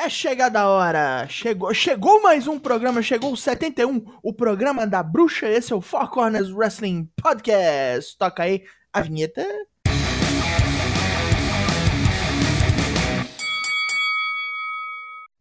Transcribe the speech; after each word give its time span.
É 0.00 0.08
chegada 0.08 0.60
a 0.60 0.68
hora. 0.68 1.26
Chegou, 1.28 1.74
chegou 1.74 2.22
mais 2.22 2.46
um 2.46 2.56
programa, 2.56 3.02
chegou 3.02 3.32
o 3.32 3.36
71, 3.36 4.00
o 4.22 4.32
programa 4.32 4.86
da 4.86 5.02
bruxa. 5.02 5.48
Esse 5.48 5.72
é 5.72 5.76
o 5.76 5.80
Four 5.80 6.08
Corners 6.08 6.52
Wrestling 6.52 7.10
Podcast. 7.20 8.16
Toca 8.16 8.44
aí 8.44 8.62
a 8.92 9.00
vinheta. 9.00 9.44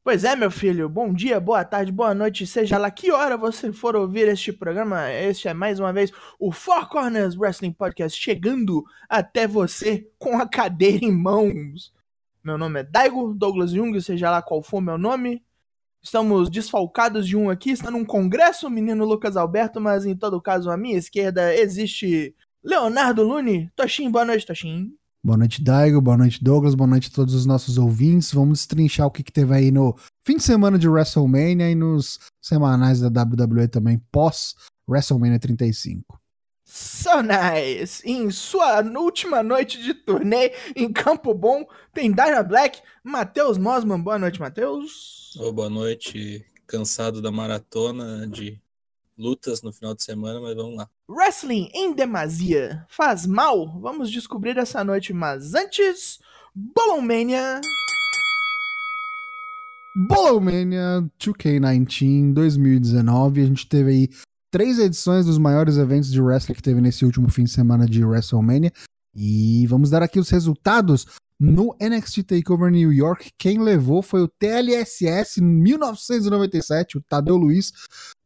Pois 0.03 0.23
é, 0.23 0.35
meu 0.35 0.49
filho. 0.49 0.89
Bom 0.89 1.13
dia, 1.13 1.39
boa 1.39 1.63
tarde, 1.63 1.91
boa 1.91 2.15
noite, 2.15 2.47
seja 2.47 2.79
lá 2.79 2.89
que 2.89 3.11
hora 3.11 3.37
você 3.37 3.71
for 3.71 3.95
ouvir 3.95 4.27
este 4.27 4.51
programa. 4.51 5.11
Este 5.11 5.47
é 5.47 5.53
mais 5.53 5.79
uma 5.79 5.93
vez 5.93 6.11
o 6.39 6.51
Four 6.51 6.89
Corners 6.89 7.37
Wrestling 7.37 7.73
Podcast 7.73 8.19
chegando 8.19 8.83
até 9.07 9.45
você 9.45 10.09
com 10.17 10.39
a 10.39 10.49
cadeira 10.49 11.05
em 11.05 11.11
mãos. 11.11 11.95
Meu 12.47 12.57
nome 12.57 12.79
é 12.79 12.83
Daigo 12.85 13.33
Douglas 13.33 13.71
Jung, 13.71 13.99
seja 13.99 14.31
lá 14.31 14.41
qual 14.41 14.63
for 14.63 14.79
meu 14.79 14.97
nome. 14.97 15.43
Estamos 16.01 16.49
desfalcados 16.49 17.27
de 17.27 17.35
um 17.35 17.49
aqui, 17.49 17.71
está 17.71 17.91
num 17.91 18.05
congresso, 18.05 18.69
menino 18.69 19.03
Lucas 19.03 19.35
Alberto, 19.35 19.81
mas 19.81 20.05
em 20.05 20.15
todo 20.15 20.41
caso, 20.41 20.71
à 20.71 20.77
minha 20.77 20.97
esquerda 20.97 21.53
existe 21.53 22.33
Leonardo 22.63 23.21
Lune. 23.21 23.69
Toshin, 23.75 24.09
boa 24.09 24.23
noite, 24.23 24.45
Toshin. 24.45 24.93
Boa 25.21 25.37
noite, 25.37 25.61
Daigo. 25.61 25.99
Boa 25.99 26.15
noite, 26.15 26.41
Douglas. 26.41 26.73
Boa 26.73 26.87
noite 26.87 27.09
a 27.11 27.13
todos 27.13 27.33
os 27.33 27.45
nossos 27.45 27.77
ouvintes. 27.77 28.31
Vamos 28.31 28.59
destrinchar 28.59 29.07
o 29.07 29.11
que, 29.11 29.23
que 29.23 29.33
teve 29.33 29.53
aí 29.53 29.69
no 29.69 29.93
fim 30.25 30.37
de 30.37 30.43
semana 30.43 30.79
de 30.79 30.87
WrestleMania 30.87 31.69
e 31.69 31.75
nos 31.75 32.17
semanais 32.41 33.01
da 33.01 33.23
WWE 33.23 33.67
também, 33.67 34.01
pós 34.09 34.55
WrestleMania 34.89 35.37
35. 35.37 36.17
So 36.69 37.21
nice! 37.21 38.01
Em 38.03 38.29
sua 38.29 38.81
última 38.81 39.41
noite 39.41 39.81
de 39.81 39.93
turnê 39.93 40.51
em 40.75 40.91
Campo 40.91 41.33
Bom, 41.33 41.65
tem 41.93 42.11
Dyna 42.11 42.43
Black, 42.43 42.81
Matheus 43.01 43.57
Mosman. 43.57 44.01
Boa 44.01 44.19
noite, 44.19 44.41
Matheus. 44.41 45.33
Oh, 45.39 45.53
boa 45.53 45.69
noite. 45.69 46.45
Cansado 46.67 47.21
da 47.21 47.31
maratona 47.31 48.27
de 48.27 48.59
lutas 49.17 49.61
no 49.61 49.71
final 49.71 49.95
de 49.95 50.03
semana, 50.03 50.41
mas 50.41 50.57
vamos 50.57 50.75
lá. 50.75 50.89
Wrestling 51.07 51.69
em 51.73 51.93
demasia 51.93 52.85
faz 52.89 53.25
mal? 53.25 53.79
Vamos 53.79 54.11
descobrir 54.11 54.57
essa 54.57 54.83
noite, 54.83 55.13
mas 55.13 55.53
antes, 55.53 56.19
Bolomania. 56.53 57.61
Bolomania 59.95 61.09
2K19 61.17 62.33
2019. 62.33 63.41
A 63.41 63.45
gente 63.45 63.69
teve 63.69 63.89
aí 63.89 64.09
três 64.57 64.79
edições 64.79 65.27
dos 65.27 65.37
maiores 65.37 65.77
eventos 65.77 66.11
de 66.11 66.19
wrestling 66.19 66.55
que 66.55 66.63
teve 66.63 66.81
nesse 66.81 67.05
último 67.05 67.29
fim 67.29 67.43
de 67.43 67.51
semana 67.51 67.85
de 67.85 68.03
WrestleMania. 68.03 68.73
E 69.13 69.67
vamos 69.67 69.91
dar 69.91 70.01
aqui 70.01 70.19
os 70.19 70.31
resultados. 70.31 71.05
No 71.39 71.75
NXT 71.79 72.23
TakeOver 72.23 72.71
New 72.71 72.91
York, 72.91 73.29
quem 73.37 73.59
levou 73.59 74.01
foi 74.01 74.23
o 74.23 74.27
TLSS 74.27 75.39
em 75.39 75.43
1997, 75.43 76.97
o 76.97 77.01
Tadeu 77.07 77.37
Luiz. 77.37 77.71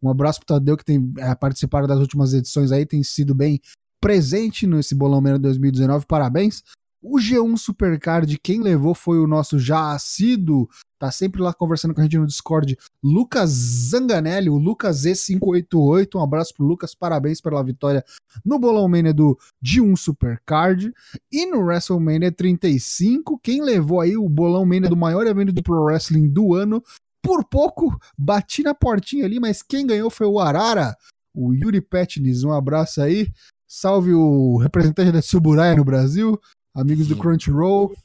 Um 0.01 0.09
abraço 0.09 0.39
pro 0.39 0.45
Tadeu 0.45 0.77
que 0.77 0.85
tem 0.85 1.11
é, 1.17 1.35
participado 1.35 1.85
das 1.85 1.99
últimas 1.99 2.33
edições 2.33 2.71
aí, 2.71 2.85
tem 2.85 3.03
sido 3.03 3.35
bem 3.35 3.59
presente 3.99 4.65
nesse 4.65 4.95
Bolão 4.95 5.19
Menos 5.19 5.41
2019. 5.41 6.05
Parabéns. 6.05 6.63
O 7.01 7.17
G1 7.17 7.57
Supercard, 7.57 8.39
quem 8.41 8.61
levou 8.61 8.95
foi 8.95 9.19
o 9.19 9.27
nosso 9.27 9.59
já 9.59 9.91
assíduo, 9.91 10.69
tá 10.97 11.11
sempre 11.11 11.41
lá 11.41 11.53
conversando 11.53 11.93
com 11.93 11.99
a 11.99 12.03
gente 12.05 12.17
no 12.17 12.25
Discord, 12.25 12.77
Lucas 13.03 13.49
Zanganelli, 13.49 14.49
o 14.49 14.57
Lucas 14.57 15.03
Z588. 15.03 16.15
Um 16.15 16.21
abraço 16.21 16.53
pro 16.53 16.65
Lucas, 16.65 16.93
parabéns 16.93 17.41
pela 17.41 17.63
vitória 17.63 18.03
no 18.45 18.59
Bolão 18.59 18.87
Mania 18.87 19.13
do 19.13 19.37
G1 19.63 19.95
Supercard. 19.97 20.93
E 21.31 21.45
no 21.45 21.61
WrestleMania 21.61 22.31
35, 22.31 23.39
quem 23.39 23.61
levou 23.61 23.99
aí 24.01 24.15
o 24.15 24.29
Bolão 24.29 24.65
Mania 24.65 24.89
do 24.89 24.97
maior 24.97 25.25
evento 25.25 25.51
do 25.51 25.63
Pro 25.63 25.83
Wrestling 25.83 26.29
do 26.29 26.53
ano, 26.53 26.83
por 27.21 27.43
pouco 27.43 27.99
bati 28.17 28.63
na 28.63 28.73
portinha 28.73 29.25
ali, 29.25 29.39
mas 29.39 29.61
quem 29.61 29.85
ganhou 29.85 30.09
foi 30.09 30.27
o 30.27 30.39
Arara, 30.39 30.95
o 31.33 31.53
Yuri 31.53 31.81
Petnis. 31.81 32.43
Um 32.43 32.51
abraço 32.51 33.01
aí. 33.01 33.31
Salve 33.67 34.13
o 34.13 34.57
representante 34.57 35.11
da 35.11 35.21
Suburaya 35.21 35.75
no 35.75 35.85
Brasil 35.85 36.39
amigos 36.73 37.07
do 37.07 37.17
Crunchyroll. 37.17 37.95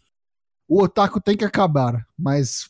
O 0.68 0.82
otaku 0.82 1.20
tem 1.20 1.36
que 1.36 1.44
acabar, 1.44 2.06
mas 2.18 2.68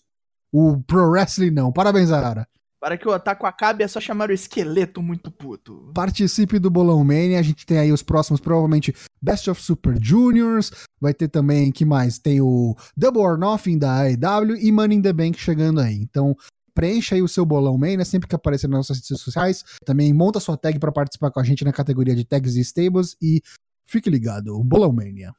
o 0.57 0.81
pro 0.81 1.11
wrestling 1.11 1.51
não. 1.51 1.71
Parabéns, 1.71 2.11
Arara. 2.11 2.49
Para 2.81 2.97
que 2.97 3.09
o 3.09 3.13
otaku 3.13 3.47
acabe 3.47 3.83
é 3.83 3.89
só 3.89 4.01
chamar 4.01 4.31
o 4.31 4.33
esqueleto 4.33 5.03
muito 5.03 5.31
puto. 5.31 5.91
Participe 5.95 6.59
do 6.59 6.71
Bolão 6.71 7.03
Mania, 7.03 7.39
a 7.39 7.43
gente 7.43 7.67
tem 7.67 7.79
aí 7.79 7.91
os 7.91 8.03
próximos, 8.03 8.41
provavelmente 8.41 8.95
Best 9.21 9.51
of 9.51 9.61
Super 9.61 9.97
Juniors, 10.01 10.71
vai 11.01 11.13
ter 11.13 11.29
também, 11.29 11.73
que 11.73 11.85
mais? 11.85 12.19
Tem 12.19 12.41
o 12.41 12.77
Double 12.97 13.23
or 13.23 13.39
Nothing 13.39 13.79
da 13.79 14.03
AEW 14.03 14.57
e 14.57 14.71
Money 14.71 14.99
in 14.99 15.03
the 15.03 15.13
Bank 15.13 15.39
chegando 15.39 15.81
aí. 15.81 15.97
Então, 15.97 16.37
preencha 16.75 17.15
aí 17.15 17.23
o 17.23 17.29
seu 17.29 17.45
bolão 17.45 17.77
Mania 17.77 18.05
sempre 18.05 18.29
que 18.29 18.35
aparecer 18.35 18.69
nas 18.69 18.79
nossas 18.79 18.99
redes 18.99 19.21
sociais. 19.21 19.65
Também 19.85 20.13
monta 20.13 20.39
sua 20.39 20.57
tag 20.57 20.79
para 20.79 20.93
participar 20.93 21.31
com 21.31 21.41
a 21.41 21.45
gente 21.45 21.65
na 21.65 21.73
categoria 21.73 22.15
de 22.15 22.25
tags 22.25 22.57
e 22.57 22.61
stables 22.61 23.17
e 23.21 23.43
fique 23.87 24.09
ligado, 24.11 24.63
Bolão 24.63 24.93
Mania. 24.93 25.35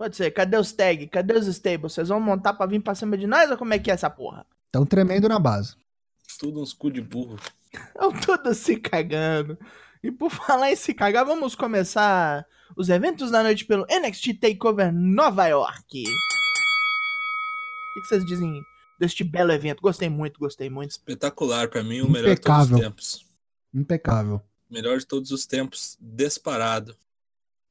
Pode 0.00 0.16
ser. 0.16 0.30
Cadê 0.30 0.56
os 0.56 0.72
tags? 0.72 1.10
Cadê 1.10 1.34
os 1.34 1.46
stables? 1.46 1.92
Vocês 1.92 2.08
vão 2.08 2.18
montar 2.18 2.54
pra 2.54 2.64
vir 2.64 2.80
pra 2.80 2.94
cima 2.94 3.18
de 3.18 3.26
nós 3.26 3.50
ou 3.50 3.58
como 3.58 3.74
é 3.74 3.78
que 3.78 3.90
é 3.90 3.92
essa 3.92 4.08
porra? 4.08 4.46
Tão 4.72 4.86
tremendo 4.86 5.28
na 5.28 5.38
base. 5.38 5.76
Tudo 6.38 6.62
uns 6.62 6.72
cu 6.72 6.90
de 6.90 7.02
burro. 7.02 7.38
Estão 7.70 8.10
todos 8.10 8.56
se 8.56 8.76
cagando. 8.76 9.58
E 10.02 10.10
por 10.10 10.30
falar 10.30 10.72
em 10.72 10.76
se 10.76 10.94
cagar, 10.94 11.26
vamos 11.26 11.54
começar 11.54 12.46
os 12.74 12.88
eventos 12.88 13.30
da 13.30 13.42
noite 13.42 13.66
pelo 13.66 13.84
NXT 13.90 14.40
TakeOver 14.40 14.90
Nova 14.90 15.46
York. 15.48 16.02
O 16.02 18.00
que 18.00 18.08
vocês 18.08 18.24
dizem 18.24 18.64
deste 18.98 19.22
belo 19.22 19.52
evento? 19.52 19.82
Gostei 19.82 20.08
muito, 20.08 20.40
gostei 20.40 20.70
muito. 20.70 20.92
Espetacular, 20.92 21.68
para 21.68 21.82
mim, 21.82 22.00
o 22.00 22.08
melhor 22.08 22.34
de 22.34 22.40
todos 22.40 22.70
os 22.70 22.80
tempos. 22.80 23.26
Impecável. 23.74 24.40
Melhor 24.70 24.96
de 24.96 25.06
todos 25.06 25.30
os 25.30 25.44
tempos, 25.44 25.98
disparado 26.00 26.96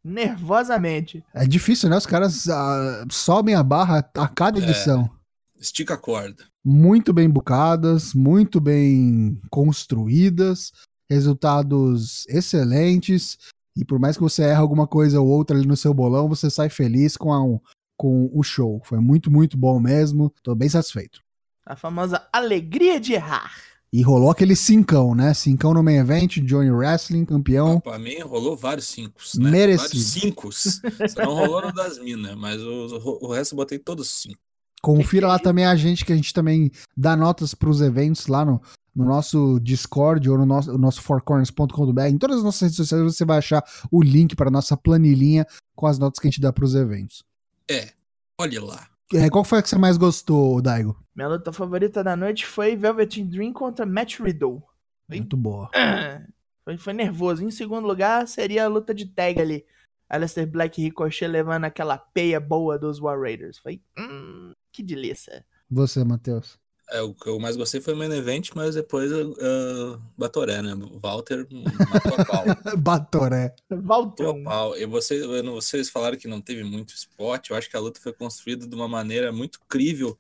nervosamente. 0.04 1.24
É 1.34 1.46
difícil, 1.46 1.90
né? 1.90 1.98
Os 1.98 2.06
caras 2.06 2.46
uh, 2.46 3.06
sobem 3.12 3.56
a 3.56 3.64
barra 3.64 4.00
a 4.16 4.28
cada 4.28 4.60
é. 4.60 4.64
edição. 4.64 5.10
É, 5.58 5.62
estica 5.62 5.94
a 5.96 5.98
corda. 5.98 6.46
Muito 6.64 7.14
bem 7.14 7.30
bucadas, 7.30 8.14
muito 8.14 8.60
bem 8.60 9.40
construídas, 9.50 10.72
resultados 11.10 12.26
excelentes. 12.28 13.38
E 13.76 13.86
por 13.86 14.00
mais 14.00 14.18
que 14.18 14.24
você 14.24 14.44
erre 14.44 14.60
alguma 14.60 14.88
coisa 14.88 15.22
ou 15.22 15.28
outra 15.28 15.58
ali 15.58 15.66
no 15.66 15.78
seu 15.78 15.94
bolão, 15.94 16.28
você 16.28 16.50
sai 16.50 16.70
feliz 16.70 17.16
com, 17.16 17.32
a, 17.34 17.60
com 17.96 18.30
o 18.34 18.44
show. 18.44 18.82
Foi 18.84 19.00
muito, 19.00 19.32
muito 19.32 19.58
bom 19.58 19.80
mesmo. 19.80 20.34
Tô 20.44 20.54
bem 20.54 20.70
satisfeito. 20.70 21.22
A 21.66 21.76
famosa 21.76 22.28
alegria 22.34 23.00
de 23.00 23.14
errar. 23.14 23.69
E 23.92 24.04
rolou 24.04 24.30
aquele 24.30 24.56
cincão, 24.56 25.16
né? 25.16 25.34
Cincão 25.34 25.74
no 25.74 25.82
main 25.82 25.98
event, 25.98 26.38
Johnny 26.40 26.70
Wrestling, 26.70 27.26
campeão. 27.26 27.78
Ah, 27.78 27.82
pra 27.82 28.00
mim 28.00 28.20
rolou 28.20 28.56
vários 28.56 28.88
cinco. 28.88 29.20
Né? 29.38 29.50
Merecido. 29.50 29.90
Vários 29.90 30.06
cinco. 30.08 30.52
Só 30.52 31.24
não 31.24 31.34
rolou 31.34 31.62
no 31.64 31.74
das 31.74 31.98
minas, 31.98 32.36
mas 32.36 32.62
o, 32.62 33.20
o 33.22 33.34
resto 33.34 33.54
eu 33.54 33.58
botei 33.58 33.80
todos 33.80 34.10
cinco. 34.10 34.38
Confira 34.82 35.28
lá 35.28 35.40
também 35.40 35.66
a 35.66 35.76
gente, 35.76 36.06
que 36.06 36.14
a 36.14 36.16
gente 36.16 36.34
também 36.34 36.72
dá 36.96 37.16
notas 37.16 37.54
pros 37.54 37.82
eventos 37.82 38.28
lá 38.28 38.46
no, 38.46 38.62
no 38.96 39.06
nosso 39.06 39.60
Discord 39.60 40.30
ou 40.30 40.38
no 40.38 40.46
nosso, 40.46 40.72
no 40.72 40.78
nosso 40.78 41.02
fourcorners.com.br. 41.02 42.02
Em 42.04 42.18
todas 42.18 42.38
as 42.38 42.44
nossas 42.44 42.62
redes 42.62 42.78
sociais 42.78 43.04
você 43.04 43.26
vai 43.26 43.40
achar 43.40 43.64
o 43.92 44.02
link 44.02 44.36
para 44.36 44.52
nossa 44.52 44.78
planilhinha 44.78 45.46
com 45.76 45.88
as 45.88 45.98
notas 45.98 46.20
que 46.20 46.28
a 46.28 46.30
gente 46.30 46.42
dá 46.42 46.54
pros 46.54 46.76
eventos. 46.76 47.24
É, 47.70 47.94
olhe 48.38 48.60
lá. 48.60 48.88
É, 49.14 49.30
qual 49.30 49.44
foi 49.44 49.60
a 49.60 49.62
que 49.62 49.70
você 49.70 49.78
mais 49.78 49.98
gostou, 49.98 50.62
Daigo? 50.62 50.96
Minha 51.16 51.30
luta 51.30 51.52
favorita 51.52 52.04
da 52.04 52.16
noite 52.16 52.46
foi 52.46 52.76
Velvet 52.76 53.24
Dream 53.24 53.52
contra 53.52 53.86
Matt 53.86 54.20
Riddle. 54.20 54.62
Foi... 55.08 55.18
Muito 55.18 55.36
boa. 55.36 55.70
Foi, 56.66 56.78
foi, 56.78 56.94
nervoso. 56.94 57.44
Em 57.44 57.50
segundo 57.50 57.88
lugar, 57.88 58.28
seria 58.28 58.66
a 58.66 58.68
luta 58.68 58.94
de 58.94 59.08
tag 59.08 59.42
ali. 59.42 59.66
Alistair 60.08 60.46
Black 60.46 60.80
e 60.80 60.84
Ricochet 60.84 61.28
levando 61.28 61.66
aquela 61.66 61.98
peia 61.98 62.40
boa 62.40 62.78
dos 62.78 63.00
War 63.00 63.20
Raiders. 63.20 63.58
Foi. 63.58 63.82
Hum, 63.98 64.54
que 64.72 64.84
delícia. 64.84 65.44
Você, 65.68 66.04
Matheus. 66.04 66.60
É, 66.92 67.02
o 67.02 67.14
que 67.14 67.30
eu 67.30 67.40
mais 67.40 67.56
gostei 67.56 67.80
foi 67.80 67.94
o 67.94 67.98
main 67.98 68.12
event, 68.12 68.50
mas 68.56 68.74
depois 68.74 69.12
uh, 69.12 70.02
Batoré, 70.18 70.62
né? 70.62 70.74
Walter 71.02 71.48
matou 71.52 72.16
a 72.18 72.26
pau. 72.26 72.46
Batoré. 72.78 73.56
Walter. 73.70 74.44
pau. 74.44 74.76
E 74.76 74.86
você, 74.88 75.22
vocês 75.44 75.90
falaram 75.90 76.18
que 76.18 76.28
não 76.28 76.42
teve 76.42 76.64
muito 76.64 76.96
spot. 76.96 77.50
Eu 77.50 77.56
acho 77.56 77.70
que 77.70 77.78
a 77.78 77.80
luta 77.80 78.00
foi 78.02 78.12
construída 78.12 78.66
de 78.66 78.76
uma 78.76 78.88
maneira 78.88 79.32
muito 79.32 79.60
crível 79.68 80.18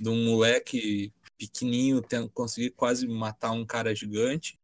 de 0.00 0.08
um 0.08 0.24
moleque 0.24 1.12
pequenininho 1.36 2.00
tendo 2.00 2.28
conseguir 2.30 2.70
quase 2.70 3.06
matar 3.08 3.50
um 3.50 3.64
cara 3.64 3.92
gigante. 3.94 4.58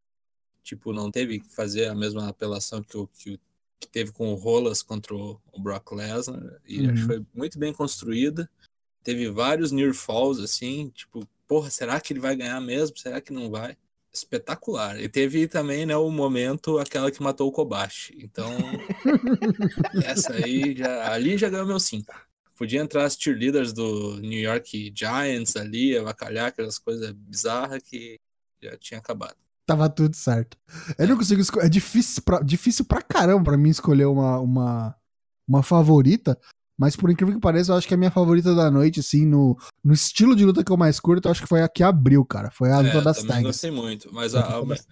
Tipo, 0.62 0.93
não 0.93 1.11
teve 1.11 1.41
que 1.41 1.55
fazer 1.55 1.87
a 1.87 1.94
mesma 1.94 2.29
apelação 2.29 2.83
que, 2.83 2.97
o, 2.97 3.09
que, 3.09 3.41
que 3.81 3.88
teve 3.88 4.12
com 4.12 4.33
o 4.33 4.37
Rolas 4.37 4.81
contra 4.81 5.15
o, 5.15 5.41
Brock 5.59 5.93
Lesnar. 5.93 6.61
E 6.65 6.81
uhum. 6.81 6.93
acho 6.93 7.00
que 7.00 7.06
foi 7.06 7.27
muito 7.35 7.59
bem 7.59 7.73
construída. 7.73 8.49
Teve 9.03 9.29
vários 9.29 9.73
near 9.73 9.94
falls, 9.94 10.41
assim, 10.41 10.91
tipo, 10.91 11.27
porra, 11.49 11.71
será 11.71 12.00
que 12.00 12.12
ele 12.12 12.21
vai 12.21 12.37
ganhar 12.37 12.61
mesmo? 12.61 12.97
Será 12.97 13.21
que 13.21 13.33
não 13.33 13.50
vai? 13.50 13.77
Espetacular. 14.12 15.00
E 15.00 15.09
teve 15.09 15.49
também, 15.49 15.87
né, 15.87 15.97
o 15.97 16.11
momento, 16.11 16.79
aquela 16.79 17.11
que 17.11 17.23
matou 17.23 17.49
o 17.49 17.53
Kobashi. 17.53 18.17
Então, 18.23 18.50
essa 20.05 20.35
aí, 20.35 20.77
já, 20.77 21.12
ali 21.12 21.39
já 21.39 21.49
ganhou 21.49 21.67
meu 21.67 21.81
5. 21.81 22.15
Podia 22.56 22.81
entrar 22.81 23.05
as 23.05 23.17
cheerleaders 23.19 23.73
do 23.73 24.21
New 24.21 24.39
York 24.39 24.93
Giants 24.95 25.56
ali, 25.56 25.97
avacalhar 25.97 26.49
aquelas 26.49 26.79
coisas 26.79 27.12
bizarras 27.12 27.83
que 27.83 28.19
já 28.61 28.77
tinha 28.77 28.99
acabado. 28.99 29.37
Tava 29.65 29.89
tudo 29.89 30.17
certo. 30.17 30.56
Eu 30.99 31.06
não 31.06 31.17
consigo 31.17 31.41
escolher. 31.41 31.67
É 31.67 31.69
difícil 31.69 32.23
pra, 32.23 32.41
difícil 32.41 32.85
pra 32.85 33.03
caramba 33.03 33.45
pra 33.45 33.56
mim 33.56 33.69
escolher 33.69 34.06
uma, 34.06 34.41
uma, 34.41 34.97
uma 35.47 35.62
favorita. 35.62 36.39
Mas 36.79 36.95
por 36.95 37.11
incrível 37.11 37.35
que 37.35 37.41
pareça, 37.41 37.73
eu 37.73 37.77
acho 37.77 37.89
que 37.89 37.95
a 37.95 37.97
minha 37.97 38.11
favorita 38.11 38.55
da 38.55 38.71
noite, 38.71 39.01
assim, 39.01 39.27
no, 39.27 39.59
no 39.83 39.93
estilo 39.93 40.37
de 40.37 40.45
luta 40.45 40.63
que 40.63 40.71
eu 40.71 40.77
mais 40.77 41.01
curto, 41.01 41.27
eu 41.27 41.33
acho 41.33 41.43
que 41.43 41.49
foi 41.49 41.61
a 41.63 41.69
que 41.69 41.83
abriu, 41.83 42.25
cara. 42.25 42.51
Foi 42.53 42.71
a 42.71 42.79
luta 42.79 42.99
É, 42.99 43.03
das 43.03 43.17
também 43.17 43.29
tags. 43.31 43.43
gostei 43.47 43.71
muito. 43.73 44.09
Mas 44.13 44.35
a, 44.35 44.43
a 44.45 44.59
luta 44.59 44.75
das 44.77 44.87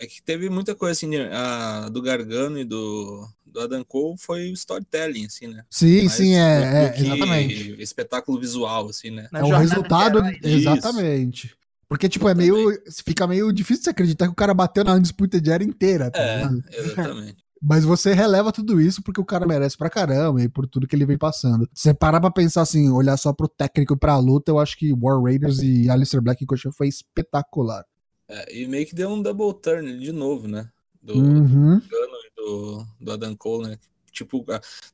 é 0.00 0.06
que 0.06 0.22
teve 0.22 0.48
muita 0.48 0.74
coisa 0.74 0.92
assim, 0.92 1.08
né? 1.08 1.28
a 1.32 1.88
do 1.88 2.00
Gargano 2.00 2.56
e 2.58 2.64
do, 2.64 3.28
do 3.44 3.60
Adam 3.60 3.84
Cole 3.84 4.16
foi 4.16 4.48
o 4.48 4.52
storytelling, 4.54 5.26
assim, 5.26 5.48
né? 5.48 5.64
Sim, 5.68 5.98
Mais 6.02 6.12
sim, 6.12 6.34
é, 6.34 6.94
é 6.94 7.00
exatamente. 7.00 7.82
Espetáculo 7.82 8.38
visual, 8.40 8.88
assim, 8.88 9.10
né? 9.10 9.28
Na 9.32 9.40
É 9.40 9.44
o 9.44 9.48
resultado. 9.56 10.22
de 10.22 10.28
herói. 10.28 10.38
Isso. 10.42 10.68
Exatamente. 10.68 11.54
Porque, 11.88 12.08
tipo, 12.08 12.28
é 12.28 12.34
meio. 12.34 12.56
Fica 13.04 13.26
meio 13.26 13.50
difícil 13.52 13.84
de 13.84 13.90
acreditar 13.90 14.26
que 14.26 14.32
o 14.32 14.36
cara 14.36 14.54
bateu 14.54 14.84
na 14.84 14.94
Undisputed 14.94 15.50
Era 15.50 15.64
inteira, 15.64 16.10
tá 16.10 16.20
É, 16.20 16.36
ligado? 16.36 16.64
exatamente. 16.70 17.47
Mas 17.60 17.84
você 17.84 18.12
releva 18.12 18.52
tudo 18.52 18.80
isso 18.80 19.02
porque 19.02 19.20
o 19.20 19.24
cara 19.24 19.46
merece 19.46 19.76
pra 19.76 19.90
caramba 19.90 20.42
e 20.42 20.48
por 20.48 20.66
tudo 20.66 20.86
que 20.86 20.94
ele 20.94 21.06
vem 21.06 21.18
passando. 21.18 21.68
Você 21.74 21.92
parar 21.92 22.20
pra 22.20 22.30
pensar 22.30 22.62
assim, 22.62 22.90
olhar 22.90 23.16
só 23.16 23.32
pro 23.32 23.48
técnico 23.48 23.94
e 23.94 23.98
pra 23.98 24.16
luta, 24.16 24.50
eu 24.50 24.58
acho 24.58 24.76
que 24.76 24.92
War 24.92 25.20
Raiders 25.20 25.60
e 25.60 25.90
Alistair 25.90 26.22
Black 26.22 26.42
e 26.42 26.46
Coxa 26.46 26.70
foi 26.70 26.88
espetacular. 26.88 27.84
É, 28.28 28.60
e 28.60 28.66
meio 28.66 28.86
que 28.86 28.94
deu 28.94 29.08
um 29.08 29.22
double 29.22 29.54
turn 29.54 29.98
de 29.98 30.12
novo, 30.12 30.46
né? 30.46 30.68
Do, 31.02 31.14
Uhum. 31.14 31.78
E 31.78 32.36
do, 32.36 32.86
do 33.00 33.12
Adam 33.12 33.34
Cole, 33.34 33.68
né? 33.68 33.78
Tipo, 34.12 34.44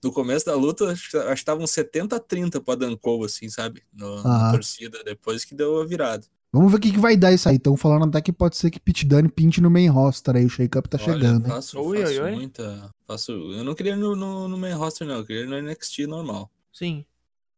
no 0.03 0.13
começo 0.13 0.45
da 0.45 0.55
luta, 0.55 0.91
acho 0.91 1.11
que 1.11 1.17
estavam 1.33 1.67
70 1.67 2.17
a 2.17 2.21
30 2.21 2.61
pro 2.61 2.73
Adam 2.73 2.97
Cole, 2.97 3.25
assim, 3.25 3.49
sabe? 3.49 3.83
No, 3.93 4.23
na 4.23 4.53
torcida, 4.53 5.03
depois 5.03 5.45
que 5.45 5.55
deu 5.55 5.81
a 5.81 5.87
virada. 5.87 6.27
Vamos 6.55 6.71
ver 6.71 6.79
o 6.79 6.81
que, 6.81 6.93
que 6.93 6.99
vai 7.01 7.17
dar 7.17 7.33
isso 7.33 7.49
aí. 7.49 7.57
Estão 7.57 7.77
falando 7.77 8.07
até 8.07 8.21
que 8.21 8.33
pode 8.33 8.57
ser 8.57 8.71
que 8.71 8.79
Pit 8.79 9.05
Dunne 9.05 9.29
pinte 9.29 9.61
no 9.61 9.69
main 9.69 9.89
roster 9.89 10.37
aí. 10.37 10.45
O 10.45 10.49
Shake-Up 10.49 10.89
tá 10.89 10.97
Olha, 11.03 11.13
chegando. 11.13 11.49
Faço, 11.49 11.81
Oi, 11.81 11.99
faço 12.01 12.13
oi, 12.13 12.21
oi. 12.21 12.35
muita. 12.37 12.91
Faço, 13.09 13.33
eu 13.33 13.65
não 13.65 13.75
queria 13.75 13.95
ir 13.95 13.97
no, 13.97 14.15
no, 14.15 14.47
no 14.47 14.57
main 14.57 14.73
roster, 14.75 15.05
não. 15.05 15.17
Eu 15.17 15.27
queria 15.27 15.43
ir 15.43 15.49
no 15.49 15.61
NXT 15.61 16.07
normal. 16.07 16.49
Sim. 16.73 17.05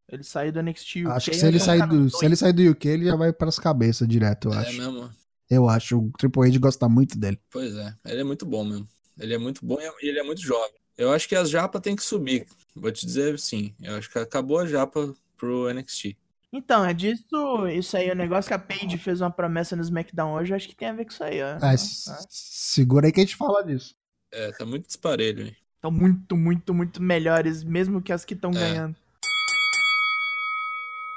Ele 0.08 0.22
saiu 0.22 0.50
do 0.50 0.62
NXT 0.62 0.96
UK. 1.02 1.06
Acho 1.08 1.30
que 1.30 1.36
se 1.36 1.46
ele, 1.46 1.58
vai 1.58 1.66
sair 1.66 1.88
do, 1.88 2.08
se 2.08 2.24
ele 2.24 2.36
sair 2.36 2.52
do 2.54 2.70
UK, 2.70 2.88
ele 2.88 3.04
já 3.04 3.16
vai 3.16 3.32
pras 3.34 3.58
cabeças 3.58 4.08
direto, 4.08 4.48
eu 4.48 4.54
É 4.54 4.58
acho. 4.58 4.78
mesmo? 4.78 5.10
Eu 5.50 5.68
acho. 5.68 5.98
O 5.98 6.10
Triple 6.16 6.48
H 6.48 6.58
gosta 6.58 6.88
muito 6.88 7.18
dele. 7.18 7.38
Pois 7.50 7.74
é. 7.74 7.94
Ele 8.06 8.20
é 8.22 8.24
muito 8.24 8.46
bom 8.46 8.64
mesmo. 8.64 8.88
Ele 9.18 9.34
é 9.34 9.38
muito 9.38 9.64
bom 9.64 9.78
e 10.00 10.08
ele 10.08 10.18
é 10.18 10.22
muito 10.22 10.40
jovem. 10.40 10.80
Eu 10.96 11.12
acho 11.12 11.28
que 11.28 11.34
as 11.36 11.50
japa 11.50 11.78
tem 11.80 11.94
que 11.94 12.02
subir. 12.02 12.46
Vou 12.74 12.90
te 12.90 13.04
dizer 13.04 13.38
sim. 13.38 13.74
Eu 13.80 13.96
acho 13.96 14.10
que 14.10 14.18
acabou 14.18 14.58
a 14.58 14.66
japa 14.66 15.14
pro 15.36 15.68
NXT. 15.72 16.16
Então, 16.52 16.84
é 16.84 16.94
disso. 16.94 17.66
Isso 17.68 17.96
aí, 17.96 18.10
o 18.10 18.14
negócio 18.14 18.48
que 18.48 18.54
a 18.54 18.58
Paige 18.58 18.96
fez 18.98 19.20
uma 19.20 19.30
promessa 19.30 19.76
no 19.76 19.82
SmackDown 19.82 20.34
hoje, 20.34 20.54
acho 20.54 20.68
que 20.68 20.76
tem 20.76 20.88
a 20.88 20.92
ver 20.92 21.04
com 21.04 21.10
isso 21.10 21.24
aí, 21.24 21.42
ó. 21.42 21.58
Ah, 21.60 21.74
s- 21.74 22.10
segura 22.30 23.06
aí 23.06 23.12
que 23.12 23.20
a 23.20 23.24
gente 23.24 23.36
fala 23.36 23.62
disso. 23.64 23.94
É, 24.32 24.52
tá 24.52 24.64
muito 24.64 24.86
disparelho, 24.86 25.46
hein? 25.46 25.56
Estão 25.76 25.90
muito, 25.90 26.36
muito, 26.36 26.72
muito 26.74 27.02
melhores, 27.02 27.62
mesmo 27.62 28.00
que 28.00 28.12
as 28.12 28.24
que 28.24 28.34
estão 28.34 28.50
É. 28.50 28.54
ganhando. 28.54 28.96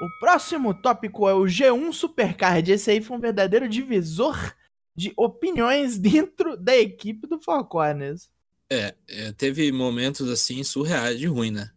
O 0.02 0.08
próximo 0.18 0.72
tópico 0.72 1.28
é 1.28 1.34
o 1.34 1.44
G1 1.44 1.92
Supercard. 1.92 2.70
Esse 2.72 2.90
aí 2.90 3.00
foi 3.02 3.16
um 3.16 3.20
verdadeiro 3.20 3.68
divisor 3.68 4.36
de 4.96 5.12
opiniões 5.16 5.98
dentro 5.98 6.56
da 6.56 6.76
equipe 6.76 7.26
do 7.26 7.38
Four 7.40 7.64
Corners. 7.66 8.28
É, 8.70 8.94
é, 9.08 9.32
teve 9.32 9.70
momentos 9.72 10.28
assim 10.30 10.62
surreais 10.62 11.18
de 11.18 11.26
ruim, 11.26 11.50
né? 11.50 11.70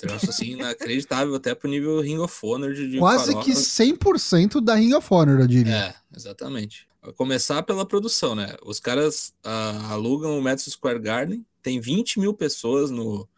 Troço 0.00 0.30
assim 0.30 0.52
inacreditável 0.52 1.34
até 1.34 1.54
pro 1.54 1.68
nível 1.68 2.00
Ring 2.00 2.18
of 2.18 2.34
Honor 2.42 2.72
de, 2.72 2.98
Quase 2.98 3.32
farofa. 3.32 3.44
que 3.44 3.52
100% 3.52 4.60
da 4.60 4.74
Ring 4.74 4.94
of 4.94 5.06
Honor, 5.10 5.40
eu 5.40 5.46
diria. 5.46 5.74
É, 5.74 5.94
exatamente. 6.16 6.88
Vai 7.02 7.12
começar 7.12 7.62
pela 7.62 7.84
produção, 7.84 8.34
né? 8.34 8.56
Os 8.64 8.80
caras 8.80 9.34
ah, 9.44 9.90
alugam 9.90 10.38
o 10.38 10.42
Madison 10.42 10.70
Square 10.70 11.00
Garden, 11.00 11.44
tem 11.62 11.78
20 11.78 12.18
mil 12.18 12.32
pessoas 12.32 12.90
no, 12.90 13.28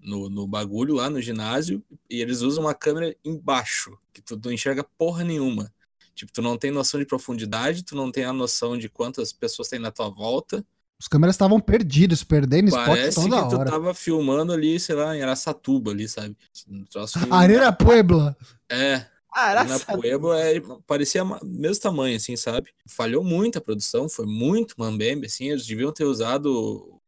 no, 0.00 0.28
no 0.28 0.46
bagulho 0.46 0.94
lá 0.94 1.08
no 1.08 1.20
ginásio, 1.20 1.82
e 2.10 2.20
eles 2.20 2.40
usam 2.40 2.64
uma 2.64 2.74
câmera 2.74 3.16
embaixo, 3.24 3.96
que 4.12 4.20
tu 4.20 4.40
não 4.44 4.52
enxerga 4.52 4.84
porra 4.98 5.22
nenhuma. 5.22 5.72
Tipo, 6.14 6.32
tu 6.32 6.42
não 6.42 6.58
tem 6.58 6.70
noção 6.70 6.98
de 6.98 7.06
profundidade, 7.06 7.84
tu 7.84 7.94
não 7.94 8.10
tem 8.10 8.24
a 8.24 8.32
noção 8.32 8.76
de 8.76 8.88
quantas 8.88 9.32
pessoas 9.32 9.68
tem 9.68 9.78
na 9.78 9.90
tua 9.90 10.08
volta. 10.08 10.64
Os 11.02 11.08
câmeras 11.08 11.34
estavam 11.34 11.58
perdidos, 11.58 12.22
perdendo 12.22 12.68
spot 12.68 12.86
Parece 12.86 13.20
que 13.20 13.28
toda 13.28 13.48
tu 13.48 13.56
hora. 13.56 13.70
tava 13.72 13.92
filmando 13.92 14.52
ali, 14.52 14.78
sei 14.78 14.94
lá, 14.94 15.16
em 15.16 15.20
Araçatuba 15.20 15.90
ali, 15.90 16.08
sabe? 16.08 16.36
Um 16.68 16.84
troço- 16.84 17.18
Arena 17.28 17.72
Puebla. 17.72 18.36
É, 18.68 19.04
Ah, 19.34 19.46
na 19.52 19.60
Araçatuba. 19.62 19.98
Puebla 19.98 20.40
é, 20.40 20.62
parecia 20.86 21.24
mesmo 21.42 21.82
tamanho, 21.82 22.16
assim, 22.16 22.36
sabe? 22.36 22.70
Falhou 22.86 23.24
muito 23.24 23.58
a 23.58 23.60
produção, 23.60 24.08
foi 24.08 24.26
muito 24.26 24.76
mambembe, 24.78 25.26
assim, 25.26 25.48
eles 25.50 25.66
deviam 25.66 25.90
ter 25.92 26.04
usado, 26.04 27.00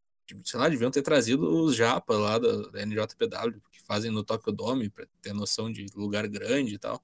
sei 0.45 0.59
lá, 0.59 0.69
deviam 0.69 0.91
ter 0.91 1.03
trazido 1.03 1.49
os 1.63 1.77
japa 1.77 2.17
lá 2.17 2.37
da, 2.37 2.63
da 2.71 2.83
NJPW, 2.85 3.61
que 3.71 3.81
fazem 3.87 4.11
no 4.11 4.25
Tokyo 4.25 4.51
Dome, 4.53 4.91
pra 4.91 5.07
ter 5.23 5.33
noção 5.33 5.71
de 5.71 5.87
lugar 5.95 6.27
grande 6.27 6.75
e 6.75 6.79
tal. 6.79 7.01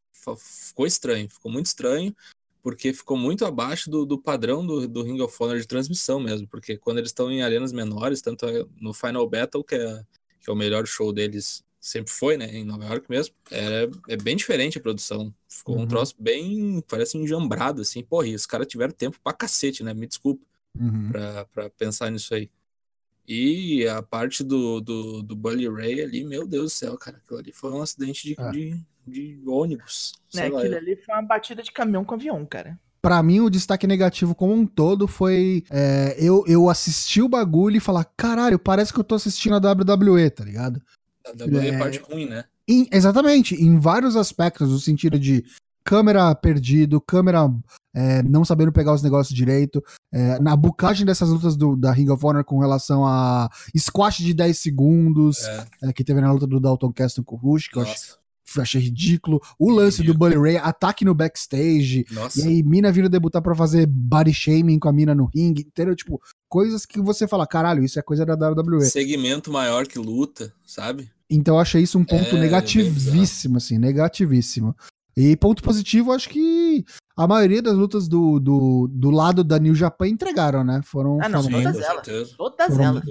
Ficou 0.66 0.86
estranho, 0.88 1.30
ficou 1.30 1.52
muito 1.52 1.66
estranho, 1.66 2.12
porque 2.62 2.92
ficou 2.92 3.16
muito 3.16 3.44
abaixo 3.44 3.90
do, 3.90 4.04
do 4.06 4.18
padrão 4.18 4.66
do, 4.66 4.86
do 4.88 5.02
Ring 5.02 5.20
of 5.20 5.34
Honor 5.40 5.58
de 5.58 5.66
transmissão 5.66 6.20
mesmo, 6.20 6.46
porque 6.48 6.76
quando 6.76 6.98
eles 6.98 7.10
estão 7.10 7.30
em 7.30 7.42
arenas 7.42 7.72
menores, 7.72 8.20
tanto 8.22 8.46
é 8.46 8.64
no 8.80 8.92
Final 8.94 9.28
Battle, 9.28 9.64
que 9.64 9.74
é, 9.74 10.02
que 10.40 10.50
é 10.50 10.52
o 10.52 10.56
melhor 10.56 10.86
show 10.86 11.12
deles 11.12 11.62
sempre 11.80 12.12
foi, 12.12 12.36
né, 12.36 12.46
em 12.54 12.62
Nova 12.64 12.84
York 12.84 13.06
mesmo, 13.08 13.34
é, 13.50 13.88
é 14.08 14.16
bem 14.16 14.36
diferente 14.36 14.76
a 14.78 14.80
produção. 14.82 15.34
Ficou 15.48 15.76
Uhum. 15.76 15.82
um 15.82 15.86
troço 15.86 16.14
bem, 16.18 16.82
parece 16.86 17.16
enjambrado, 17.16 17.80
assim. 17.80 18.02
Porra, 18.04 18.26
e 18.28 18.34
os 18.34 18.44
caras 18.44 18.66
tiveram 18.66 18.92
tempo 18.92 19.18
pra 19.24 19.32
cacete, 19.32 19.82
né? 19.82 19.94
Me 19.94 20.06
desculpa 20.06 20.44
Uhum. 20.78 21.08
pra, 21.10 21.44
pra 21.46 21.70
pensar 21.70 22.10
nisso 22.10 22.34
aí. 22.34 22.50
E 23.26 23.86
a 23.86 24.02
parte 24.02 24.42
do, 24.42 24.80
do, 24.80 25.22
do 25.22 25.36
Bully 25.36 25.68
Ray 25.68 26.00
ali, 26.02 26.24
meu 26.24 26.46
Deus 26.46 26.64
do 26.64 26.70
céu, 26.76 26.98
cara, 26.98 27.16
aquilo 27.18 27.38
ali 27.38 27.52
foi 27.52 27.70
um 27.70 27.80
acidente 27.80 28.24
de, 28.26 28.34
É. 28.38 28.50
de, 28.50 28.86
de 29.06 29.40
ônibus. 29.46 30.12
Né, 30.34 30.42
Sei 30.42 30.50
lá, 30.50 30.58
aquilo 30.60 30.74
eu- 30.74 30.78
ali 30.78 30.96
foi 30.96 31.14
uma 31.14 31.22
batida 31.22 31.62
de 31.62 31.72
caminhão 31.72 32.04
com 32.04 32.14
avião, 32.14 32.44
cara. 32.46 32.78
Pra 33.02 33.22
mim, 33.22 33.40
o 33.40 33.48
destaque 33.48 33.86
negativo 33.86 34.34
como 34.34 34.52
um 34.52 34.66
todo 34.66 35.08
foi 35.08 35.64
é, 35.70 36.14
eu, 36.18 36.44
eu 36.46 36.68
assistir 36.68 37.22
o 37.22 37.28
bagulho 37.28 37.76
e 37.78 37.80
falar: 37.80 38.04
caralho, 38.16 38.58
parece 38.58 38.92
que 38.92 39.00
eu 39.00 39.04
tô 39.04 39.14
assistindo 39.14 39.54
a 39.54 39.58
WWE, 39.58 40.28
tá 40.30 40.44
ligado? 40.44 40.82
a 41.26 41.30
WWE 41.32 41.58
é 41.66 41.68
é- 41.74 41.78
parte 41.78 41.98
ruim, 41.98 42.26
né? 42.26 42.44
Em- 42.68 42.86
exatamente, 42.92 43.54
em 43.54 43.78
vários 43.78 44.16
aspectos, 44.16 44.70
no 44.70 44.78
sentido 44.78 45.18
de 45.18 45.44
câmera 45.82 46.32
perdido, 46.34 47.00
câmera 47.00 47.50
é, 47.94 48.22
não 48.22 48.44
sabendo 48.44 48.70
pegar 48.70 48.92
os 48.92 49.02
negócios 49.02 49.34
direito, 49.34 49.82
é, 50.12 50.38
na 50.38 50.54
bucagem 50.54 51.04
dessas 51.04 51.28
lutas 51.30 51.56
do- 51.56 51.74
da 51.74 51.90
Ring 51.90 52.08
of 52.10 52.24
Honor 52.24 52.44
com 52.44 52.58
relação 52.60 53.04
a 53.04 53.48
squash 53.76 54.18
de 54.18 54.32
10 54.34 54.58
segundos, 54.58 55.42
É, 55.42 55.66
é, 55.84 55.92
que 55.92 56.04
teve 56.04 56.20
na 56.20 56.30
luta 56.30 56.46
do 56.46 56.60
Dalton 56.60 56.92
Castle 56.92 57.24
com 57.24 57.34
o 57.34 57.38
Rush, 57.38 57.66
que 57.68 57.78
eu 57.78 57.82
ach- 57.82 57.88
nossa, 57.88 58.16
achei 58.58 58.80
ridículo. 58.80 59.40
O 59.58 59.70
lance 59.70 60.02
do 60.02 60.14
Bully 60.14 60.36
Ray, 60.36 60.56
ataque 60.56 61.04
no 61.04 61.14
backstage, 61.14 62.06
nossa. 62.10 62.40
e 62.40 62.48
aí 62.48 62.62
mina 62.62 62.90
vindo 62.90 63.08
debutar 63.08 63.42
pra 63.42 63.54
fazer 63.54 63.86
body 63.86 64.32
shaming 64.32 64.78
com 64.78 64.88
a 64.88 64.92
mina 64.92 65.14
no 65.14 65.26
ringue, 65.26 65.62
entendeu? 65.62 65.94
Tipo, 65.94 66.20
coisas 66.48 66.86
que 66.86 67.00
você 67.00 67.28
fala, 67.28 67.46
caralho, 67.46 67.84
isso 67.84 67.98
é 67.98 68.02
coisa 68.02 68.24
da 68.24 68.34
WWE. 68.34 68.80
Segmento 68.86 69.52
maior 69.52 69.86
que 69.86 69.98
luta, 69.98 70.52
sabe? 70.64 71.10
Então 71.28 71.56
eu 71.56 71.60
achei 71.60 71.82
isso 71.82 71.98
um 71.98 72.04
ponto 72.04 72.34
É, 72.36 72.40
negativíssimo, 72.40 73.58
assim, 73.58 73.78
negativíssimo. 73.78 74.74
E 75.16 75.36
ponto 75.36 75.62
positivo, 75.62 76.12
acho 76.12 76.28
que 76.28 76.84
a 77.16 77.26
maioria 77.26 77.60
das 77.60 77.74
lutas 77.74 78.08
do, 78.08 78.38
do, 78.40 78.88
do 78.90 79.10
lado 79.10 79.44
da 79.44 79.58
New 79.58 79.74
Japan 79.74 80.08
entregaram, 80.08 80.64
né? 80.64 80.80
Foram, 80.84 81.18
Ah, 81.20 81.28
não, 81.28 81.42
foram, 81.42 81.58
Sim, 81.58 81.64
todas 81.64 81.80
com 81.80 81.84
elas. 81.92 82.04
certeza. 82.06 82.34
Todas 82.36 82.66
Foram- 82.68 82.84
elas. 82.84 83.04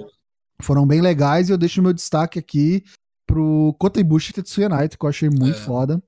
foram 0.62 0.86
bem 0.86 1.00
legais 1.00 1.48
e 1.48 1.52
eu 1.52 1.58
deixo 1.58 1.82
meu 1.82 1.92
destaque 1.92 2.38
aqui 2.38 2.82
pro 3.32 3.74
Kota 3.78 4.00
Ibushi 4.00 4.30
e 4.30 4.34
Tetsuya 4.34 4.68
Naito, 4.68 4.98
que 4.98 5.04
eu 5.04 5.08
achei 5.10 5.28
muito 5.30 5.58
É. 5.58 5.62
foda. 5.62 6.02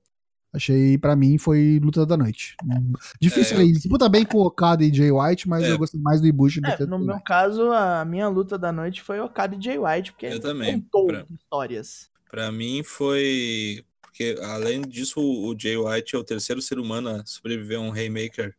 Achei, 0.55 0.97
pra 0.99 1.15
mim, 1.15 1.39
foi 1.39 1.79
luta 1.83 2.05
da 2.05 2.15
noite. 2.15 2.55
Hum, 2.63 2.93
Difícil 3.19 3.57
É, 3.57 3.61
aí, 3.61 3.71
disputa 3.71 4.07
bem 4.07 4.23
com 4.23 4.37
o 4.37 4.45
Okada 4.45 4.83
e 4.83 4.93
Jay 4.93 5.09
White, 5.11 5.49
mas 5.49 5.63
É. 5.63 5.71
eu 5.71 5.77
gostei 5.79 5.99
mais 5.99 6.21
do 6.21 6.27
Ibushi 6.27 6.61
do 6.61 6.67
É, 6.67 6.71
Tetsuya 6.71 6.89
no 6.89 6.99
meu 7.03 7.19
caso, 7.21 7.71
a 7.71 8.05
minha 8.05 8.27
luta 8.27 8.55
da 8.57 8.71
noite 8.71 9.01
foi 9.01 9.19
Okada 9.19 9.55
e 9.55 9.61
Jay 9.61 9.79
White, 9.79 10.11
porque 10.11 10.27
Eu 10.27 10.31
ele 10.31 10.39
também, 10.39 10.79
contou 10.79 11.07
pra- 11.07 11.25
histórias. 11.33 12.09
Pra 12.29 12.51
mim 12.51 12.83
foi. 12.83 13.83
Porque 14.01 14.35
além 14.43 14.81
disso, 14.81 15.19
o 15.19 15.51
o 15.51 15.59
Jay 15.59 15.75
White 15.75 16.15
é 16.15 16.19
o 16.19 16.23
terceiro 16.23 16.61
ser 16.61 16.77
humano 16.77 17.09
a 17.09 17.25
sobreviver 17.25 17.79
a 17.79 17.81
um 17.81 17.91
Haymaker 17.91 18.53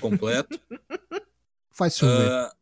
completo. 0.00 0.60
Faz 1.72 1.96
chover. 1.96 2.28
Ah, 2.30 2.52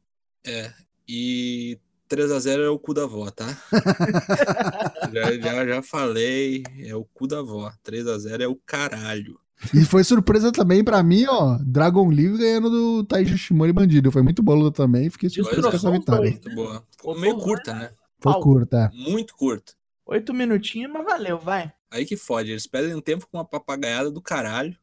é. 0.47 0.73
E 1.09 1.77
3x0 2.09 2.61
é 2.63 2.69
o 2.69 2.79
cu 2.79 2.95
da 2.95 3.03
avó, 3.03 3.29
tá? 3.33 3.47
já, 5.21 5.39
já, 5.39 5.67
já 5.67 5.83
falei, 5.83 6.63
é 6.79 6.95
o 6.95 7.05
cu 7.05 7.27
da 7.27 7.41
avó. 7.41 7.73
3x0 7.85 8.41
é 8.41 8.49
o 8.49 8.57
caralho. 8.57 9.39
E 9.75 9.85
foi 9.85 10.03
surpresa 10.03 10.51
também 10.51 10.83
pra 10.83 11.03
mim, 11.03 11.27
ó. 11.29 11.59
Dragon 11.63 12.09
Lee 12.09 12.37
ganhando 12.37 12.71
do 12.71 13.05
Taiji 13.05 13.37
Shimori 13.37 13.73
Bandido. 13.73 14.11
Foi 14.11 14.23
muito 14.23 14.43
boa 14.43 14.57
a 14.57 14.61
luta 14.61 14.83
também. 14.83 15.11
Fiquei 15.11 15.29
surpreso 15.29 15.71
com 15.71 15.77
essa 15.77 15.91
vitória. 15.91 16.31
Muito 16.31 16.55
boa. 16.55 16.85
Ficou 16.91 17.19
meio 17.19 17.37
curta, 17.37 17.75
né? 17.75 17.91
Foi 18.21 18.33
curta. 18.41 18.91
é. 18.93 19.11
Muito 19.11 19.35
curta. 19.35 19.73
Oito 20.07 20.33
minutinhos, 20.33 20.91
mas 20.93 21.05
valeu, 21.05 21.39
vai. 21.39 21.73
Aí 21.91 22.07
que 22.07 22.17
fode. 22.17 22.51
Eles 22.51 22.67
perdem 22.67 22.95
um 22.95 23.01
tempo 23.01 23.27
com 23.31 23.37
uma 23.37 23.45
papagaiada 23.45 24.11
do 24.11 24.21
caralho. 24.21 24.77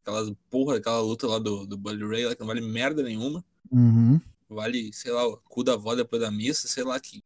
Aquelas 0.00 0.32
porra, 0.50 0.76
aquela 0.78 1.00
luta 1.00 1.26
lá 1.26 1.38
do, 1.38 1.66
do 1.66 1.76
Buddy 1.76 2.04
Ray, 2.04 2.24
lá, 2.26 2.34
que 2.34 2.40
não 2.40 2.48
vale 2.48 2.60
merda 2.60 3.02
nenhuma. 3.02 3.44
Uhum. 3.70 4.20
Vale, 4.48 4.92
sei 4.92 5.12
lá, 5.12 5.26
o 5.26 5.36
cu 5.48 5.62
da 5.62 5.74
avó 5.74 5.94
depois 5.94 6.20
da 6.20 6.30
missa, 6.30 6.68
sei 6.68 6.84
lá 6.84 6.98
que, 6.98 7.22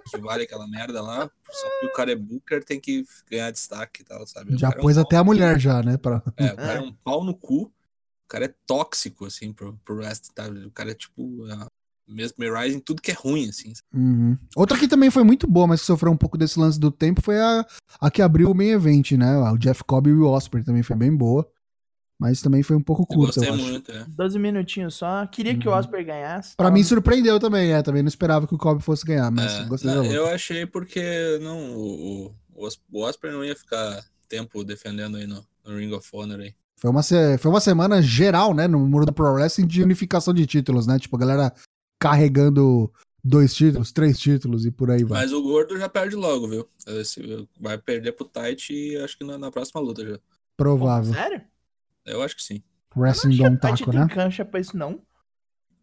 que 0.00 0.18
vale 0.18 0.44
aquela 0.44 0.66
merda 0.66 1.02
lá. 1.02 1.30
Só 1.50 1.68
que 1.80 1.86
o 1.86 1.92
cara 1.92 2.12
é 2.12 2.16
Booker, 2.16 2.64
tem 2.64 2.80
que 2.80 3.04
ganhar 3.30 3.50
destaque 3.50 4.02
e 4.02 4.04
tal, 4.04 4.26
sabe? 4.26 4.56
Já 4.56 4.68
cara 4.68 4.78
é 4.78 4.80
um 4.80 4.82
pôs 4.82 4.96
pau- 4.96 5.04
até 5.04 5.16
a 5.16 5.24
mulher 5.24 5.58
já, 5.60 5.82
né? 5.82 5.96
Pra... 5.96 6.22
É, 6.36 6.52
o 6.52 6.56
cara 6.56 6.78
é 6.78 6.80
um 6.80 6.92
pau 6.92 7.24
no 7.24 7.34
cu. 7.34 7.62
O 7.64 8.28
cara 8.28 8.46
é 8.46 8.54
tóxico, 8.66 9.24
assim, 9.26 9.52
pro, 9.52 9.78
pro 9.84 10.00
resto, 10.00 10.32
tá? 10.34 10.48
O 10.48 10.70
cara 10.70 10.90
é 10.90 10.94
tipo. 10.94 11.44
A 11.50 11.66
mesmerizing 12.08 12.78
tudo 12.78 13.02
que 13.02 13.10
é 13.10 13.14
ruim, 13.14 13.48
assim. 13.48 13.72
Uhum. 13.92 14.38
Outra 14.54 14.78
que 14.78 14.86
também 14.86 15.10
foi 15.10 15.24
muito 15.24 15.46
boa, 15.46 15.66
mas 15.66 15.80
que 15.80 15.86
sofreu 15.86 16.12
um 16.12 16.16
pouco 16.16 16.38
desse 16.38 16.58
lance 16.58 16.78
do 16.78 16.90
tempo, 16.90 17.20
foi 17.20 17.40
a, 17.40 17.66
a 18.00 18.10
que 18.10 18.22
abriu 18.22 18.50
o 18.50 18.54
main 18.54 18.68
event, 18.68 19.12
né? 19.12 19.36
O 19.50 19.58
Jeff 19.58 19.82
Cobb 19.84 20.08
e 20.08 20.12
o 20.12 20.28
Osprey 20.28 20.64
também 20.64 20.82
foi 20.82 20.96
bem 20.96 21.14
boa. 21.14 21.48
Mas 22.18 22.40
também 22.40 22.62
foi 22.62 22.76
um 22.76 22.82
pouco 22.82 23.02
Eu 23.02 23.06
curta, 23.06 23.40
gostei 23.40 23.48
eu 23.50 23.54
acho. 23.54 23.62
muito, 23.64 23.92
é. 23.92 24.04
12 24.08 24.38
minutinhos 24.38 24.94
só. 24.94 25.26
Queria 25.26 25.56
que 25.58 25.68
o 25.68 25.70
Uhum. 25.72 25.78
Osprey 25.78 26.02
ganhasse. 26.04 26.56
Pra 26.56 26.64
Tava- 26.66 26.74
mim 26.74 26.82
surpreendeu 26.82 27.38
também, 27.38 27.72
é. 27.72 27.82
Também 27.82 28.02
não 28.02 28.08
esperava 28.08 28.46
que 28.46 28.54
o 28.54 28.58
Cobb 28.58 28.82
fosse 28.82 29.04
ganhar, 29.04 29.30
mas 29.30 29.52
É, 29.52 29.64
gostei 29.66 29.90
da 29.90 29.96
não, 29.96 30.02
luta. 30.04 30.14
eu 30.14 30.26
achei 30.28 30.64
porque 30.64 31.38
não, 31.42 31.74
o, 31.76 32.34
o, 32.54 32.68
o 32.92 33.02
Osprey 33.04 33.30
não 33.32 33.44
ia 33.44 33.54
ficar 33.54 34.02
tempo 34.28 34.64
defendendo 34.64 35.18
aí 35.18 35.26
no, 35.26 35.46
no 35.64 35.76
Ring 35.76 35.92
of 35.92 36.08
Honor 36.12 36.40
aí. 36.40 36.54
Foi 36.78 36.90
uma, 36.90 37.02
foi 37.02 37.50
uma 37.50 37.60
semana 37.60 38.00
geral, 38.02 38.54
né, 38.54 38.66
no 38.66 38.78
muro 38.78 39.06
do 39.06 39.12
Pro 39.12 39.32
Wrestling 39.32 39.66
de 39.66 39.82
unificação 39.82 40.32
de 40.34 40.46
títulos, 40.46 40.86
né? 40.86 40.98
Tipo, 40.98 41.16
a 41.16 41.18
galera 41.18 41.52
carregando 41.98 42.90
dois 43.24 43.54
títulos, 43.54 43.92
três 43.92 44.18
títulos 44.18 44.64
e 44.66 44.70
por 44.70 44.90
aí 44.90 45.02
vai. 45.04 45.22
Mas 45.22 45.32
o 45.32 45.42
gordo 45.42 45.76
já 45.78 45.88
perde 45.88 46.16
logo, 46.16 46.48
viu? 46.48 46.66
Vai 47.60 47.76
perder 47.78 48.12
pro 48.12 48.26
Tight 48.26 48.72
e 48.72 48.96
acho 48.98 49.18
que 49.18 49.24
na, 49.24 49.36
na 49.38 49.50
próxima 49.50 49.80
luta 49.80 50.06
já. 50.06 50.18
Provável. 50.56 51.12
Sério? 51.12 51.42
Eu 52.06 52.22
acho 52.22 52.36
que 52.36 52.42
sim. 52.42 52.62
Wrestling 52.96 53.36
Não 53.36 53.50
Dom 53.50 53.56
Taco, 53.56 53.90
tem 53.90 54.00
né? 54.00 54.08
cancha 54.08 54.44
pra 54.44 54.60
isso, 54.60 54.76
não. 54.76 55.02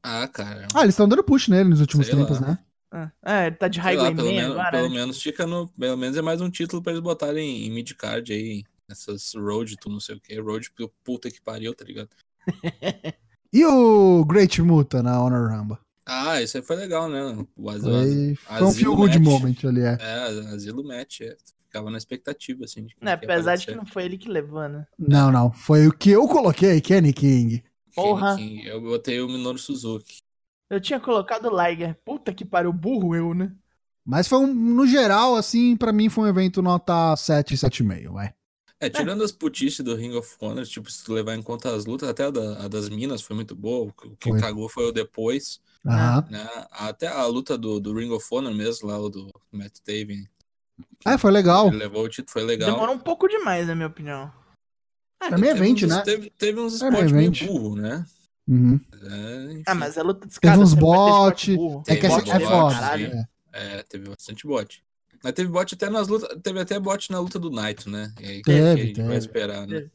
Ah, 0.01 0.27
cara. 0.27 0.67
Ah, 0.73 0.81
eles 0.81 0.93
estão 0.93 1.07
dando 1.07 1.23
push 1.23 1.47
nele 1.47 1.69
nos 1.69 1.79
últimos 1.81 2.07
Sei 2.07 2.15
tempos, 2.15 2.39
lá. 2.39 2.47
né? 2.47 2.59
Ah, 2.91 3.11
é, 3.25 3.47
ele 3.47 3.55
tá 3.55 3.67
de 3.67 3.75
Sei 3.75 3.83
Highway 3.83 4.09
lá, 4.09 4.15
pelo, 4.15 4.27
Man 4.27 4.33
menos, 4.33 4.51
agora. 4.51 4.71
pelo 4.71 4.89
né? 4.89 4.95
menos 4.95 5.21
fica 5.21 5.45
no. 5.47 5.67
Pelo 5.69 5.97
menos 5.97 6.17
é 6.17 6.21
mais 6.21 6.41
um 6.41 6.49
título 6.49 6.81
pra 6.81 6.91
eles 6.91 7.01
botarem 7.03 7.65
em 7.65 7.71
mid-card 7.71 8.31
aí. 8.33 8.63
Essas 8.89 9.31
road, 9.35 9.75
tu 9.77 9.89
não 9.89 9.99
sei 9.99 10.15
o 10.15 10.19
que. 10.19 10.39
Road 10.39 10.69
pro 10.71 10.91
puta 11.03 11.31
que 11.31 11.41
pariu, 11.41 11.73
tá 11.73 11.83
ligado? 11.85 12.09
E 13.55 13.63
o 13.65 14.25
Great 14.25 14.59
Muta 14.63 15.03
na 15.03 15.21
Honor 15.23 15.47
Rumble? 15.51 15.77
Ah, 16.07 16.41
isso 16.41 16.57
aí 16.57 16.63
foi 16.63 16.75
legal, 16.75 17.07
né? 17.07 17.21
O 17.55 17.69
As- 17.69 17.81
Foi, 17.83 18.35
foi 18.35 18.61
um 18.63 18.67
Asilo 18.67 18.73
feel 18.73 18.95
good 18.95 19.19
match. 19.19 19.27
moment 19.31 19.55
ali, 19.65 19.81
é. 19.81 19.97
É, 20.01 20.25
Asilo 20.55 20.83
Match. 20.83 21.21
É. 21.21 21.37
Ficava 21.73 21.89
na 21.89 21.97
expectativa, 21.97 22.65
assim. 22.65 22.85
De 22.85 22.93
É, 23.01 23.05
ia 23.07 23.13
apesar 23.15 23.55
de 23.55 23.65
que 23.65 23.73
não 23.73 23.83
foi 23.83 24.03
ele 24.05 24.15
que 24.15 24.29
levou, 24.29 24.69
né? 24.69 24.85
Não, 24.99 25.31
não. 25.31 25.51
Foi 25.51 25.87
o 25.87 25.91
que 25.91 26.11
eu 26.11 26.27
coloquei, 26.27 26.79
Kenny 26.79 27.11
King. 27.11 27.63
Porra. 27.95 28.35
Quem- 28.35 28.57
quem- 28.57 28.65
Eu 28.67 28.79
botei 28.79 29.19
o 29.21 29.27
Minoru 29.27 29.57
Suzuki. 29.57 30.21
Eu 30.69 30.79
tinha 30.79 30.99
colocado 30.99 31.47
o 31.47 31.63
Liger. 31.67 31.97
Puta 32.05 32.31
que 32.31 32.45
pariu, 32.45 32.71
burro 32.71 33.15
eu, 33.15 33.33
né? 33.33 33.51
Mas 34.05 34.27
foi 34.27 34.37
um, 34.37 34.53
no 34.53 34.85
geral, 34.85 35.35
assim, 35.35 35.75
pra 35.75 35.91
mim 35.91 36.09
foi 36.09 36.25
um 36.25 36.27
evento 36.27 36.61
nota 36.61 37.15
7, 37.15 37.57
7,5, 37.57 38.13
vai. 38.13 38.33
É, 38.79 38.89
tirando 38.89 39.23
as 39.23 39.31
putices 39.31 39.79
do 39.83 39.95
Ring 39.95 40.13
of 40.13 40.35
Honor, 40.41 40.65
tipo, 40.65 40.91
se 40.91 41.03
tu 41.03 41.13
levar 41.13 41.33
em 41.35 41.41
conta 41.41 41.73
as 41.73 41.85
lutas, 41.85 42.07
até 42.09 42.25
a, 42.25 42.29
da- 42.29 42.65
a 42.65 42.67
das 42.67 42.87
Minas 42.89 43.21
foi 43.21 43.35
muito 43.35 43.55
boa. 43.55 43.87
O 43.89 44.15
que- 44.17 44.29
Foi. 44.29 44.39
cagou 44.39 44.67
foi 44.69 44.85
o 44.85 44.91
depois, 44.91 45.59
Aham. 45.87 46.27
né? 46.29 46.45
Até 46.71 47.07
a 47.07 47.25
luta 47.25 47.57
do, 47.57 47.79
do 47.79 47.93
Ring 47.95 48.11
of 48.11 48.25
Honor 48.29 48.53
mesmo, 48.53 48.87
lá, 48.89 48.99
o 48.99 49.09
do 49.09 49.31
Matt 49.51 49.79
Taven. 49.79 50.27
É, 51.05 51.17
foi 51.17 51.31
legal. 51.31 51.67
Ele 51.67 51.77
levou 51.77 52.03
o 52.05 52.09
título, 52.09 52.31
foi 52.31 52.43
legal. 52.43 52.71
Demorou 52.71 52.95
um 52.95 52.99
pouco 52.99 53.27
demais, 53.27 53.67
na 53.67 53.75
minha 53.75 53.87
opinião. 53.87 54.31
É 55.21 55.29
meio 55.31 55.53
Teve 55.53 55.65
evento, 55.65 55.85
uns- 55.85 55.91
né? 55.95 56.01
Teve, 56.01 56.29
teve 56.31 56.59
uns 56.59 56.81
É 56.81 56.85
spots 56.89 57.11
meio 57.11 57.31
meio 57.31 57.47
burro, 57.47 57.75
né? 57.75 58.05
Uhum. 58.47 58.79
É. 59.03 59.61
Ah, 59.67 59.75
mas 59.75 59.97
a 59.97 60.03
luta 60.03 60.27
dos 60.27 60.37
Teve 60.37 60.57
uns 60.57 60.73
ter 60.73 60.79
bot. 60.79 61.51
É 61.87 61.95
que 61.95 62.05
essa 62.05 62.19
é 62.19 62.39
bot, 62.39 62.45
foda. 62.45 62.73
caralho. 62.75 63.05
é. 63.07 63.27
É, 63.53 63.83
teve 63.83 64.09
bastante 64.09 64.45
bot. 64.47 64.83
Mas 65.23 65.33
teve 65.33 65.49
bot 65.49 65.73
até 65.75 65.89
nas 65.89 66.07
lutas. 66.07 66.37
Teve 66.41 66.59
até 66.59 66.77
bot 66.79 67.09
na 67.11 67.19
luta 67.19 67.39
do 67.39 67.49
Naito, 67.49 67.89
né? 67.89 68.11
E 68.19 68.25
aí, 68.25 68.35
que 68.37 68.43
Teve, 68.43 68.67
a 68.69 68.75
gente 68.75 68.95
teve. 68.95 69.07
vai 69.07 69.17
esperar, 69.17 69.61
né? 69.67 69.75
Teve. 69.75 69.91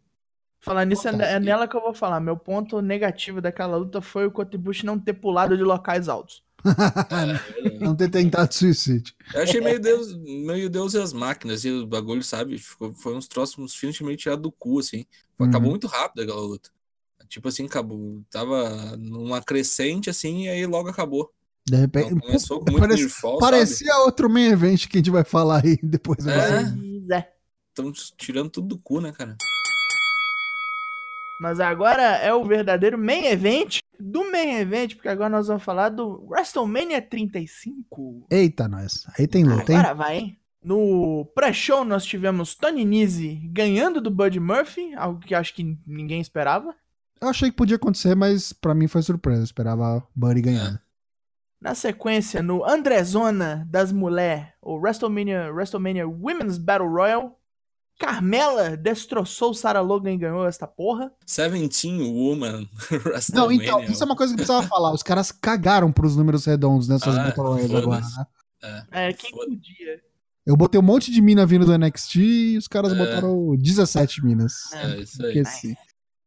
Falar 0.60 0.84
nisso, 0.86 1.06
é, 1.08 1.34
é 1.34 1.40
nela 1.40 1.68
que 1.68 1.76
eu 1.76 1.80
vou 1.80 1.92
falar. 1.94 2.20
Meu 2.20 2.36
ponto 2.36 2.80
negativo 2.80 3.40
daquela 3.40 3.76
luta 3.76 4.00
foi 4.00 4.26
o 4.26 4.30
Kotibushi 4.30 4.86
não 4.86 4.98
ter 4.98 5.12
pulado 5.12 5.56
de 5.56 5.62
locais 5.62 6.08
altos. 6.08 6.42
É, 6.64 7.78
Não 7.80 7.94
ter 7.94 8.10
tentado 8.10 8.52
suicídio. 8.52 9.14
Eu 9.32 9.42
achei 9.42 9.60
meio 9.60 9.80
Deus, 9.80 10.14
meio 10.16 10.68
Deus 10.68 10.94
e 10.94 10.98
as 10.98 11.12
máquinas, 11.12 11.64
e 11.64 11.70
o 11.70 11.86
bagulho, 11.86 12.22
sabe? 12.22 12.58
Ficou, 12.58 12.94
foi 12.94 13.14
uns 13.14 13.28
troços, 13.28 13.58
uns 13.58 13.74
filmes 13.74 14.00
meio 14.00 14.16
tirados 14.16 14.42
do 14.42 14.50
cu, 14.50 14.78
assim. 14.78 15.04
Uhum. 15.38 15.46
Acabou 15.46 15.70
muito 15.70 15.86
rápido 15.86 16.22
aquela 16.22 16.40
luta. 16.40 16.70
Tipo 17.28 17.48
assim, 17.48 17.66
acabou. 17.66 18.22
Tava 18.30 18.96
numa 18.96 19.42
crescente, 19.42 20.08
assim, 20.10 20.44
e 20.44 20.48
aí 20.48 20.66
logo 20.66 20.88
acabou. 20.88 21.30
De 21.68 21.76
repente. 21.76 22.06
Então, 22.06 22.20
começou 22.20 22.60
com 22.60 22.70
muito 22.70 22.88
parece- 22.88 23.20
parecia 23.38 23.96
outro 23.98 24.30
main 24.30 24.46
event 24.46 24.86
que 24.86 24.96
a 24.96 25.00
gente 25.00 25.10
vai 25.10 25.24
falar 25.24 25.64
aí 25.64 25.78
depois. 25.82 26.26
É. 26.26 26.62
é. 27.14 27.32
Estão 27.68 27.92
tirando 28.16 28.50
tudo 28.50 28.68
do 28.68 28.78
cu, 28.78 29.00
né, 29.00 29.12
cara? 29.12 29.36
Mas 31.40 31.60
agora 31.60 32.02
é 32.02 32.32
o 32.34 32.44
verdadeiro 32.44 32.98
main 32.98 33.26
event 33.26 33.78
do 33.98 34.30
main 34.30 34.58
event, 34.58 34.94
porque 34.94 35.08
agora 35.08 35.28
nós 35.28 35.48
vamos 35.48 35.62
falar 35.62 35.88
do 35.88 36.24
WrestleMania 36.28 37.00
35. 37.02 38.26
Eita, 38.30 38.68
nós. 38.68 39.06
Aí 39.18 39.26
tem 39.26 39.44
luta, 39.44 39.72
hein? 39.72 39.78
Agora 39.78 39.94
vai, 39.94 40.18
hein? 40.18 40.38
No 40.62 41.24
pré-show 41.34 41.84
nós 41.84 42.04
tivemos 42.04 42.54
Tony 42.54 42.84
Nese 42.84 43.36
ganhando 43.52 44.00
do 44.00 44.10
Bud 44.10 44.38
Murphy, 44.40 44.92
algo 44.94 45.20
que 45.20 45.34
acho 45.34 45.54
que 45.54 45.78
ninguém 45.86 46.20
esperava. 46.20 46.74
Eu 47.20 47.28
achei 47.28 47.50
que 47.50 47.56
podia 47.56 47.76
acontecer, 47.76 48.14
mas 48.14 48.52
pra 48.52 48.74
mim 48.74 48.88
foi 48.88 49.02
surpresa. 49.02 49.40
Eu 49.40 49.44
esperava 49.44 49.98
o 49.98 50.02
Buddy 50.14 50.40
ganhando. 50.40 50.78
Na 51.60 51.74
sequência, 51.74 52.40
no 52.40 52.64
Andrezona 52.64 53.66
das 53.68 53.90
Mulher, 53.90 54.54
o 54.62 54.76
WrestleMania, 54.76 55.52
WrestleMania 55.52 56.06
Women's 56.06 56.56
Battle 56.56 56.88
Royal, 56.88 57.37
Carmela 57.98 58.76
destroçou 58.76 59.52
Sarah 59.52 59.80
Logan 59.80 60.12
e 60.12 60.16
ganhou 60.18 60.46
esta 60.46 60.66
porra. 60.66 61.12
Seventeen 61.26 62.00
Woman 62.02 62.68
Não, 63.34 63.50
então, 63.50 63.82
isso 63.82 64.02
é 64.02 64.06
uma 64.06 64.14
coisa 64.16 64.32
que 64.32 64.36
precisava 64.36 64.64
falar. 64.68 64.92
Os 64.92 65.02
caras 65.02 65.32
cagaram 65.32 65.90
pros 65.90 66.16
números 66.16 66.44
redondos 66.44 66.86
nessas 66.88 67.16
Ah, 67.18 67.24
Battle 67.24 67.54
agora, 67.78 68.00
né? 68.00 68.86
É, 68.92 69.12
quem 69.12 69.30
Foda- 69.30 69.46
podia? 69.50 70.00
Eu 70.46 70.56
botei 70.56 70.80
um 70.80 70.82
monte 70.84 71.10
de 71.10 71.20
mina 71.20 71.44
vindo 71.44 71.66
do 71.66 71.76
NXT 71.76 72.16
e 72.20 72.56
os 72.56 72.66
caras 72.66 72.92
É. 72.92 72.96
botaram 72.96 73.54
17 73.56 74.24
minas. 74.24 74.72
É, 74.72 75.00
isso 75.00 75.24
aí. 75.26 75.38
Esqueci. 75.38 75.76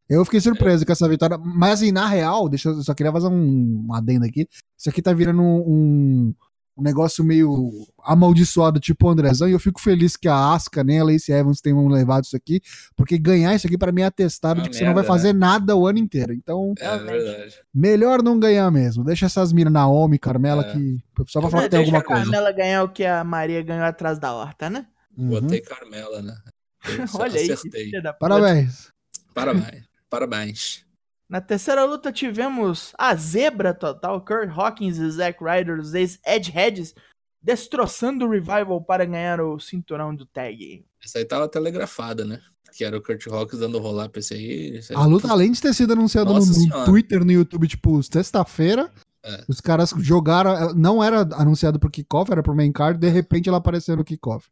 Eu 0.08 0.24
fiquei 0.26 0.40
surpreso 0.42 0.86
com 0.86 0.92
essa 0.92 1.08
vitória. 1.10 1.38
Mas 1.38 1.80
assim, 1.82 1.92
na 1.92 2.06
real, 2.06 2.48
deixa 2.50 2.70
eu 2.70 2.76
eu 2.76 2.84
só 2.84 2.94
queria 2.94 3.12
fazer 3.14 3.28
um, 3.28 3.86
um 3.88 3.94
adendo 3.94 4.26
aqui. 4.26 4.48
Isso 4.78 4.90
aqui 4.90 5.02
tá 5.02 5.12
virando 5.14 5.42
um, 5.42 6.36
um 6.82 6.84
negócio 6.84 7.24
meio 7.24 7.72
amaldiçoado, 8.04 8.80
tipo 8.80 9.08
o 9.08 9.10
Andrezão, 9.10 9.48
e 9.48 9.52
eu 9.52 9.60
fico 9.60 9.80
feliz 9.80 10.18
que 10.18 10.28
a 10.28 10.54
Asuka 10.54 10.84
nem 10.84 11.00
a 11.00 11.04
Lacey 11.04 11.34
Evans 11.36 11.62
tenham 11.62 11.88
levado 11.88 12.24
isso 12.26 12.36
aqui, 12.36 12.60
porque 12.96 13.18
ganhar 13.18 13.54
isso 13.56 13.68
aqui 13.68 13.78
pra 13.78 13.92
mim 13.92 14.02
é 14.02 14.06
atestado 14.06 14.60
Uma 14.60 14.64
de 14.64 14.70
que 14.72 14.76
você 14.76 14.84
não 14.84 14.94
vai 14.94 15.04
merda, 15.04 15.08
fazer 15.14 15.34
nada 15.34 15.76
o 15.76 15.86
ano 15.88 16.00
inteiro. 16.00 16.34
Então, 16.34 16.74
É 16.80 16.84
Realmente. 16.86 17.12
verdade. 17.12 17.56
melhor 17.74 18.24
não 18.24 18.40
ganhar 18.40 18.70
mesmo. 18.72 19.04
Deixa 19.04 19.28
essas 19.28 19.54
minas 19.54 19.72
Naomi, 19.72 20.18
Carmela, 20.18 20.64
É. 20.66 20.74
que 20.74 20.98
só 21.28 21.40
pra 21.40 21.50
falar 21.52 21.64
que 21.64 21.70
tem 21.70 21.80
Deixa 21.80 21.96
alguma 21.96 22.00
a 22.00 22.04
coisa. 22.04 22.24
Carmela 22.32 22.52
ganhar 22.52 22.84
o 22.84 22.90
que 22.90 23.06
a 23.06 23.24
Maria 23.24 23.62
ganhou 23.62 23.86
atrás 23.86 24.18
da 24.20 24.34
horta, 24.34 24.70
né? 24.70 24.88
Uhum. 25.16 25.30
Botei 25.30 25.62
Carmela, 25.62 26.22
né? 26.22 26.36
Olha 27.14 27.40
aí, 27.40 27.52
acertei. 27.52 27.92
puta. 27.92 28.14
Parabéns. 28.14 28.92
Parabéns. 29.34 29.84
Parabéns. 30.10 30.86
Na 31.32 31.40
terceira 31.40 31.86
luta 31.86 32.12
tivemos 32.12 32.92
a 32.98 33.16
zebra 33.16 33.74
total, 33.74 34.20
Kurt 34.20 34.50
Hawkins 34.54 34.98
e 34.98 35.10
Zack 35.12 35.42
Ryder, 35.42 35.80
os 35.80 35.94
ex-Edgeheads, 35.94 36.94
destroçando 37.42 38.26
o 38.26 38.30
Revival 38.30 38.82
para 38.82 39.06
ganhar 39.06 39.40
o 39.40 39.58
cinturão 39.58 40.14
do 40.14 40.26
tag. 40.26 40.84
Essa 41.02 41.20
aí 41.20 41.26
tava 41.26 41.48
telegrafada, 41.48 42.26
né? 42.26 42.42
Que 42.76 42.84
era 42.84 42.98
o 42.98 43.02
Kurt 43.02 43.26
Hawkins 43.28 43.62
dando 43.62 43.80
rolar 43.80 44.10
pra 44.10 44.20
esse 44.20 44.34
aí. 44.34 44.76
Esse 44.76 44.94
aí 44.94 45.02
A 45.02 45.06
luta, 45.06 45.32
além 45.32 45.54
de 45.54 45.62
ter 45.62 45.74
sido 45.74 45.94
anunciada 45.94 46.34
no, 46.34 46.40
no. 46.40 46.84
Twitter, 46.86 47.24
no 47.24 47.32
YouTube, 47.32 47.66
tipo, 47.66 48.04
sexta-feira, 48.04 48.92
É. 49.24 49.46
os 49.48 49.62
caras 49.62 49.94
jogaram. 50.00 50.52
ela 50.52 50.74
Não 50.74 51.02
era 51.02 51.22
anunciado 51.36 51.80
pro 51.80 51.90
kickoff, 51.90 52.30
era 52.30 52.44
pro 52.44 52.54
main 52.54 52.74
card, 52.74 53.00
de 53.00 53.08
repente 53.08 53.48
ela 53.48 53.60
apareceu 53.60 53.96
no 53.96 54.04
kickoff. 54.04 54.50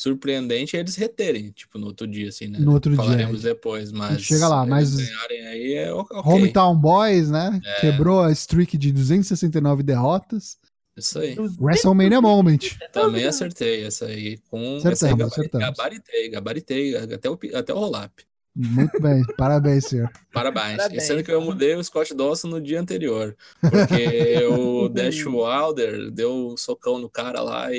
Surpreendente 0.00 0.76
é 0.76 0.80
eles 0.80 0.94
reterem, 0.94 1.50
tipo, 1.50 1.76
no 1.76 1.86
outro 1.88 2.06
dia, 2.06 2.28
assim, 2.28 2.46
né? 2.46 2.58
No 2.60 2.72
outro 2.72 2.92
dia, 2.92 3.02
Falaremos 3.02 3.42
depois, 3.42 3.90
mas. 3.90 4.22
chega 4.22 4.46
lá, 4.46 4.64
mas- 4.64 4.96
aí 4.96 5.74
é 5.74 5.92
o- 5.92 5.98
ok. 6.00 6.20
Hometown 6.24 6.76
Boys, 6.76 7.28
né? 7.30 7.60
É. 7.64 7.80
Quebrou 7.80 8.20
a 8.22 8.30
streak 8.30 8.78
de 8.78 8.92
269 8.92 9.82
derrotas. 9.82 10.56
Isso 10.96 11.18
aí. 11.18 11.36
WrestleMania 11.60 12.20
Moment. 12.20 12.58
Também 12.92 13.24
acertei 13.24 13.84
essa 13.84 14.06
aí. 14.06 14.38
Com 14.50 14.76
Acertamos, 14.76 14.92
essa 14.92 15.06
aí 15.06 15.10
gabari- 15.12 15.32
acertamos. 15.32 15.66
gabaritei, 15.68 16.28
gabaritei, 16.28 16.96
até 16.96 17.28
o, 17.30 17.38
até 17.54 17.74
o 17.74 17.78
roll-up. 17.78 18.24
Muito 18.60 19.00
bem, 19.00 19.22
parabéns, 19.36 19.84
senhor. 19.84 20.10
Parabéns. 20.32 20.78
Parabéns. 20.78 21.04
Sendo 21.04 21.22
que 21.22 21.30
eu 21.30 21.40
mudei 21.40 21.76
o 21.76 21.84
Scott 21.84 22.12
Dawson 22.12 22.48
no 22.48 22.60
dia 22.60 22.80
anterior. 22.80 23.36
Porque 23.60 24.44
o 24.50 24.88
Dash 24.90 25.24
Wilder 25.24 26.10
deu 26.10 26.34
um 26.34 26.56
socão 26.56 26.98
no 26.98 27.08
cara 27.08 27.40
lá 27.40 27.72
e 27.72 27.76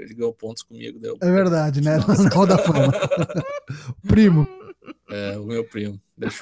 ele 0.00 0.14
ganhou 0.14 0.32
pontos 0.32 0.62
comigo. 0.62 0.98
Deu... 0.98 1.18
É 1.20 1.30
verdade, 1.30 1.82
né? 1.82 1.98
Nossa. 1.98 2.22
No 2.24 2.34
Hall 2.34 2.46
da 2.46 2.56
Fama. 2.56 2.92
Primo. 4.08 4.48
É, 5.10 5.36
o 5.36 5.44
meu 5.44 5.64
primo. 5.64 6.00
Dash. 6.16 6.40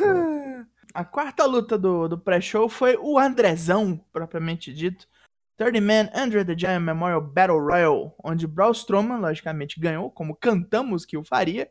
A 0.94 1.04
quarta 1.04 1.44
luta 1.44 1.76
do, 1.76 2.06
do 2.06 2.18
pré-show 2.18 2.68
foi 2.68 2.96
o 2.96 3.18
Andrezão, 3.18 4.00
propriamente 4.12 4.72
dito. 4.72 5.08
30 5.56 5.80
Man 5.80 6.10
Andre 6.14 6.44
the 6.44 6.56
Giant 6.56 6.82
Memorial 6.82 7.20
Battle 7.20 7.58
Royal, 7.58 8.14
onde 8.22 8.46
Braun 8.46 8.70
Strowman, 8.70 9.18
logicamente, 9.18 9.80
ganhou, 9.80 10.10
como 10.10 10.36
cantamos 10.36 11.04
que 11.04 11.16
o 11.16 11.24
faria. 11.24 11.68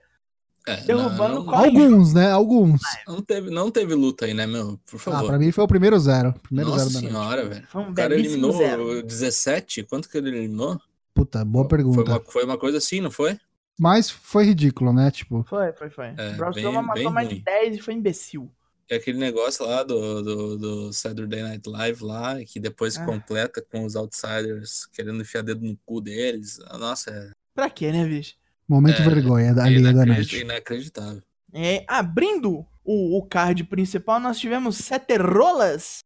É, 0.68 0.78
Derrubando 0.82 1.44
não, 1.46 1.56
Alguns, 1.56 2.14
né? 2.14 2.30
Alguns. 2.32 2.82
não 3.08 3.22
teve, 3.22 3.50
não 3.50 3.72
teve 3.72 3.96
luta 3.96 4.26
aí, 4.26 4.34
né, 4.34 4.46
meu? 4.46 4.80
Por 4.86 4.98
Ah, 4.98 5.00
favor. 5.00 5.28
pra 5.28 5.40
mim 5.40 5.52
foi 5.52 5.64
o 5.64 5.68
primeiro 5.68 5.98
zero. 6.00 6.34
Primeiro 6.44 6.70
Nossa 6.70 6.86
zero 6.90 6.94
da 6.94 7.02
noite. 7.02 7.14
senhora, 7.14 7.50
velho. 7.50 7.68
Foi 7.72 7.82
um 7.82 7.90
O 7.90 7.94
cara 7.94 8.14
eliminou 8.14 8.52
zero. 8.52 9.02
17? 9.04 9.84
Quanto 9.84 10.08
que 10.10 10.18
ele 10.18 10.30
eliminou? 10.30 10.80
Puta, 11.14 11.44
boa 11.44 11.64
Foi 11.68 11.78
pergunta. 11.78 12.12
uma, 12.12 12.22
foi 12.28 12.44
uma 12.46 12.58
coisa 12.58 12.78
assim, 12.78 13.02
não 13.02 13.10
foi? 13.12 13.38
Mas 13.80 14.10
foi 14.10 14.44
ridículo, 14.46 14.92
né? 14.94 15.10
Tipo, 15.10 15.44
Foi, 15.50 15.72
foi, 15.74 15.90
foi. 15.90 16.08
É, 16.18 16.34
Braun 16.34 16.52
bem- 16.52 16.64
Strowman 16.64 16.82
matou 16.84 17.04
bem 17.04 17.14
mais 17.14 17.30
de 17.30 17.36
ruim. 17.36 17.44
10 17.46 17.78
e 17.78 17.80
foi 17.82 17.94
imbecil. 17.94 18.52
É 18.92 18.96
aquele 18.96 19.18
negócio 19.20 19.66
lá 19.66 19.84
do, 19.84 20.22
do, 20.22 20.58
do 20.58 20.94
Saturday 20.94 21.42
Night 21.44 21.70
Live 21.70 22.04
lá, 22.04 22.44
que 22.44 22.60
depois 22.60 22.98
Ah. 22.98 23.06
completa 23.06 23.64
com 23.72 23.86
os 23.86 23.96
outsiders 23.96 24.88
querendo 24.94 25.22
enfiar 25.22 25.44
dedo 25.44 25.64
no 25.66 25.78
cu 25.86 26.02
deles. 26.02 26.60
Nossa, 26.78 27.10
é, 27.12 27.30
Pra 27.56 27.70
quê, 27.70 27.92
né, 27.92 28.06
bicho? 28.06 28.36
Momento 28.70 29.02
É, 29.02 29.06
vergonha 29.10 29.54
da 29.54 29.68
é 29.68 29.70
linha 29.70 29.94
da 29.94 30.06
noite. 30.06 30.38
inacreditável. 30.42 31.22
É, 31.54 31.84
abrindo 31.88 32.66
o, 32.84 33.18
o 33.18 33.26
card 33.26 33.64
principal, 33.66 34.20
nós 34.20 34.40
tivemos 34.40 34.78
Sete 34.78 35.18
Rolas 35.18 36.04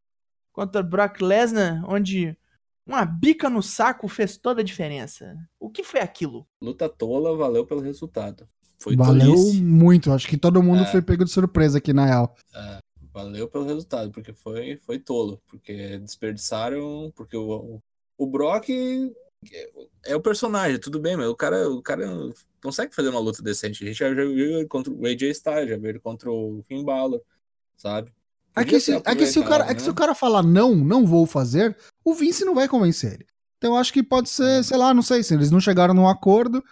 contra 0.51 0.81
Brock 0.81 1.21
Lesnar, 1.21 1.83
onde 1.89 2.37
uma 2.85 3.03
bica 3.05 3.49
no 3.49 3.61
saco 3.61 4.07
fez 4.07 4.37
toda 4.37 4.61
a 4.61 4.63
diferença. 4.63 5.35
O 5.59 5.69
que 5.69 5.83
foi 5.83 5.99
aquilo? 5.99 6.45
Luta 6.61 6.87
tola, 6.89 7.35
valeu 7.35 7.65
pelo 7.65 7.81
resultado. 7.81 8.45
Foi 8.77 8.95
Valeu 8.97 9.33
tolice. 9.33 9.61
muito. 9.61 10.11
Acho 10.11 10.27
que 10.27 10.35
todo 10.37 10.61
mundo 10.61 10.81
É. 10.83 10.85
foi 10.85 11.01
pego 11.01 11.23
de 11.23 11.31
surpresa 11.31 11.77
aqui, 11.77 11.93
na 11.93 12.05
real. 12.05 12.35
Valeu 13.13 13.47
pelo 13.47 13.63
resultado, 13.65 14.11
porque 14.11 14.33
foi, 14.33 14.75
foi 14.77 14.99
tolo. 14.99 15.41
Porque 15.49 15.97
desperdiçaram. 15.99 17.11
Porque 17.15 17.37
o, 17.37 17.79
o 18.17 18.27
Brock 18.27 18.67
é 20.05 20.15
o 20.15 20.21
personagem, 20.21 20.79
tudo 20.79 20.99
bem, 20.99 21.15
mas 21.15 21.27
o 21.27 21.35
cara, 21.35 21.69
o 21.69 21.81
cara 21.81 22.05
consegue 22.61 22.93
fazer 22.93 23.09
uma 23.09 23.19
luta 23.19 23.41
decente. 23.41 23.83
A 23.83 23.87
gente 23.87 23.97
já, 23.97 24.07
já 24.09 24.23
viu 24.23 24.59
ele 24.59 24.67
contra 24.67 24.91
o 24.91 25.05
AJ 25.05 25.23
Styles, 25.23 25.69
já 25.69 25.77
viu 25.77 25.89
ele 25.89 25.99
contra 25.99 26.31
o 26.31 26.63
Finn 26.67 26.83
Balor, 26.83 27.21
sabe? 27.75 28.11
É 28.55 28.63
que, 28.63 28.79
se, 28.79 28.93
é, 28.93 29.15
que 29.15 29.25
se 29.25 29.39
o 29.39 29.43
cara, 29.43 29.65
é 29.69 29.73
que 29.73 29.81
se 29.81 29.89
o 29.89 29.93
né? 29.93 29.97
cara 29.97 30.13
falar 30.13 30.43
não, 30.43 30.75
não 30.75 31.05
vou 31.05 31.25
fazer, 31.25 31.75
o 32.05 32.13
Vince 32.13 32.45
não 32.45 32.53
vai 32.53 32.67
convencer 32.67 33.13
ele. 33.13 33.27
Então 33.57 33.73
eu 33.73 33.77
acho 33.77 33.91
que 33.91 34.03
pode 34.03 34.29
ser, 34.29 34.63
sei 34.63 34.77
lá, 34.77 34.93
não 34.93 35.01
sei, 35.01 35.23
se 35.23 35.33
eles 35.33 35.49
não 35.49 35.59
chegaram 35.59 35.93
num 35.93 36.07
acordo, 36.07 36.63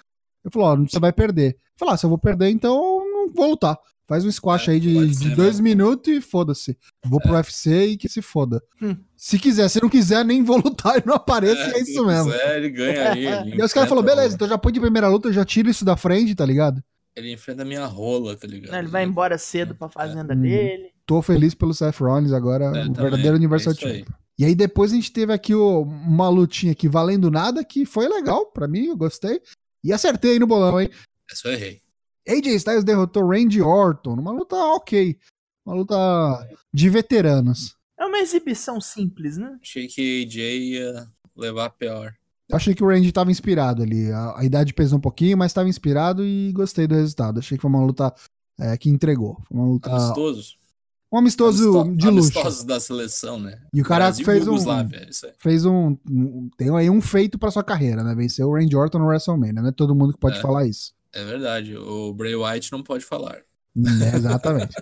eu 0.43 0.51
falo, 0.51 0.65
ó, 0.65 0.75
você 0.75 0.99
vai 0.99 1.11
perder. 1.11 1.57
Falar, 1.75 1.93
ah, 1.93 1.97
se 1.97 2.05
eu 2.05 2.09
vou 2.09 2.19
perder, 2.19 2.49
então 2.49 2.75
eu 2.75 3.11
não 3.11 3.33
vou 3.33 3.49
lutar. 3.49 3.77
Faz 4.11 4.25
um 4.25 4.31
squash 4.31 4.67
É, 4.67 4.71
aí 4.73 4.79
de, 4.81 5.07
de 5.07 5.15
ser, 5.15 5.35
dois 5.37 5.55
né? 5.55 5.63
minutos 5.63 6.13
e 6.13 6.19
foda-se. 6.19 6.77
Vou 7.05 7.21
pro 7.21 7.31
UFC 7.31 7.85
e 7.85 7.97
que 7.97 8.09
se 8.09 8.21
foda. 8.21 8.61
Hum. 8.81 8.97
Se 9.15 9.39
quiser, 9.39 9.69
se 9.69 9.81
não 9.81 9.87
quiser, 9.87 10.25
nem 10.25 10.43
vou 10.43 10.57
lutar 10.57 10.97
e 10.97 11.03
não 11.05 11.13
apareço, 11.15 11.61
e 11.61 11.73
é 11.75 11.85
se 11.85 11.91
isso 11.93 12.05
mesmo. 12.05 12.29
quiser, 12.29 12.57
ele 12.57 12.69
ganha 12.71 13.11
aí. 13.13 13.25
ele 13.47 13.49
E 13.51 13.53
aí 13.53 13.61
os 13.61 13.71
caras 13.71 13.87
falaram, 13.87 14.05
beleza, 14.05 14.35
então 14.35 14.49
já 14.49 14.57
põe 14.57 14.73
de 14.73 14.81
primeira 14.81 15.07
luta, 15.07 15.31
já 15.31 15.45
tira 15.45 15.69
isso 15.69 15.85
da 15.85 15.95
frente, 15.95 16.35
tá 16.35 16.45
ligado? 16.45 16.83
Ele 17.15 17.31
enfrenta 17.31 17.61
a 17.61 17.65
minha 17.65 17.85
rola, 17.85 18.35
tá 18.35 18.45
ligado? 18.47 18.71
Né, 18.73 18.79
Ele 18.79 18.89
vai 18.89 19.05
embora 19.05 19.37
cedo 19.37 19.73
pra 19.75 19.87
fazenda 19.87 20.33
Uhum. 20.33 20.41
dele. 20.41 20.89
Tô 21.05 21.21
feliz 21.21 21.53
pelo 21.53 21.73
Seth 21.73 21.99
Rollins 22.01 22.33
agora, 22.33 22.65
É, 22.65 22.69
o 22.69 22.73
também, 22.73 22.93
verdadeiro 22.93 23.35
é 23.35 23.37
Universal. 23.39 23.73
Champion. 23.75 24.13
E 24.37 24.43
aí 24.43 24.53
depois 24.55 24.91
a 24.91 24.95
gente 24.95 25.11
teve 25.13 25.31
aqui 25.31 25.55
o- 25.55 25.83
uma 25.83 26.27
lutinha 26.27 26.73
aqui 26.73 26.89
valendo 26.89 27.31
nada, 27.31 27.63
que 27.63 27.85
foi 27.85 28.09
legal 28.09 28.47
pra 28.47 28.67
mim, 28.67 28.87
eu 28.87 28.97
gostei. 28.97 29.39
E 29.83 29.93
acertei 29.93 30.31
aí 30.33 30.39
no 30.39 30.47
bolão, 30.47 30.81
hein? 30.81 30.89
Essa 31.31 31.47
eu 31.47 31.53
errei. 31.53 31.79
AJ 32.27 32.47
Styles 32.55 32.83
derrotou 32.83 33.27
Randy 33.27 33.61
Orton 33.61 34.15
numa 34.15 34.31
luta 34.31 34.55
ok. 34.55 35.17
Uma 35.65 35.75
luta 35.75 35.95
de 36.73 36.89
veteranos. 36.89 37.75
É 37.99 38.05
uma 38.05 38.19
exibição 38.19 38.79
simples, 38.81 39.37
né? 39.37 39.57
Achei 39.61 39.87
que 39.87 40.23
AJ 40.23 40.37
ia 40.41 41.07
levar 41.35 41.65
a 41.65 41.69
pior. 41.69 42.13
Eu 42.49 42.55
achei 42.57 42.73
que 42.75 42.83
o 42.83 42.87
Randy 42.87 43.11
tava 43.11 43.31
inspirado 43.31 43.81
ali. 43.83 44.11
A, 44.11 44.39
a 44.39 44.43
idade 44.45 44.73
pesou 44.73 44.97
um 44.97 45.01
pouquinho, 45.01 45.37
mas 45.37 45.53
tava 45.53 45.69
inspirado 45.69 46.23
e 46.25 46.51
gostei 46.51 46.85
do 46.87 46.95
resultado. 46.95 47.39
Achei 47.39 47.57
que 47.57 47.61
foi 47.61 47.69
uma 47.69 47.83
luta 47.85 48.13
é, 48.59 48.75
que 48.77 48.89
entregou. 48.89 49.41
Foi 49.47 49.57
uma 49.57 49.67
luta. 49.67 49.89
Amistosos. 49.89 50.57
Um 51.13 51.17
amistoso 51.17 51.79
Amisto- 51.79 51.97
de 51.97 52.07
luxo. 52.09 52.19
Amistosos 52.39 52.63
da 52.63 52.79
seleção, 52.79 53.39
né? 53.39 53.61
E 53.73 53.81
o 53.81 53.85
cara 53.85 54.05
Brasil 54.05 54.25
fez 54.25 54.43
um. 54.47 54.51
Iugoslávia, 54.51 55.07
isso 55.09 55.25
aí. 55.25 55.33
fez 55.39 55.65
um, 55.65 55.97
um- 56.09 56.49
Tem 56.57 56.75
aí 56.75 56.89
um 56.89 57.01
feito 57.01 57.37
pra 57.37 57.51
sua 57.51 57.63
carreira, 57.63 58.03
né? 58.03 58.15
Venceu 58.15 58.47
o 58.49 58.53
Randy 58.55 58.75
Orton 58.75 58.99
no 58.99 59.05
WrestleMania. 59.07 59.61
Não 59.61 59.69
é 59.69 59.71
todo 59.73 59.95
mundo 59.95 60.13
que 60.13 60.19
pode 60.19 60.37
É. 60.37 60.41
falar 60.41 60.65
isso. 60.65 60.93
É 61.13 61.23
verdade. 61.23 61.75
O 61.77 62.13
Bray 62.13 62.35
White 62.35 62.71
não 62.71 62.83
pode 62.83 63.03
falar. 63.05 63.41
É, 63.77 64.15
exatamente. 64.15 64.73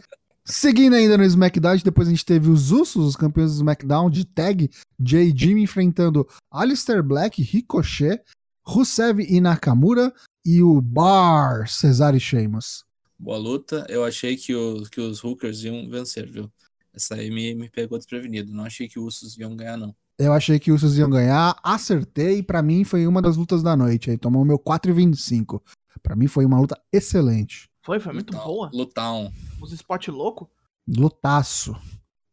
Seguindo 0.45 0.95
ainda 0.95 1.15
no 1.15 1.23
SmackDown, 1.23 1.77
depois 1.83 2.07
a 2.07 2.11
gente 2.11 2.25
teve 2.25 2.49
os 2.49 2.71
Usos, 2.71 3.09
os 3.09 3.15
campeões 3.15 3.51
do 3.51 3.57
SmackDown 3.57 4.09
de 4.09 4.25
tag, 4.25 4.69
Jay 4.99 5.31
Jimmy 5.35 5.61
enfrentando 5.61 6.27
Alistair 6.51 7.03
Black, 7.03 7.41
Ricochet, 7.41 8.21
Rusev 8.65 9.19
e 9.19 9.39
Nakamura 9.39 10.11
e 10.43 10.63
o 10.63 10.81
Bar 10.81 11.69
Cesaro 11.69 12.17
e 12.17 12.19
Sheamus. 12.19 12.83
Boa 13.17 13.37
luta. 13.37 13.85
Eu 13.89 14.03
achei 14.03 14.35
que, 14.35 14.55
o, 14.55 14.83
que 14.89 14.99
os 14.99 15.23
Hookers 15.23 15.63
iam 15.63 15.87
vencer, 15.89 16.27
viu? 16.27 16.51
Essa 16.93 17.15
aí 17.15 17.29
me, 17.29 17.53
me 17.53 17.69
pegou 17.69 17.97
desprevenido. 17.97 18.51
Não 18.51 18.63
achei 18.63 18.87
que 18.87 18.99
os 18.99 19.21
Usos 19.21 19.37
iam 19.37 19.55
ganhar, 19.55 19.77
não. 19.77 19.95
Eu 20.17 20.33
achei 20.33 20.59
que 20.59 20.71
os 20.71 20.83
Usos 20.83 20.97
iam 20.97 21.09
ganhar, 21.09 21.57
acertei, 21.63 22.43
pra 22.43 22.61
mim 22.61 22.83
foi 22.83 23.07
uma 23.07 23.21
das 23.21 23.37
lutas 23.37 23.61
da 23.61 23.75
noite. 23.75 24.09
Aí 24.09 24.17
tomou 24.17 24.43
meu 24.43 24.57
4,25. 24.57 25.61
Pra 26.01 26.15
mim 26.15 26.27
foi 26.27 26.45
uma 26.45 26.59
luta 26.59 26.79
excelente. 26.91 27.69
Foi, 27.83 27.99
foi 27.99 28.13
muito 28.13 28.31
Lutão- 28.33 28.45
boa. 28.47 28.69
Lutão. 28.73 29.31
Os 29.62 29.71
spot 29.71 30.07
louco. 30.09 30.49
Lutaço. 30.88 31.75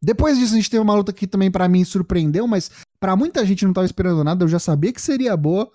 Depois 0.01 0.37
disso, 0.37 0.53
a 0.53 0.57
gente 0.57 0.69
teve 0.69 0.81
uma 0.81 0.93
luta 0.93 1.11
que 1.11 1.25
também 1.27 1.49
pra 1.49 1.67
mim 1.67 1.83
surpreendeu, 1.83 2.47
mas 2.47 2.69
pra 2.99 3.15
muita 3.15 3.45
gente 3.45 3.65
não 3.65 3.73
tava 3.73 3.85
esperando 3.85 4.23
nada, 4.23 4.43
eu 4.43 4.47
já 4.47 4.59
sabia 4.59 4.93
que 4.93 5.01
seria 5.01 5.35
boa. 5.35 5.69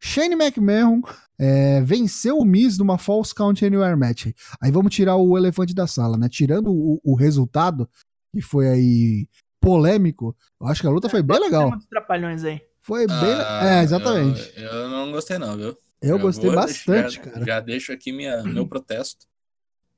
Shane 0.00 0.34
McMahon 0.34 1.00
é, 1.38 1.80
venceu 1.82 2.38
o 2.38 2.44
Miz 2.44 2.78
numa 2.78 2.98
False 2.98 3.34
Count 3.34 3.64
Anywhere 3.64 3.96
Match. 3.96 4.26
Aí 4.60 4.70
vamos 4.70 4.94
tirar 4.94 5.16
o 5.16 5.36
elefante 5.36 5.74
da 5.74 5.86
sala, 5.86 6.16
né? 6.16 6.28
Tirando 6.28 6.70
o, 6.72 7.00
o 7.04 7.14
resultado, 7.16 7.88
que 8.32 8.40
foi 8.40 8.68
aí 8.68 9.28
polêmico, 9.60 10.36
eu 10.60 10.68
acho 10.68 10.80
que 10.80 10.86
a 10.86 10.90
luta 10.90 11.08
foi 11.08 11.22
bem 11.22 11.38
legal. 11.40 11.62
Tem 11.62 11.70
muitos 11.70 11.88
trapalhões 11.88 12.44
aí. 12.44 12.60
Foi 12.80 13.06
bem. 13.06 13.16
Ah, 13.18 13.60
é, 13.80 13.82
exatamente. 13.82 14.52
Eu, 14.56 14.64
eu 14.70 14.88
não 14.88 15.10
gostei, 15.12 15.36
não, 15.36 15.56
viu? 15.56 15.76
Eu, 16.00 16.16
Já 16.16 16.22
gostei 16.22 16.50
vou 16.50 16.54
bastante, 16.60 17.16
deixar- 17.18 17.22
cara. 17.30 17.44
Já 17.46 17.60
deixo 17.60 17.92
aqui 17.92 18.12
minha, 18.12 18.42
meu 18.44 18.66
protesto. 18.66 19.26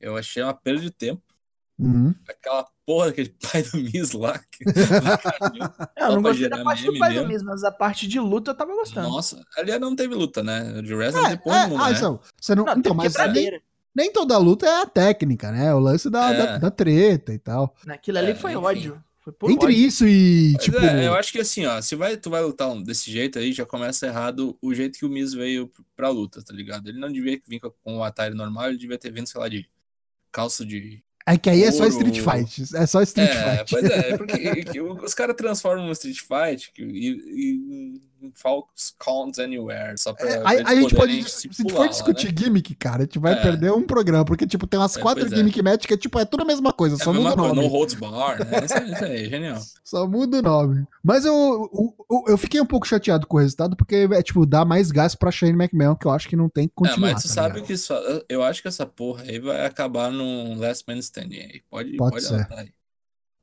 Eu 0.01 0.17
achei 0.17 0.43
uma 0.43 0.55
perda 0.55 0.81
de 0.81 0.91
tempo. 0.91 1.23
Uhum. 1.79 2.15
Aquela 2.29 2.67
porra 2.87 3.07
daquele 3.07 3.35
pai 3.53 3.63
do 3.63 3.79
Miz 3.79 4.13
lá. 4.13 4.39
que- 4.39 4.65
É, 5.97 6.05
eu 6.05 6.13
não 6.13 6.23
gostei 6.23 6.49
da 6.49 6.63
parte 6.63 6.85
do 6.85 6.99
pai 6.99 7.11
do 7.11 7.15
mesmo. 7.17 7.29
mesmo, 7.29 7.49
mas 7.49 7.65
a 7.65 7.71
parte 7.73 8.07
de 8.07 8.19
luta 8.21 8.51
eu 8.51 8.55
tava 8.55 8.73
gostando. 8.75 9.09
Nossa, 9.09 9.43
ali 9.57 9.79
não 9.79 9.95
teve 9.97 10.15
luta, 10.15 10.43
né? 10.43 10.81
De 10.83 10.95
wrestling 10.95 11.25
É, 11.25 11.31
não 11.31 11.39
porra 11.39 11.57
é, 11.57 11.67
nenhuma, 11.67 11.87
ah, 11.87 11.91
né? 11.91 11.97
então, 11.97 12.21
você 12.41 12.55
não, 12.55 12.65
Não, 12.65 12.73
então, 12.73 12.83
tem 12.83 12.95
mas 12.95 13.33
nem, 13.33 13.63
nem 13.95 14.13
toda 14.13 14.37
luta 14.39 14.67
é 14.67 14.83
a 14.83 14.87
técnica, 14.87 15.51
né? 15.51 15.75
O 15.75 15.79
lance 15.79 16.09
da, 16.11 16.33
É. 16.33 16.37
da, 16.37 16.59
da 16.59 16.71
treta 16.71 17.33
e 17.33 17.39
tal. 17.39 17.75
Naquilo 17.87 18.19
ali 18.19 18.33
É, 18.33 18.35
foi 18.35 18.53
enfim. 18.53 18.63
ódio. 18.63 19.05
Por 19.33 19.51
Entre 19.51 19.73
isso 19.75 20.07
e, 20.07 20.55
tipo. 20.59 20.79
é, 20.79 21.07
eu 21.07 21.15
acho 21.15 21.33
que 21.33 21.39
assim, 21.39 21.67
ó, 21.67 21.81
se 21.81 21.95
vai, 21.97 22.17
tu 22.17 22.31
vai 22.31 22.43
lutar 22.43 22.75
desse 22.83 23.11
jeito 23.11 23.39
aí, 23.39 23.53
já 23.53 23.65
começa 23.67 24.07
errado 24.07 24.57
o 24.61 24.75
jeito 24.75 24.99
que 24.99 25.05
o 25.07 25.09
Miz 25.11 25.33
veio 25.33 25.71
pra 25.97 26.09
luta, 26.09 26.43
tá 26.43 26.53
ligado? 26.55 26.89
Ele 26.89 26.99
não 26.99 27.11
devia 27.13 27.41
vir 27.47 27.61
com, 27.61 27.71
com 27.83 27.97
o 27.99 28.03
Atari 28.05 28.35
normal, 28.35 28.69
ele 28.69 28.79
devia 28.79 28.99
ter 28.99 29.13
vindo, 29.13 29.27
sei 29.27 29.41
lá, 29.41 29.49
de 29.49 29.69
calça 30.33 30.65
de. 30.65 31.03
É 31.27 31.37
que 31.37 31.51
aí 31.51 31.63
é 31.63 31.71
só 31.71 31.85
Ouro. 31.85 31.95
Street 31.97 32.19
Fight. 32.21 32.77
É 32.77 32.87
só 32.87 33.03
Street 33.03 33.29
É, 33.31 33.59
Fight. 33.59 33.71
pois 33.71 33.85
é, 33.85 34.17
porque 34.19 34.65
que 34.65 34.81
os 34.81 35.15
caras 35.15 35.37
transformam 35.37 35.87
no 35.87 35.93
Street 35.93 36.19
Fight 36.19 36.73
e, 36.79 37.11
e 37.11 38.01
Falcons 38.35 38.95
Counts 38.99 39.39
Anywhere, 39.39 39.97
só 39.99 40.13
pra. 40.13 40.29
É, 40.29 40.43
aí 40.45 40.63
a 40.65 40.75
gente 40.75 40.95
pode. 40.95 41.31
Se 41.31 41.49
a 41.49 41.53
gente 41.53 41.73
for 41.73 41.89
discutir 41.89 42.29
né? 42.29 42.35
gimmick, 42.39 42.75
cara, 42.75 42.99
a 42.99 43.01
gente 43.03 43.19
vai 43.19 43.33
É. 43.33 43.37
perder 43.43 43.73
um 43.73 43.83
programa, 43.83 44.25
porque, 44.25 44.47
tipo, 44.47 44.67
tem 44.67 44.79
umas 44.79 44.97
É, 44.97 45.01
quatro 45.01 45.27
é. 45.27 45.29
gimmick 45.29 45.63
match 45.63 45.87
que 45.87 45.95
é, 45.95 45.97
tipo, 45.97 46.19
é 46.19 46.25
tudo 46.25 46.43
a 46.43 46.47
mesma 46.47 46.73
coisa, 46.73 46.97
É 46.97 46.99
só 47.05 47.13
muda 47.13 47.33
o 47.33 47.37
nome. 47.37 47.61
no 47.63 47.67
holds 47.69 47.95
bar, 47.95 48.39
né? 48.45 48.65
Isso, 48.65 48.93
isso 48.93 49.05
aí, 49.05 49.29
genial. 49.29 49.59
Só 49.85 50.07
muda 50.07 50.39
o 50.39 50.43
nome. 50.43 50.87
Mas 51.03 51.25
eu, 51.25 51.35
eu, 52.11 52.25
eu- 52.29 52.39
fiquei 52.39 52.61
um 52.61 52.67
pouco 52.67 52.87
chateado 52.87 53.27
com 53.27 53.37
o 53.37 53.41
resultado, 53.41 53.77
porque 53.77 54.09
é, 54.13 54.23
tipo, 54.23 54.47
dá 54.47 54.65
mais 54.65 54.91
gás 54.93 55.15
pra 55.17 55.31
Shane 55.33 55.53
McMahon, 55.61 55.97
que 55.97 56.07
eu 56.07 56.11
acho 56.13 56.29
que 56.29 56.37
não 56.37 56.49
tem 56.49 56.69
que 56.69 56.75
É, 56.75 56.77
continuar. 56.77 57.13
mas 57.13 57.23
tu 57.23 57.29
tá 57.29 57.35
sabe 57.35 57.55
ligado? 57.55 57.67
que 57.67 57.77
só, 57.77 58.01
eu 58.29 58.43
acho 58.43 58.63
que 58.63 58.69
essa 58.69 58.87
porra 58.87 59.25
aí 59.25 59.41
vai 59.41 59.67
acabar 59.67 60.11
num 60.13 60.57
Last 60.59 60.85
Man 60.87 60.99
Standing 60.99 61.41
aí. 61.41 61.63
Pode, 61.69 61.97
Pode 61.97 62.13
pode, 62.13 62.27
anotar 62.35 62.59
aí. 62.61 62.73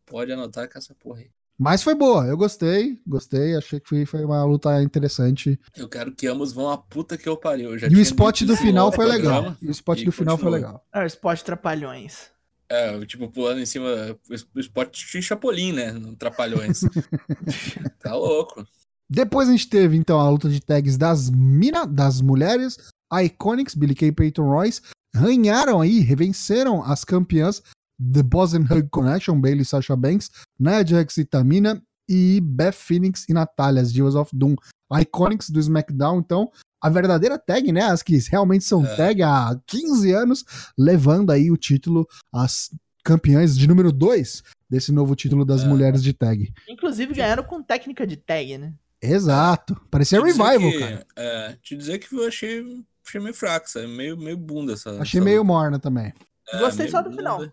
Pode 0.06 0.32
anotar 0.32 0.70
que 0.70 0.78
essa 0.78 0.94
porra 0.96 1.20
aí. 1.20 1.30
Mas 1.60 1.82
foi 1.82 1.96
boa, 1.96 2.26
eu 2.28 2.38
gostei, 2.38 3.00
gostei, 3.06 3.56
achei 3.56 3.80
que 3.80 3.90
foi, 3.90 4.06
foi 4.06 4.24
uma 4.24 4.44
luta 4.44 4.82
interessante. 4.84 5.60
Eu 5.76 5.90
quero 5.90 6.14
que 6.14 6.28
ambos 6.28 6.54
vão 6.54 6.70
a 6.70 6.78
puta 6.78 7.18
que 7.18 7.28
eu 7.28 7.36
pariu. 7.36 7.72
Eu 7.72 7.80
já 7.80 7.88
E 7.88 7.96
o 7.96 8.00
spot 8.00 8.44
do 8.44 8.56
final 8.56 8.92
foi 8.92 9.08
programa. 9.08 9.40
legal. 9.40 9.58
E 9.62 9.68
o 9.68 9.72
spot 9.72 10.02
e 10.02 10.06
do 10.06 10.12
final 10.12 10.38
foi 10.38 10.52
legal. 10.52 10.86
É, 10.94 11.04
o 11.04 11.08
spot 11.08 11.42
trapalhões. 11.42 12.30
É, 12.70 13.04
tipo, 13.06 13.30
pulando 13.30 13.62
em 13.62 13.66
cima 13.66 14.18
do 14.54 14.60
esporte 14.60 15.22
Chapolin, 15.22 15.72
né? 15.72 15.94
No 15.94 16.16
Trapalhões. 16.16 16.82
tá 18.04 18.14
louco. 18.14 18.66
Depois 19.10 19.48
a 19.48 19.52
gente 19.54 19.70
teve, 19.70 19.96
então, 19.96 20.20
a 20.20 20.30
luta 20.30 20.50
de 20.50 20.60
tags 20.60 20.98
das 20.98 21.30
mina, 21.30 21.86
das 21.86 22.22
mulheres. 22.22 22.78
A 23.10 23.24
Iconics, 23.24 23.74
Billy 23.74 23.96
Kay 23.96 24.10
e 24.10 24.12
Peyton 24.12 24.50
Royce, 24.50 24.82
ganharam 25.16 25.80
aí, 25.80 26.00
revenceram 26.00 26.84
as 26.84 27.06
campeãs 27.06 27.64
The 28.00 28.24
Boss 28.24 28.54
and 28.54 28.66
Hug 28.72 28.88
Connection, 28.92 29.40
Bailey 29.40 29.66
Sasha 29.66 29.96
Banks, 29.96 30.30
Nia 30.60 30.86
Jax 30.86 31.18
e 31.18 31.26
Tamina, 31.26 31.82
e 32.10 32.40
Beth 32.42 32.74
Phoenix 32.74 33.26
e 33.28 33.34
Natália, 33.34 33.82
as 33.82 33.92
Divas 33.92 34.16
of 34.16 34.32
Doom. 34.34 34.56
Iconics 35.02 35.50
do 35.50 35.60
SmackDown, 35.60 36.20
então, 36.20 36.50
a 36.82 36.90
verdadeira 36.90 37.38
tag, 37.38 37.72
né? 37.72 37.82
As 37.82 38.02
que 38.02 38.18
realmente 38.32 38.64
são 38.64 38.86
É. 38.86 38.96
tag 38.96 39.22
há 39.24 39.60
15 39.68 40.12
anos, 40.14 40.46
levando 40.78 41.32
aí 41.32 41.52
o 41.52 41.58
título 41.58 42.08
às 42.34 42.70
campeãs 43.04 43.58
de 43.58 43.68
número 43.68 43.92
2 43.92 44.44
desse 44.70 44.92
novo 44.92 45.16
título 45.16 45.44
das 45.44 45.64
É. 45.64 45.68
mulheres 45.68 46.02
de 46.04 46.14
tag. 46.14 46.54
Inclusive 46.70 47.14
ganharam 47.14 47.44
com 47.44 47.62
técnica 47.62 48.06
de 48.08 48.16
tag, 48.16 48.58
né? 48.58 48.74
Exato. 49.02 49.76
Parecia 49.92 50.22
revival, 50.24 50.60
que- 50.72 50.80
cara. 50.80 51.06
É, 51.16 51.58
te 51.62 51.76
dizer 51.76 52.00
que 52.00 52.16
eu 52.16 52.28
achei, 52.28 52.64
achei 53.06 53.22
meio 53.22 53.34
fraco, 53.34 53.70
sabe? 53.70 53.88
Meio, 53.88 54.18
meio 54.18 54.38
bunda 54.38 54.74
essa. 54.74 54.92
Achei 55.02 55.20
essa 55.20 55.26
meio 55.26 55.42
luta. 55.42 55.48
morna 55.48 55.80
também. 55.80 56.14
É, 56.50 56.60
Gostei 56.60 56.88
só 56.90 57.02
do 57.02 57.10
bunda. 57.10 57.18
final. 57.18 57.52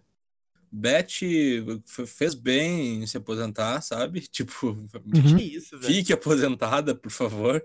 Beth 0.77 1.07
fez 2.07 2.35
bem 2.35 3.03
em 3.03 3.07
se 3.07 3.17
aposentar, 3.17 3.81
sabe? 3.81 4.21
Tipo, 4.29 4.69
Uhum. 4.69 5.37
Que 5.37 5.43
isso, 5.57 5.79
velho. 5.79 5.95
fique 5.95 6.13
aposentada, 6.13 6.95
por 6.95 7.11
favor. 7.13 7.63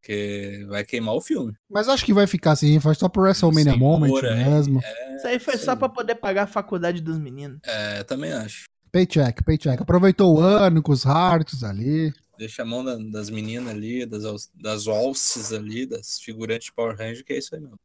Porque 0.00 0.66
vai 0.68 0.84
queimar 0.84 1.14
o 1.14 1.20
filme. 1.20 1.54
Mas 1.70 1.88
acho 1.88 2.04
que 2.04 2.12
vai 2.12 2.26
ficar 2.26 2.52
assim, 2.52 2.78
faz 2.80 2.98
só 2.98 3.08
pro 3.08 3.22
WrestleMania 3.22 3.76
Moment 3.76 4.20
mesmo. 4.22 4.80
Isso 5.16 5.26
aí 5.26 5.38
foi 5.38 5.56
só 5.56 5.74
pra 5.76 5.88
poder 5.88 6.16
pagar 6.16 6.42
a 6.42 6.46
faculdade 6.46 7.00
dos 7.00 7.18
meninos. 7.18 7.58
É, 7.64 8.02
também 8.02 8.32
acho. 8.32 8.64
Paycheck, 8.92 9.42
paycheck. 9.42 9.80
Aproveitou 9.82 10.36
o 10.36 10.40
ano 10.40 10.82
com 10.82 10.92
os 10.92 11.04
Hearts 11.04 11.62
ali. 11.64 12.12
Deixa 12.36 12.62
a 12.62 12.64
mão 12.66 12.84
da- 12.84 12.98
das 12.98 13.30
meninas 13.30 13.72
ali, 13.74 14.04
das, 14.04 14.50
das 14.54 14.86
alces 14.86 15.52
ali, 15.52 15.86
das 15.86 16.18
figurantes 16.20 16.66
de 16.66 16.72
Power 16.74 16.96
Ranger, 16.96 17.24
que 17.24 17.32
é 17.32 17.38
isso 17.38 17.54
aí 17.54 17.60
mesmo. 17.60 17.78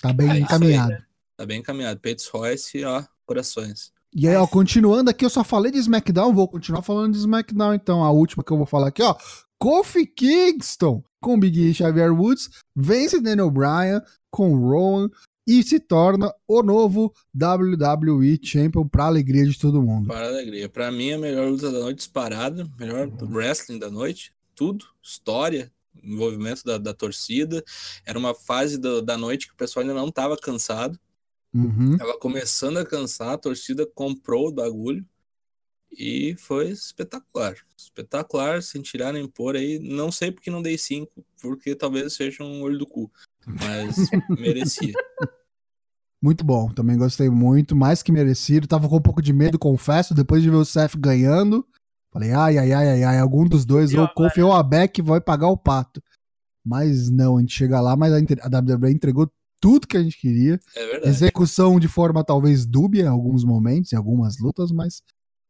Tá 0.00 0.12
bem 0.12 0.26
É 0.26 0.30
isso 0.32 0.36
aí, 0.36 0.42
encaminhado. 0.42 1.04
Tá 1.42 1.46
bem 1.46 1.58
encaminhado. 1.58 1.98
Peitos 1.98 2.28
Royce, 2.28 2.84
ó, 2.84 3.02
corações. 3.26 3.90
E 4.14 4.28
aí, 4.28 4.36
ó, 4.36 4.46
continuando 4.46 5.10
aqui, 5.10 5.24
eu 5.24 5.30
só 5.30 5.42
falei 5.42 5.72
de 5.72 5.78
SmackDown, 5.78 6.32
vou 6.32 6.46
continuar 6.46 6.82
falando 6.82 7.14
de 7.14 7.18
SmackDown, 7.18 7.74
então. 7.74 8.04
A 8.04 8.12
última 8.12 8.44
que 8.44 8.52
eu 8.52 8.56
vou 8.56 8.64
falar 8.66 8.86
aqui, 8.88 9.02
ó. 9.02 9.16
Kofi 9.58 10.06
Kingston 10.06 11.02
com 11.20 11.40
Big 11.40 11.58
E 11.60 11.70
e 11.70 11.74
Xavier 11.74 12.12
Woods 12.12 12.48
vence 12.76 13.20
Daniel 13.20 13.50
Bryan 13.50 14.00
com 14.30 14.54
Rowan 14.56 15.08
e 15.44 15.64
se 15.64 15.80
torna 15.80 16.32
o 16.46 16.62
novo 16.62 17.12
WWE 17.34 18.38
Champion 18.40 18.86
pra 18.86 19.06
alegria 19.06 19.44
de 19.44 19.58
todo 19.58 19.82
mundo. 19.82 20.06
Para 20.06 20.28
alegria. 20.28 20.68
Pra 20.68 20.92
mim, 20.92 21.10
a 21.12 21.18
melhor 21.18 21.48
luta 21.50 21.72
da 21.72 21.80
noite 21.80 21.96
disparada, 21.98 22.70
melhor 22.78 23.10
wrestling 23.22 23.80
da 23.80 23.90
noite, 23.90 24.32
tudo, 24.54 24.84
história, 25.02 25.72
envolvimento 26.04 26.62
da, 26.64 26.78
da 26.78 26.94
torcida. 26.94 27.64
Era 28.06 28.16
uma 28.16 28.32
fase 28.32 28.78
do- 28.78 29.02
da 29.02 29.16
noite 29.18 29.48
que 29.48 29.54
o 29.54 29.56
pessoal 29.56 29.82
ainda 29.82 29.94
não 29.94 30.08
tava 30.08 30.36
cansado. 30.36 30.96
Uhum. 31.54 31.96
Tava 31.98 32.18
começando 32.18 32.78
a 32.78 32.86
cansar, 32.86 33.34
a 33.34 33.38
torcida 33.38 33.86
comprou 33.86 34.48
o 34.48 34.52
bagulho 34.52 35.04
e 35.90 36.34
foi 36.38 36.70
espetacular. 36.70 37.54
Espetacular, 37.76 38.62
sem 38.62 38.80
tirar 38.80 39.12
nem 39.12 39.28
pôr 39.28 39.56
aí. 39.56 39.78
Não 39.78 40.10
sei 40.10 40.32
porque 40.32 40.50
não 40.50 40.62
dei 40.62 40.78
cinco, 40.78 41.24
porque 41.40 41.74
talvez 41.74 42.14
seja 42.14 42.42
um 42.42 42.62
olho 42.62 42.78
do 42.78 42.86
cu, 42.86 43.10
mas 43.46 43.96
merecia. 44.38 44.94
Muito 46.22 46.44
bom, 46.44 46.72
também 46.72 46.96
gostei 46.96 47.28
muito, 47.28 47.74
mais 47.74 48.02
que 48.02 48.12
merecido. 48.12 48.66
Tava 48.66 48.88
com 48.88 48.96
um 48.96 49.02
pouco 49.02 49.20
de 49.20 49.32
medo, 49.32 49.58
confesso, 49.58 50.14
depois 50.14 50.42
de 50.42 50.48
ver 50.48 50.56
o 50.56 50.64
Seth 50.64 50.96
ganhando. 50.96 51.66
Falei, 52.12 52.30
ai, 52.32 52.58
ai, 52.58 52.72
ai, 52.72 52.88
ai, 52.88 53.04
ai, 53.04 53.18
algum 53.18 53.44
dos 53.44 53.64
dois, 53.64 53.92
ou 53.92 54.04
o? 54.04 54.14
Kofi 54.14 54.42
ou 54.42 54.52
a 54.52 54.62
Beck, 54.62 55.02
vai 55.02 55.20
pagar 55.20 55.48
o 55.48 55.56
pato. 55.56 56.02
Mas 56.64 57.10
não, 57.10 57.36
a 57.36 57.40
gente 57.40 57.54
chega 57.54 57.80
lá, 57.80 57.96
mas 57.96 58.12
a 58.12 58.18
WWE 58.18 58.92
entregou 58.92 59.30
tudo 59.62 59.86
que 59.86 59.96
a 59.96 60.02
gente 60.02 60.18
queria. 60.18 60.58
É 60.74 60.84
verdade. 60.86 61.08
Execução 61.08 61.78
de 61.78 61.86
forma 61.86 62.24
talvez 62.24 62.66
dúbia 62.66 63.04
em 63.04 63.08
alguns 63.08 63.44
momentos, 63.44 63.92
em 63.92 63.96
algumas 63.96 64.38
lutas, 64.40 64.72
mas 64.72 65.00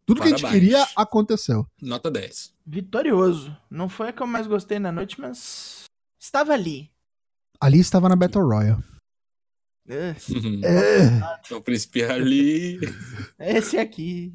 tudo 0.05 0.21
que 0.21 0.27
a 0.27 0.31
gente 0.31 0.43
Parabéns. 0.43 0.63
queria 0.65 0.87
aconteceu. 0.95 1.67
Nota 1.81 2.11
10. 2.11 2.53
Vitorioso. 2.67 3.57
Não 3.71 3.89
foi 3.89 4.09
a 4.09 4.13
que 4.13 4.23
eu 4.23 4.27
mais 4.27 4.47
gostei 4.47 4.79
na 4.79 4.93
noite, 4.93 5.19
mas 5.19 5.85
estava 6.21 6.53
ali. 6.53 6.91
Ali 7.59 7.81
estava 7.81 8.07
na 8.09 8.15
Battle 8.17 8.45
Royale. 8.45 8.83
É, 9.89 10.15
É. 10.65 11.55
o 11.55 11.61
príncipe 11.61 12.03
ali. 12.05 12.79
Esse 13.39 13.79
aqui. 13.79 14.33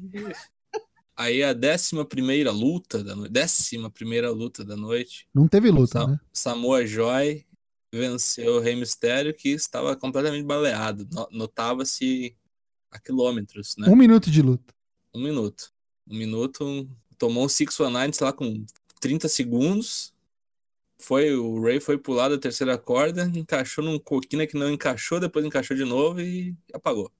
Aí 1.16 1.42
a 1.42 1.52
décima 1.52 2.04
primeira 2.04 2.50
luta 2.52 3.02
da 3.02 3.14
noite. 3.16 3.32
Décima 3.32 3.90
primeira 3.90 4.30
luta 4.30 4.64
da 4.64 4.76
noite. 4.76 5.26
Não 5.34 5.48
teve 5.48 5.70
luta, 5.70 6.00
Sa- 6.00 6.06
né? 6.06 6.20
Samoa 6.32 6.86
Joy 6.86 7.44
venceu 7.92 8.56
o 8.56 8.60
Rei 8.60 8.74
Mistério, 8.76 9.34
que 9.34 9.50
estava 9.50 9.96
completamente 9.96 10.44
baleado. 10.44 11.06
No- 11.12 11.28
Notava-se 11.30 12.36
a 12.90 12.98
quilômetros, 12.98 13.74
né? 13.76 13.88
Um 13.88 13.96
minuto 13.96 14.30
de 14.30 14.42
luta. 14.42 14.74
Um 15.14 15.22
minuto. 15.22 15.72
Um 16.06 16.16
minuto, 16.16 16.64
um- 16.64 16.88
tomou 17.18 17.44
um 17.44 17.48
619, 17.48 18.12
sei 18.14 18.24
lá, 18.26 18.32
com 18.32 18.64
30 19.00 19.28
segundos. 19.28 20.12
Foi, 21.00 21.32
o 21.34 21.62
Ray 21.62 21.78
foi 21.80 21.96
pular 21.96 22.28
da 22.28 22.38
terceira 22.38 22.76
corda, 22.76 23.30
encaixou 23.34 23.84
num 23.84 23.98
coquina 23.98 24.46
que 24.46 24.56
não 24.56 24.70
encaixou, 24.70 25.20
depois 25.20 25.44
encaixou 25.44 25.76
de 25.76 25.84
novo 25.84 26.20
e 26.20 26.56
apagou. 26.72 27.10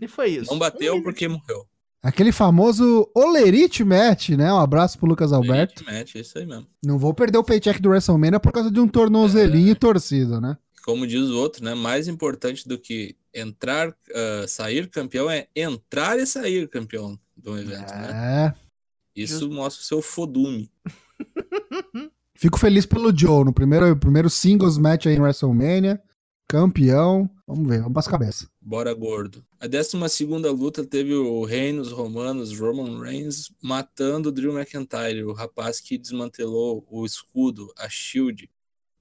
E 0.00 0.08
foi 0.08 0.30
isso. 0.30 0.50
Não 0.50 0.58
bateu 0.58 0.96
Um 0.96 1.02
porque 1.02 1.28
morreu. 1.28 1.68
Aquele 2.02 2.30
famoso 2.30 3.10
Olerite 3.14 3.82
Match, 3.82 4.30
né? 4.30 4.52
Um 4.52 4.58
abraço 4.58 4.98
pro 4.98 5.08
Lucas 5.08 5.32
Alberto. 5.32 5.82
Elite 5.82 5.92
Match, 5.92 6.14
é 6.14 6.20
isso 6.20 6.38
aí 6.38 6.46
mesmo. 6.46 6.66
Não 6.84 6.98
vou 6.98 7.12
perder 7.12 7.38
o 7.38 7.44
paycheck 7.44 7.82
do 7.82 7.88
WrestleMania 7.88 8.38
por 8.38 8.52
causa 8.52 8.70
de 8.70 8.78
um 8.78 8.86
tornozelinho 8.86 9.74
torcido, 9.74 10.40
né? 10.40 10.56
Como 10.84 11.06
diz 11.06 11.28
o 11.28 11.36
outro, 11.36 11.64
né? 11.64 11.74
Mais 11.74 12.06
importante 12.06 12.66
do 12.68 12.78
que 12.78 13.16
entrar, 13.34 13.94
ah, 14.14 14.46
sair 14.46 14.88
campeão 14.88 15.28
é 15.28 15.48
entrar 15.54 16.18
e 16.18 16.26
sair 16.26 16.68
campeão 16.68 17.18
do 17.36 17.58
evento, 17.58 17.92
né? 17.92 18.54
É. 18.54 18.68
Isso 19.14 19.50
mostra 19.50 19.82
o 19.82 19.84
seu 19.84 20.00
fodume. 20.00 20.70
Fico 22.36 22.56
feliz 22.56 22.86
pelo 22.86 23.16
Joe 23.16 23.44
no 23.44 23.52
primeiro, 23.52 23.96
primeiro 23.96 24.30
singles 24.30 24.78
match 24.78 25.06
aí 25.06 25.16
no 25.16 25.24
WrestleMania. 25.24 26.00
Campeão. 26.48 27.28
Vamos 27.46 27.68
ver, 27.68 27.78
vamos 27.78 27.92
pras 27.92 28.08
cabeças. 28.08 28.48
Bora 28.58 28.92
gordo. 28.94 29.44
A 29.60 29.66
12 29.66 30.08
segunda 30.08 30.50
luta 30.50 30.82
teve 30.82 31.14
o 31.14 31.44
Reinos 31.44 31.92
Romanos, 31.92 32.58
Roman 32.58 33.02
Reigns, 33.02 33.52
matando 33.62 34.30
o 34.30 34.32
Drew 34.32 34.58
McIntyre, 34.58 35.24
o 35.24 35.34
rapaz 35.34 35.78
que 35.78 35.98
desmantelou 35.98 36.86
o 36.90 37.04
escudo, 37.04 37.70
a 37.76 37.86
Shield. 37.90 38.50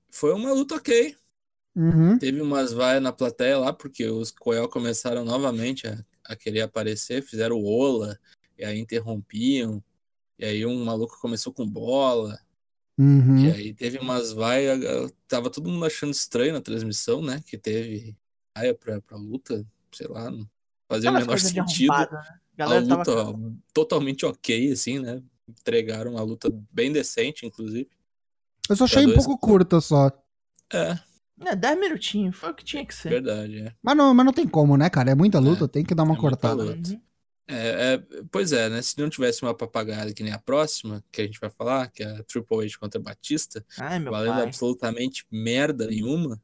Foi 0.09 0.33
uma 0.33 0.51
luta 0.51 0.75
ok. 0.75 1.15
Uhum. 1.73 2.17
Teve 2.17 2.41
umas 2.41 2.73
vaias 2.73 3.01
na 3.01 3.13
plateia 3.13 3.57
lá, 3.57 3.71
porque 3.71 4.05
os 4.07 4.29
Coel 4.29 4.67
começaram 4.67 5.23
novamente 5.23 5.87
a, 5.87 6.03
a 6.25 6.35
querer 6.35 6.61
aparecer, 6.61 7.23
fizeram 7.23 7.63
ola, 7.63 8.19
e 8.57 8.65
aí 8.65 8.77
interrompiam. 8.77 9.81
E 10.37 10.43
aí 10.43 10.65
um 10.65 10.83
maluco 10.83 11.17
começou 11.21 11.53
com 11.53 11.65
bola. 11.65 12.37
Uhum. 12.97 13.45
E 13.45 13.51
aí 13.51 13.73
teve 13.73 13.99
umas 13.99 14.31
vaias, 14.33 14.79
tava 15.27 15.49
todo 15.51 15.69
mundo 15.69 15.85
achando 15.85 16.11
estranho 16.11 16.53
na 16.53 16.61
transmissão, 16.61 17.21
né? 17.21 17.41
Que 17.45 17.57
teve 17.57 18.15
vaia 18.55 18.73
pra, 18.73 18.99
pra 19.01 19.17
luta, 19.17 19.65
sei 19.91 20.07
lá, 20.07 20.31
não 20.31 20.49
fazia 20.89 21.11
o 21.11 21.13
Aquelas 21.15 21.27
menor 21.27 21.27
coisas 21.27 21.51
de 21.53 21.55
sentido. 21.59 21.91
arrombado, 21.91 22.15
né? 22.15 22.39
A 22.59 22.65
luta 22.79 22.97
tava. 23.05 23.29
ó, 23.31 23.51
totalmente 23.71 24.25
ok, 24.25 24.71
assim, 24.71 24.97
né? 24.99 25.21
Entregaram 25.47 26.11
uma 26.13 26.23
luta 26.23 26.49
bem 26.71 26.91
decente, 26.91 27.45
inclusive. 27.45 27.87
Eu 28.67 28.75
só 28.75 28.85
achei 28.85 29.05
um 29.05 29.13
pouco 29.13 29.37
curta 29.37 29.79
só. 29.79 30.11
É, 30.73 30.97
É, 31.45 31.55
10 31.55 31.79
minutinhos, 31.79 32.35
foi 32.35 32.49
o 32.49 32.53
que 32.55 32.65
tinha 32.65 32.83
que 32.83 32.95
ser. 32.95 33.09
verdade, 33.09 33.59
é. 33.59 33.73
Mas 33.81 33.95
não, 33.95 34.11
mas 34.13 34.25
não 34.25 34.33
tem 34.33 34.47
como, 34.47 34.75
né, 34.75 34.89
cara? 34.89 35.11
É 35.11 35.15
muita 35.15 35.37
luta, 35.39 35.65
É, 35.65 35.67
tem 35.67 35.85
que 35.85 35.93
dar 35.93 36.01
uma 36.03 36.15
é 36.15 36.17
muita 36.19 36.29
cortada. 36.31 36.63
luta. 36.63 36.89
Uhum. 36.89 37.01
É, 37.47 37.93
é, 37.93 38.03
pois 38.29 38.51
é, 38.51 38.69
né? 38.69 38.81
Se 38.81 38.97
não 38.99 39.09
tivesse 39.09 39.41
uma 39.41 39.53
papagaiada 39.53 40.13
que 40.13 40.21
nem 40.21 40.33
a 40.33 40.39
próxima, 40.39 41.01
que 41.11 41.21
a 41.21 41.25
gente 41.25 41.39
vai 41.39 41.49
falar, 41.49 41.89
que 41.89 42.03
é 42.03 42.07
a 42.17 42.23
Triple 42.23 42.65
H 42.65 42.77
contra 42.79 42.99
Batista, 42.99 43.65
Ai, 43.79 43.99
meu 43.99 44.11
valendo 44.11 44.33
pai. 44.35 44.43
absolutamente 44.43 45.25
merda 45.31 45.87
nenhuma, 45.87 46.41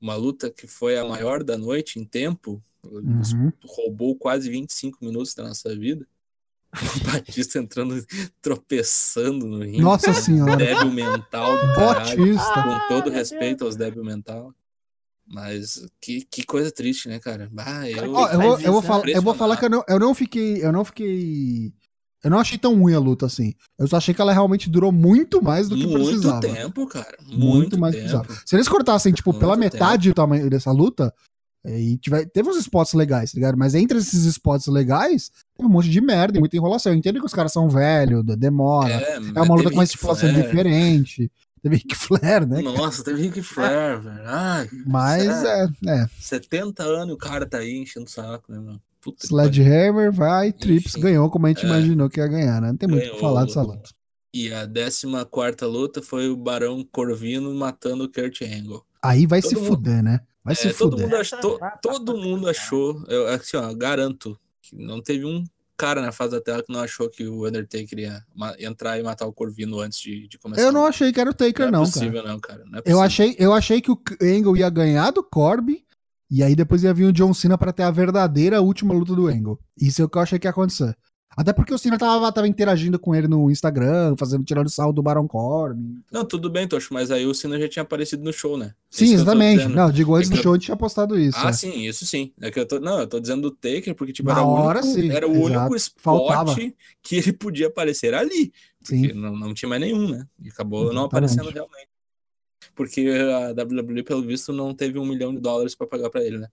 uma 0.00 0.14
luta 0.14 0.50
que 0.50 0.66
foi 0.66 0.96
a 0.98 1.04
maior 1.04 1.44
da 1.44 1.56
noite 1.58 1.98
em 1.98 2.04
tempo, 2.04 2.62
Uhum. 2.82 3.52
roubou 3.64 4.14
quase 4.16 4.48
25 4.48 5.04
minutos 5.04 5.34
da 5.34 5.42
nossa 5.42 5.74
vida. 5.76 6.06
O 7.02 7.10
Batista 7.10 7.58
entrando, 7.58 8.04
tropeçando 8.40 9.46
no 9.46 9.60
ringue. 9.64 9.80
Nossa 9.80 10.12
senhora. 10.14 10.56
Débil 10.56 10.90
mental 10.92 11.52
do 11.56 11.74
caralho. 11.74 12.16
Botista. 12.26 12.52
Ah, 12.54 12.62
Com 12.80 12.88
todo 12.94 13.04
meu 13.10 13.14
respeito 13.14 13.64
aos 13.64 13.76
débil 13.76 14.04
mental. 14.04 14.54
Mas 15.26 15.84
que, 16.00 16.22
que 16.30 16.44
coisa 16.44 16.70
triste, 16.70 17.08
né, 17.08 17.18
cara? 17.18 17.50
Ah, 17.58 17.90
eu, 17.90 18.12
Ó, 18.12 18.28
eu, 18.28 18.40
vou, 18.40 18.60
eu, 18.60 18.72
vou 18.72 18.82
falar, 18.82 19.06
né? 19.06 19.12
eu 19.16 19.22
vou 19.22 19.34
falar 19.34 19.56
que 19.56 19.64
eu 19.64 19.70
não, 19.70 19.84
eu 19.88 19.98
não 19.98 20.14
fiquei. 20.14 20.64
Eu 20.64 20.72
não 20.72 20.84
fiquei. 20.84 21.72
Eu 22.24 22.30
não 22.30 22.38
achei 22.38 22.56
tão 22.58 22.74
ruim 22.78 22.94
a 22.94 22.98
luta 22.98 23.26
assim. 23.26 23.52
Eu 23.78 23.86
só 23.86 23.96
achei 23.98 24.14
que 24.14 24.20
ela 24.20 24.32
realmente 24.32 24.70
durou 24.70 24.90
muito 24.90 25.42
mais 25.42 25.68
do 25.68 25.76
que 25.76 25.86
muito 25.86 26.06
precisava. 26.06 26.40
tempo, 26.40 26.86
cara. 26.86 27.16
Muito, 27.22 27.38
Muito, 27.38 27.78
mais 27.78 27.94
do 27.94 27.98
que 28.00 28.06
tempo. 28.08 28.18
precisava. 28.20 28.42
Se 28.46 28.56
eles 28.56 28.68
cortassem, 28.68 29.12
tipo, 29.12 29.30
Muito 29.30 29.40
pela 29.40 29.54
tempo. 29.56 29.64
metade 29.64 30.08
do 30.08 30.14
tamanho 30.14 30.48
dessa 30.50 30.70
luta, 30.72 31.12
E 31.64 31.98
tiver, 31.98 32.24
teve 32.26 32.48
uns 32.48 32.56
spots 32.58 32.94
legais, 32.94 33.32
tá 33.32 33.36
ligado? 33.36 33.58
Mas 33.58 33.74
entre 33.74 33.98
esses 33.98 34.24
spots 34.24 34.68
legais, 34.68 35.30
tem 35.56 35.66
um 35.66 35.68
monte 35.68 35.90
de 35.90 36.00
merda 36.00 36.36
e 36.38 36.40
muita 36.40 36.56
enrolação. 36.56 36.92
Eu 36.92 36.98
entendo 36.98 37.18
que 37.18 37.26
os 37.26 37.34
caras 37.34 37.52
são 37.52 37.68
velhos, 37.68 38.24
demora. 38.38 38.92
É, 38.94 39.16
é 39.16 39.40
uma 39.42 39.54
luta 39.56 39.70
com 39.70 39.76
uma 39.76 39.84
estipulação 39.84 40.32
diferente. 40.32 41.30
Teve 41.66 41.76
Ric 41.78 41.96
Flair, 41.96 42.46
né? 42.46 42.62
Nossa, 42.62 43.02
teve 43.02 43.22
Ric 43.22 43.42
Flair, 43.42 44.00
velho. 44.00 44.22
Ai, 44.24 44.68
Mas 44.86 45.42
é, 45.44 45.66
é. 45.88 46.06
70 46.20 46.84
anos 46.84 47.12
o 47.12 47.18
cara 47.18 47.44
tá 47.44 47.58
aí 47.58 47.76
enchendo 47.76 48.06
o 48.06 48.08
saco, 48.08 48.52
né, 48.52 48.58
mano? 48.60 48.80
Puta 49.00 49.26
Sledgehammer 49.26 50.12
vai, 50.12 50.52
Trips 50.52 50.92
Enfim, 50.92 51.00
ganhou 51.00 51.28
como 51.28 51.46
a 51.46 51.48
gente 51.48 51.64
é, 51.64 51.68
imaginou 51.68 52.08
que 52.08 52.20
ia 52.20 52.28
ganhar, 52.28 52.60
né? 52.60 52.68
Não 52.68 52.76
tem 52.76 52.88
muito 52.88 53.08
o 53.08 53.14
que 53.14 53.20
falar 53.20 53.44
dessa 53.44 53.62
luta. 53.62 53.90
E 54.32 54.52
a 54.52 54.64
14 54.64 55.06
luta 55.64 56.00
foi 56.00 56.28
o 56.28 56.36
Barão 56.36 56.84
Corvino 56.84 57.52
matando 57.52 58.04
o 58.04 58.12
Kurt 58.12 58.42
Angle. 58.42 58.84
Aí 59.02 59.26
vai 59.26 59.42
todo 59.42 59.48
se 59.48 59.56
mundo, 59.56 59.66
fuder, 59.66 60.02
né? 60.04 60.20
Vai 60.44 60.52
é, 60.52 60.56
se 60.56 60.72
todo 60.72 60.92
fuder. 60.92 61.06
Mundo 61.06 61.16
achou, 61.16 61.38
to, 61.40 61.58
todo 61.82 62.16
mundo 62.16 62.48
achou, 62.48 63.04
eu, 63.08 63.26
assim, 63.26 63.56
ó, 63.56 63.74
garanto, 63.74 64.38
que 64.62 64.76
não 64.76 65.02
teve 65.02 65.24
um 65.24 65.42
cara 65.76 66.00
na 66.00 66.12
fase 66.12 66.32
da 66.32 66.40
tela 66.40 66.62
que 66.62 66.72
não 66.72 66.80
achou 66.80 67.08
que 67.08 67.26
o 67.26 67.46
Undertaker 67.46 67.98
ia 67.98 68.22
entrar 68.58 68.98
e 68.98 69.02
matar 69.02 69.26
o 69.26 69.32
Corvino 69.32 69.80
antes 69.80 70.00
de, 70.00 70.26
de 70.26 70.38
começar. 70.38 70.62
Eu 70.62 70.72
não 70.72 70.86
achei 70.86 71.12
que 71.12 71.20
era 71.20 71.30
o 71.30 71.34
Taker, 71.34 71.66
não. 71.66 71.80
Não 71.80 71.82
é 71.82 71.92
possível, 71.92 72.22
cara. 72.22 72.32
não, 72.32 72.40
cara. 72.40 72.64
Não 72.64 72.78
é 72.78 72.82
eu, 72.84 73.00
achei, 73.00 73.36
eu 73.38 73.52
achei 73.52 73.80
que 73.80 73.90
o 73.90 74.00
Angle 74.22 74.56
ia 74.56 74.70
ganhar 74.70 75.10
do 75.10 75.22
Corby. 75.22 75.84
E 76.28 76.42
aí 76.42 76.56
depois 76.56 76.82
ia 76.82 76.92
vir 76.92 77.04
o 77.04 77.12
John 77.12 77.32
Cena 77.32 77.56
para 77.56 77.72
ter 77.72 77.84
a 77.84 77.90
verdadeira 77.90 78.60
última 78.60 78.92
luta 78.92 79.14
do 79.14 79.28
Angle. 79.28 79.60
Isso 79.80 80.02
é 80.02 80.04
o 80.04 80.08
que 80.08 80.18
eu 80.18 80.22
achei 80.22 80.38
que 80.38 80.46
ia 80.46 80.50
acontecer. 80.50 80.96
Até 81.36 81.52
porque 81.52 81.74
o 81.74 81.78
Cena 81.78 81.98
tava, 81.98 82.32
tava 82.32 82.48
interagindo 82.48 82.98
com 82.98 83.14
ele 83.14 83.28
no 83.28 83.50
Instagram, 83.50 84.16
fazendo 84.18 84.42
tirando 84.44 84.70
sal 84.70 84.90
do 84.90 85.02
Baron 85.02 85.28
Corbin. 85.28 86.02
Não, 86.10 86.24
tudo 86.24 86.48
bem, 86.48 86.66
Tocho, 86.66 86.94
mas 86.94 87.10
aí 87.10 87.26
o 87.26 87.34
Cena 87.34 87.60
já 87.60 87.68
tinha 87.68 87.82
aparecido 87.82 88.24
no 88.24 88.32
show, 88.32 88.56
né? 88.56 88.74
Sim, 88.88 89.12
exatamente. 89.12 89.68
Não, 89.68 89.90
digo, 89.90 90.14
antes 90.14 90.30
é 90.30 90.34
do 90.34 90.42
show 90.42 90.54
eu... 90.54 90.58
tinha 90.58 90.76
postado 90.76 91.18
isso. 91.18 91.38
Ah, 91.38 91.50
é. 91.50 91.52
sim, 91.52 91.86
isso 91.86 92.06
sim. 92.06 92.32
É 92.40 92.50
que 92.50 92.58
eu 92.58 92.66
tô, 92.66 92.80
não, 92.80 93.00
eu 93.00 93.06
tô 93.06 93.20
dizendo 93.20 93.42
do 93.42 93.50
Taker, 93.50 93.94
porque 93.94 94.14
tipo, 94.14 94.30
era, 94.30 94.42
hora, 94.42 94.80
o 94.80 94.82
único, 94.82 95.00
sim, 95.00 95.10
era 95.10 95.28
o 95.28 95.32
único 95.32 95.76
spot 95.76 96.02
Faltava. 96.02 96.54
que 97.02 97.16
ele 97.16 97.32
podia 97.34 97.66
aparecer 97.66 98.14
ali. 98.14 98.50
Sim. 98.82 99.12
Não, 99.12 99.36
não 99.36 99.52
tinha 99.52 99.68
mais 99.68 99.80
nenhum, 99.80 100.08
né? 100.08 100.26
E 100.42 100.48
acabou 100.48 100.84
exatamente. 100.84 100.96
não 100.96 101.04
aparecendo 101.04 101.50
realmente. 101.50 101.88
Porque 102.74 103.08
a 103.08 103.50
WWE, 103.50 104.02
pelo 104.02 104.22
visto, 104.22 104.52
não 104.52 104.74
teve 104.74 104.98
um 104.98 105.06
milhão 105.06 105.34
de 105.34 105.40
dólares 105.40 105.74
para 105.74 105.86
pagar 105.86 106.08
para 106.08 106.22
ele, 106.24 106.38
né? 106.38 106.48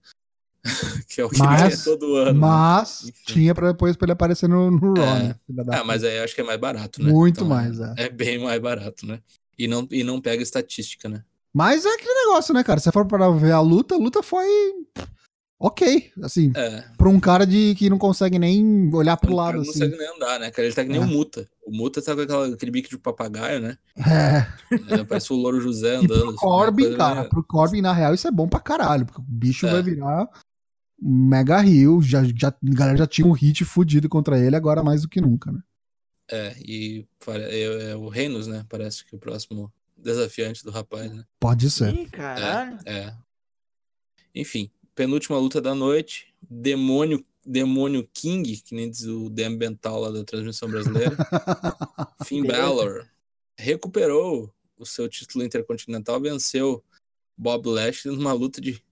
que 1.08 1.20
é 1.20 1.24
o 1.24 1.28
que 1.28 1.38
mas, 1.38 1.84
todo 1.84 2.16
ano. 2.16 2.32
Né? 2.32 2.38
Mas 2.38 3.04
né? 3.04 3.12
tinha 3.26 3.54
para 3.54 3.72
depois 3.72 3.96
pra 3.96 4.06
ele 4.06 4.12
aparecer 4.12 4.48
no, 4.48 4.70
no 4.70 4.94
Raw, 4.94 5.04
é. 5.04 5.22
né? 5.22 5.36
Ah, 5.70 5.84
mas 5.84 6.02
aí 6.02 6.18
acho 6.20 6.34
que 6.34 6.40
é 6.40 6.44
mais 6.44 6.58
barato, 6.58 7.02
né? 7.02 7.10
Muito 7.10 7.44
então, 7.44 7.48
mais, 7.48 7.78
é. 7.78 7.94
É 7.96 8.08
bem 8.08 8.38
mais 8.38 8.60
barato, 8.60 9.06
né? 9.06 9.20
E 9.58 9.68
não, 9.68 9.86
e 9.90 10.02
não 10.02 10.20
pega 10.20 10.42
estatística, 10.42 11.08
né? 11.08 11.22
Mas 11.52 11.84
é 11.84 11.94
aquele 11.94 12.26
negócio, 12.26 12.52
né, 12.52 12.64
cara? 12.64 12.80
Se 12.80 12.90
for 12.90 13.06
para 13.06 13.30
ver 13.30 13.52
a 13.52 13.60
luta, 13.60 13.94
a 13.94 13.98
luta 13.98 14.22
foi 14.22 14.46
ok, 15.60 16.10
assim, 16.22 16.52
é. 16.56 16.84
pra 16.98 17.08
um 17.08 17.20
cara 17.20 17.46
de, 17.46 17.74
que 17.76 17.88
não 17.88 17.96
consegue 17.96 18.38
nem 18.38 18.92
olhar 18.92 19.16
pro 19.16 19.32
um 19.32 19.36
lado, 19.36 19.54
não 19.54 19.62
assim. 19.62 19.72
consegue 19.72 19.96
nem 19.96 20.08
andar, 20.08 20.40
né, 20.40 20.50
cara? 20.50 20.66
Ele 20.66 20.74
tá 20.74 20.82
que 20.82 20.90
nem 20.90 21.00
é. 21.00 21.04
o 21.04 21.06
Muta. 21.06 21.48
O 21.64 21.70
Muta 21.70 22.02
tá 22.02 22.14
com 22.14 22.22
aquela, 22.22 22.48
aquele 22.48 22.70
bico 22.72 22.88
de 22.88 22.98
papagaio, 22.98 23.60
né? 23.60 23.78
É. 23.96 24.94
é 24.94 25.04
parece 25.04 25.32
o 25.32 25.36
Louro 25.36 25.60
José 25.60 25.96
andando. 25.96 26.04
E 26.04 26.08
pro 26.08 26.28
assim, 26.30 26.36
Corbin, 26.36 26.96
cara, 26.96 27.24
pro 27.24 27.44
Corbin, 27.44 27.80
na 27.80 27.92
real, 27.92 28.14
isso 28.14 28.26
é 28.26 28.32
bom 28.32 28.48
pra 28.48 28.60
caralho, 28.60 29.06
porque 29.06 29.20
o 29.20 29.24
bicho 29.26 29.66
é. 29.66 29.70
vai 29.70 29.82
virar 29.82 30.28
mega 31.06 31.60
rio, 31.60 32.00
já, 32.00 32.24
já, 32.24 32.48
a 32.48 32.54
galera 32.62 32.96
já 32.96 33.06
tinha 33.06 33.26
um 33.26 33.32
hit 33.32 33.62
fudido 33.64 34.08
contra 34.08 34.38
ele, 34.38 34.56
agora 34.56 34.82
mais 34.82 35.02
do 35.02 35.08
que 35.08 35.20
nunca, 35.20 35.52
né? 35.52 35.60
É, 36.30 36.56
e 36.58 37.06
é, 37.28 37.90
é 37.90 37.96
o 37.96 38.08
Reinos, 38.08 38.46
né? 38.46 38.64
Parece 38.70 39.04
que 39.04 39.14
o 39.14 39.18
próximo 39.18 39.70
desafiante 39.94 40.64
do 40.64 40.70
rapaz, 40.70 41.12
né? 41.12 41.24
Pode 41.38 41.70
ser. 41.70 41.94
Ih, 41.94 42.06
caralho. 42.06 42.78
É, 42.86 42.98
é. 42.98 43.16
Enfim, 44.34 44.70
penúltima 44.94 45.36
luta 45.36 45.60
da 45.60 45.74
noite, 45.74 46.34
Demônio, 46.40 47.22
Demônio 47.44 48.08
King, 48.12 48.56
que 48.56 48.74
nem 48.74 48.90
diz 48.90 49.02
o 49.02 49.28
Dem 49.28 49.56
Bental 49.58 50.00
lá 50.00 50.10
da 50.10 50.24
transmissão 50.24 50.68
brasileira. 50.70 51.14
Finn 52.24 52.46
Balor 52.46 53.06
recuperou 53.58 54.52
o 54.78 54.86
seu 54.86 55.06
título 55.08 55.44
intercontinental, 55.44 56.18
venceu 56.18 56.82
Bob 57.36 57.68
Lashley 57.68 58.16
numa 58.16 58.32
luta 58.32 58.60
de 58.60 58.82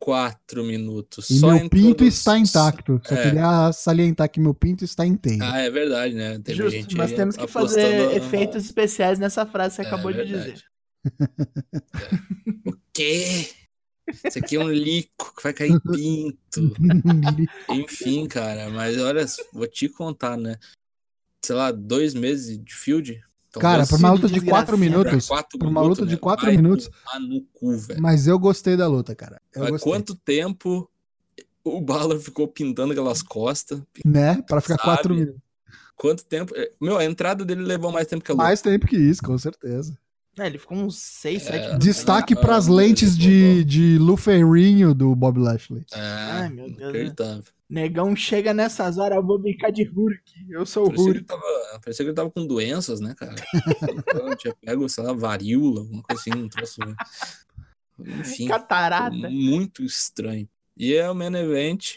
quatro 0.00 0.64
minutos. 0.64 1.28
E 1.28 1.38
Só 1.38 1.52
meu 1.52 1.68
pinto 1.68 2.02
está 2.02 2.38
intacto. 2.38 3.00
Só 3.06 3.14
é. 3.14 3.22
queria 3.22 3.70
salientar 3.72 4.30
que 4.30 4.40
meu 4.40 4.54
pinto 4.54 4.82
está 4.82 5.06
inteiro. 5.06 5.44
Ah, 5.44 5.60
é 5.60 5.70
verdade, 5.70 6.14
né? 6.14 6.40
Tem 6.42 6.54
Justo, 6.54 6.70
gente 6.70 6.96
nós 6.96 7.12
temos 7.12 7.36
que 7.36 7.46
fazer 7.46 8.16
efeitos 8.16 8.64
especiais 8.64 9.18
nessa 9.18 9.44
frase 9.44 9.76
que 9.76 9.82
você 9.82 9.88
é, 9.88 9.92
acabou 9.92 10.12
de 10.12 10.24
dizer. 10.24 10.64
É. 11.04 11.20
O 12.66 12.76
quê? 12.92 13.48
Isso 14.24 14.38
aqui 14.38 14.56
é 14.56 14.60
um 14.60 14.72
lico 14.72 15.34
que 15.36 15.42
vai 15.42 15.52
cair 15.52 15.80
pinto. 15.80 16.74
Enfim, 17.70 18.26
cara, 18.26 18.70
mas 18.70 18.98
olha, 18.98 19.24
vou 19.52 19.66
te 19.66 19.88
contar, 19.88 20.36
né? 20.36 20.58
Sei 21.44 21.54
lá, 21.54 21.70
dois 21.70 22.12
meses 22.14 22.58
de 22.58 22.74
field, 22.74 23.22
Cara, 23.58 23.86
por 23.86 23.98
uma 23.98 24.12
luta 24.12 24.28
de 24.28 24.40
4 24.40 24.78
minutos. 24.78 25.28
Por 25.58 25.66
uma 25.66 25.80
luta 25.80 26.06
de 26.06 26.16
4 26.16 26.46
né? 26.46 26.56
minutos. 26.56 26.88
No 27.20 27.40
cu, 27.52 27.76
mas 27.98 28.26
eu 28.26 28.38
gostei 28.38 28.76
da 28.76 28.86
luta, 28.86 29.14
cara. 29.14 29.40
Há 29.56 29.78
quanto 29.78 30.14
tempo 30.14 30.88
o 31.64 31.80
Balor 31.80 32.18
ficou 32.18 32.46
pintando 32.46 32.92
aquelas 32.92 33.22
costas? 33.22 33.82
Né? 34.04 34.40
Pra 34.42 34.60
ficar 34.60 34.78
4 34.78 35.14
minutos. 35.14 35.40
Quanto 35.96 36.24
tempo. 36.24 36.54
Meu, 36.80 36.96
a 36.96 37.04
entrada 37.04 37.44
dele 37.44 37.62
levou 37.62 37.90
mais 37.92 38.06
tempo 38.06 38.24
que 38.24 38.30
a 38.30 38.34
luta. 38.34 38.44
Mais 38.44 38.62
tempo 38.62 38.86
que 38.86 38.96
isso, 38.96 39.22
com 39.22 39.36
certeza. 39.36 39.98
É, 40.40 40.46
ele 40.46 40.56
ficou 40.56 40.78
uns 40.78 40.96
6, 40.96 41.42
7 41.42 41.54
é, 41.54 41.76
Destaque 41.76 42.34
para 42.34 42.56
as 42.56 42.66
lentes 42.66 43.16
de, 43.16 43.62
de 43.62 43.98
lufeirinho 43.98 44.94
do 44.94 45.14
Bob 45.14 45.38
Lashley. 45.38 45.84
É, 45.92 46.00
Ai, 46.00 46.48
meu 46.48 46.70
Deus. 46.70 47.12
Negão 47.68 48.16
chega 48.16 48.54
nessas 48.54 48.96
horas, 48.96 49.18
eu 49.18 49.22
vou 49.22 49.38
brincar 49.38 49.70
de 49.70 49.84
Hulk. 49.84 50.22
Eu 50.48 50.64
sou 50.64 50.86
o 50.86 50.90
Hulk. 50.90 51.26
parecia 51.84 52.04
que 52.06 52.08
ele 52.08 52.14
tava 52.14 52.30
com 52.30 52.46
doenças, 52.46 53.00
né, 53.00 53.14
cara? 53.14 53.34
eu 54.14 54.34
tinha 54.34 54.54
pego, 54.64 54.88
sei 54.88 55.04
lá, 55.04 55.12
varíola, 55.12 55.80
alguma 55.80 56.02
coisa 56.02 56.22
assim, 56.22 56.32
um 56.32 56.48
troço. 56.48 56.80
Enfim. 57.98 58.48
Catarata. 58.48 59.14
Muito 59.14 59.84
estranho. 59.84 60.48
E 60.74 60.94
é 60.94 61.10
o 61.10 61.14
main 61.14 61.34
event. 61.34 61.96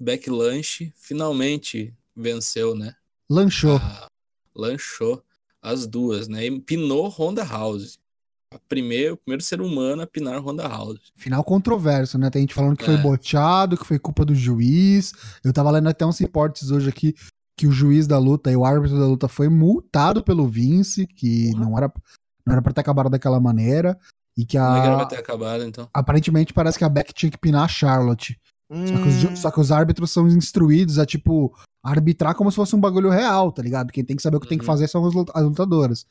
Beck 0.00 0.30
Lunch 0.30 0.90
finalmente 0.96 1.94
venceu, 2.16 2.74
né? 2.74 2.94
Lanchou. 3.28 3.76
Ah, 3.76 4.08
lanchou 4.56 5.22
as 5.64 5.86
duas, 5.86 6.28
né? 6.28 6.44
E 6.44 6.60
pinou 6.60 7.08
Honda 7.08 7.42
House 7.42 7.98
a 8.54 8.58
primeiro, 8.68 9.14
o 9.14 9.16
primeiro 9.16 9.42
ser 9.42 9.60
humano 9.60 10.02
a 10.02 10.06
pinar 10.06 10.40
Ronda 10.40 10.68
House. 10.68 11.12
Final 11.16 11.42
controverso, 11.42 12.16
né? 12.18 12.30
Tem 12.30 12.42
gente 12.42 12.54
falando 12.54 12.76
que 12.76 12.84
é. 12.84 12.86
foi 12.86 12.96
boteado, 12.98 13.76
que 13.76 13.86
foi 13.86 13.98
culpa 13.98 14.24
do 14.24 14.34
juiz. 14.34 15.12
Eu 15.42 15.52
tava 15.52 15.70
lendo 15.72 15.88
até 15.88 16.06
uns 16.06 16.18
reportes 16.18 16.70
hoje 16.70 16.88
aqui 16.88 17.14
que 17.56 17.66
o 17.66 17.72
juiz 17.72 18.06
da 18.06 18.18
luta 18.18 18.50
e 18.50 18.56
o 18.56 18.64
árbitro 18.64 18.98
da 18.98 19.06
luta 19.06 19.26
foi 19.26 19.48
multado 19.48 20.22
pelo 20.22 20.46
Vince, 20.46 21.06
que 21.06 21.50
não 21.56 21.76
era, 21.76 21.92
não 22.46 22.52
era 22.52 22.62
pra 22.62 22.72
ter 22.72 22.80
acabado 22.80 23.10
daquela 23.10 23.40
maneira. 23.40 23.98
E 24.36 24.44
que 24.44 24.58
a. 24.58 24.66
Como 24.66 24.76
é 24.76 24.80
que 24.80 24.86
era 24.86 24.96
pra 24.96 25.06
ter 25.06 25.18
acabado, 25.18 25.64
então? 25.64 25.88
Aparentemente 25.92 26.52
parece 26.52 26.78
que 26.78 26.84
a 26.84 26.88
Beck 26.88 27.12
tinha 27.12 27.30
que 27.30 27.38
pinar 27.38 27.64
a 27.64 27.68
Charlotte. 27.68 28.40
Hum. 28.70 28.86
Só, 28.86 28.94
que 28.94 29.08
os, 29.08 29.24
hum. 29.24 29.36
só, 29.36 29.50
que 29.50 29.60
os, 29.60 29.72
árbitros 29.72 30.10
são 30.10 30.26
instruídos 30.28 30.98
a, 30.98 31.06
tipo, 31.06 31.54
arbitrar 31.82 32.34
como 32.34 32.50
se 32.50 32.56
fosse 32.56 32.74
um 32.74 32.80
bagulho 32.80 33.10
real, 33.10 33.52
tá 33.52 33.62
ligado? 33.62 33.92
Quem 33.92 34.04
tem 34.04 34.16
que 34.16 34.22
saber 34.22 34.36
o 34.36 34.40
que 34.40 34.46
uhum. 34.46 34.50
tem 34.50 34.58
que 34.58 34.64
uhum. 34.64 34.72
fazer 34.72 34.88
são 34.88 35.04
as 35.06 35.14
lutadoras. 35.14 36.06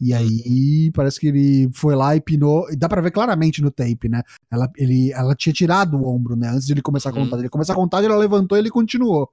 E 0.00 0.14
aí 0.14 0.90
parece 0.94 1.20
que 1.20 1.26
ele 1.28 1.70
foi 1.74 1.94
lá 1.94 2.16
e 2.16 2.20
pinou. 2.22 2.70
E 2.70 2.76
dá 2.76 2.88
pra 2.88 3.02
ver 3.02 3.10
claramente 3.10 3.60
no 3.60 3.70
tape, 3.70 4.08
né? 4.08 4.22
Ela, 4.50 4.70
ele, 4.76 5.12
ela 5.12 5.34
tinha 5.34 5.52
tirado 5.52 5.98
o 5.98 6.08
ombro, 6.08 6.34
né? 6.34 6.48
Antes 6.48 6.66
de 6.66 6.72
ele 6.72 6.80
começar 6.80 7.10
a 7.10 7.12
contar. 7.12 7.36
Uhum. 7.36 7.42
Ele 7.42 7.48
começar 7.50 7.74
a 7.74 7.76
contar, 7.76 8.02
ela 8.02 8.16
levantou 8.16 8.56
e 8.56 8.60
ele 8.60 8.70
continuou. 8.70 9.30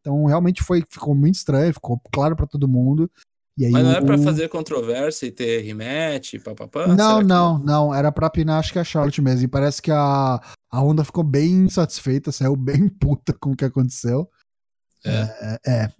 Então 0.00 0.24
realmente 0.24 0.62
foi, 0.62 0.82
ficou 0.88 1.14
muito 1.14 1.34
estranho, 1.34 1.74
ficou 1.74 2.00
claro 2.10 2.34
para 2.34 2.46
todo 2.46 2.66
mundo. 2.66 3.10
E 3.58 3.64
aí, 3.64 3.72
Mas 3.72 3.84
não 3.84 3.90
era 3.90 4.02
o... 4.02 4.06
pra 4.06 4.18
fazer 4.18 4.48
controvérsia 4.48 5.26
e 5.26 5.30
ter 5.30 5.62
rematch, 5.62 6.34
papapá? 6.44 6.86
Não, 6.88 7.22
não, 7.22 7.58
não. 7.58 7.94
Era 7.94 8.12
pra 8.12 8.28
pinar, 8.28 8.58
acho 8.58 8.72
que 8.72 8.78
a 8.78 8.84
Charlotte 8.84 9.22
mesmo. 9.22 9.44
E 9.44 9.48
parece 9.48 9.80
que 9.80 9.90
a, 9.90 10.40
a 10.70 10.80
Honda 10.80 11.04
ficou 11.04 11.24
bem 11.24 11.64
insatisfeita, 11.64 12.30
saiu 12.30 12.54
bem 12.54 12.86
puta 13.00 13.32
com 13.32 13.52
o 13.52 13.56
que 13.56 13.64
aconteceu. 13.64 14.28
É. 15.04 15.58
é, 15.66 15.70
é. 15.70 15.92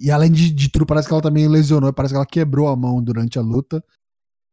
E 0.00 0.10
além 0.10 0.32
de, 0.32 0.50
de, 0.50 0.70
tudo, 0.70 0.86
parece 0.86 1.08
que 1.08 1.12
ela 1.12 1.22
também 1.22 1.46
lesionou, 1.46 1.92
parece 1.92 2.14
que 2.14 2.16
ela 2.16 2.26
quebrou 2.26 2.68
a 2.68 2.76
mão 2.76 3.02
durante 3.02 3.38
a 3.38 3.42
luta. 3.42 3.84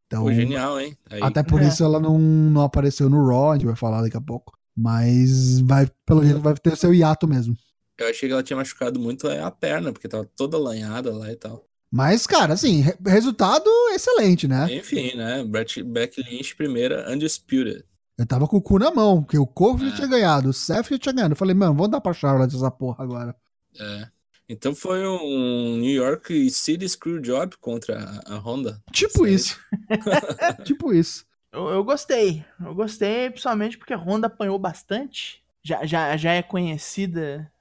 Então, 0.08 0.24
Foi 0.24 0.36
genial, 0.36 0.78
hein? 0.78 0.98
Aí... 1.10 1.22
Até 1.24 1.42
por 1.44 1.62
é. 1.62 1.68
isso 1.68 1.84
ela 1.84 2.00
não, 2.00 2.20
não 2.20 2.64
apareceu 2.64 3.10
no 3.10 3.26
Raw, 3.26 3.52
a 3.52 3.56
gente 3.56 3.66
vai 3.66 3.76
falar 3.78 4.02
daqui 4.02 4.18
a 4.18 4.22
pouco. 4.22 4.58
Mas 4.76 5.62
vai, 5.62 5.90
pelo 6.06 6.24
jeito, 6.24 6.42
vai 6.42 6.54
ter 6.56 6.76
seu 6.76 6.94
hiato 6.94 7.28
mesmo. 7.28 7.56
Eu 7.98 8.10
achei 8.10 8.28
que 8.28 8.34
ela 8.34 8.44
tinha 8.44 8.58
machucado 8.58 9.00
muito 9.00 9.28
a 9.28 9.52
perna, 9.52 9.94
porque 9.94 10.08
tava 10.08 10.26
toda 10.36 10.58
lanhada 10.58 11.16
lá 11.16 11.32
e 11.32 11.36
tal. 11.36 11.66
Mas, 11.92 12.26
cara, 12.26 12.54
assim, 12.54 12.86
resultado 13.06 13.70
excelente, 13.94 14.48
né? 14.48 14.74
Enfim, 14.74 15.14
né? 15.16 15.44
Beck 15.44 16.22
Lynch, 16.22 16.56
primeira, 16.56 17.12
Undisputed. 17.12 17.84
Eu 18.18 18.26
tava 18.26 18.48
com 18.48 18.58
o 18.58 18.62
cu 18.62 18.80
na 18.80 18.92
mão, 18.92 19.22
porque 19.22 19.38
o 19.38 19.46
Corvo 19.48 19.84
é. 19.84 19.90
já 19.90 19.96
tinha 19.96 20.08
ganhado, 20.08 20.50
o 20.50 20.54
Seth 20.54 20.90
já 20.90 20.98
tinha 20.98 21.14
ganhado. 21.14 21.34
Eu 21.34 21.38
falei, 21.38 21.54
mano, 21.54 21.74
vamos 21.74 21.92
dar 21.92 22.00
pra 22.00 22.14
Charlotte 22.14 22.56
essa 22.56 22.72
porra 22.72 23.04
agora. 23.04 23.36
É. 23.78 24.08
Então 24.48 24.76
foi 24.76 25.06
um 25.06 25.78
New 25.78 25.92
York 25.92 26.50
City 26.50 26.88
Screwjob 26.88 27.58
contra 27.58 28.22
a 28.26 28.36
Honda. 28.36 28.82
Tipo 28.92 29.26
isso. 29.26 29.60
tipo 30.64 30.94
isso. 30.94 31.26
Eu, 31.52 31.70
eu, 31.70 31.84
gostei. 31.84 32.46
Eu 32.64 32.76
gostei, 32.76 33.30
principalmente 33.30 33.78
porque 33.78 33.94
a 33.94 33.98
Honda 33.98 34.28
apanhou 34.28 34.60
bastante. 34.60 35.42
já, 35.64 35.86
já, 35.86 36.16
já 36.16 36.34
é 36.34 36.42
conhecida 36.42 37.52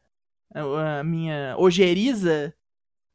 a, 0.54 1.00
a 1.00 1.04
minha 1.04 1.56
ojeriza 1.58 2.54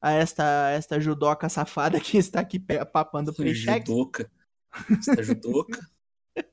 a 0.06 0.12
esta, 0.12 0.70
esta 0.70 1.00
judoca 1.00 1.50
safada 1.50 2.00
que 2.00 2.18
está 2.18 2.40
aqui 2.40 2.60
papando 2.60 3.32
o 3.32 3.34
paycheck. 3.34 3.88
Judoca. 3.88 4.30
Tá 5.16 5.24
judoca? 5.24 5.80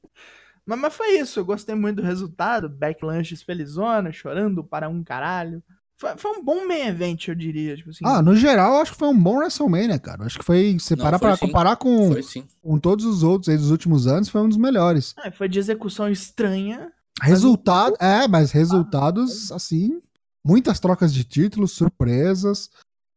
Mas, 0.65 0.79
mas 0.79 0.95
foi 0.95 1.19
isso, 1.19 1.41
eu 1.41 1.45
gostei 1.45 1.75
muito 1.75 1.97
do 1.97 2.03
resultado. 2.07 2.69
Backlanches 2.69 3.43
felizona, 3.43 4.13
chorando 4.13 4.63
para 4.63 4.89
um 4.89 5.03
caralho. 5.03 5.61
Foi, 5.97 6.17
foi 6.17 6.39
um 6.39 6.45
bom 6.45 6.65
main 6.69 6.87
event, 6.87 7.27
eu 7.27 7.35
diria. 7.35 7.77
Tipo 7.77 7.91
assim, 7.91 8.05
Ah, 8.07 8.23
no 8.23 8.37
geral, 8.37 8.75
eu 8.77 8.81
acho 8.81 8.93
que 8.93 8.99
foi 8.99 9.09
um 9.09 9.21
bom 9.21 9.39
WrestleMania, 9.39 9.99
cara. 9.99 10.23
Eu 10.23 10.27
Acho 10.27 10.39
que 10.39 10.45
foi, 10.45 10.77
se 10.79 10.97
parar 10.97 11.19
pra 11.19 11.35
sim. 11.37 11.47
comparar 11.47 11.75
com, 11.75 12.13
Foi 12.13 12.23
com 12.63 12.79
todos 12.79 13.05
os 13.05 13.25
outros 13.25 13.49
aí 13.49 13.57
dos 13.57 13.73
últimos 13.73 14.07
anos, 14.07 14.29
foi 14.29 14.41
um 14.41 14.49
dos 14.49 14.57
melhores. 14.57 15.17
é, 15.25 15.33
foi 15.33 15.49
de 15.49 15.59
execução 15.59 16.09
estranha. 16.09 16.93
Resultado, 17.21 17.97
é, 17.99 18.29
mas 18.29 18.53
resultados, 18.53 19.51
assim, 19.51 20.01
muitas 20.45 20.79
trocas 20.79 21.13
de 21.13 21.25
títulos, 21.25 21.73
surpresas. 21.73 22.71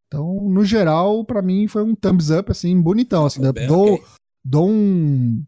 Então, 0.08 0.50
no 0.50 0.64
geral, 0.64 1.26
pra 1.26 1.42
mim 1.42 1.68
foi 1.68 1.84
um 1.84 1.96
thumbs 1.96 2.30
up, 2.30 2.52
assim, 2.52 2.80
bonitão. 2.80 3.26
Assim, 3.26 3.42
bem 3.52 3.68
dou, 3.68 3.96
ok. 3.96 4.06
dou 4.44 4.70
um 4.70 5.44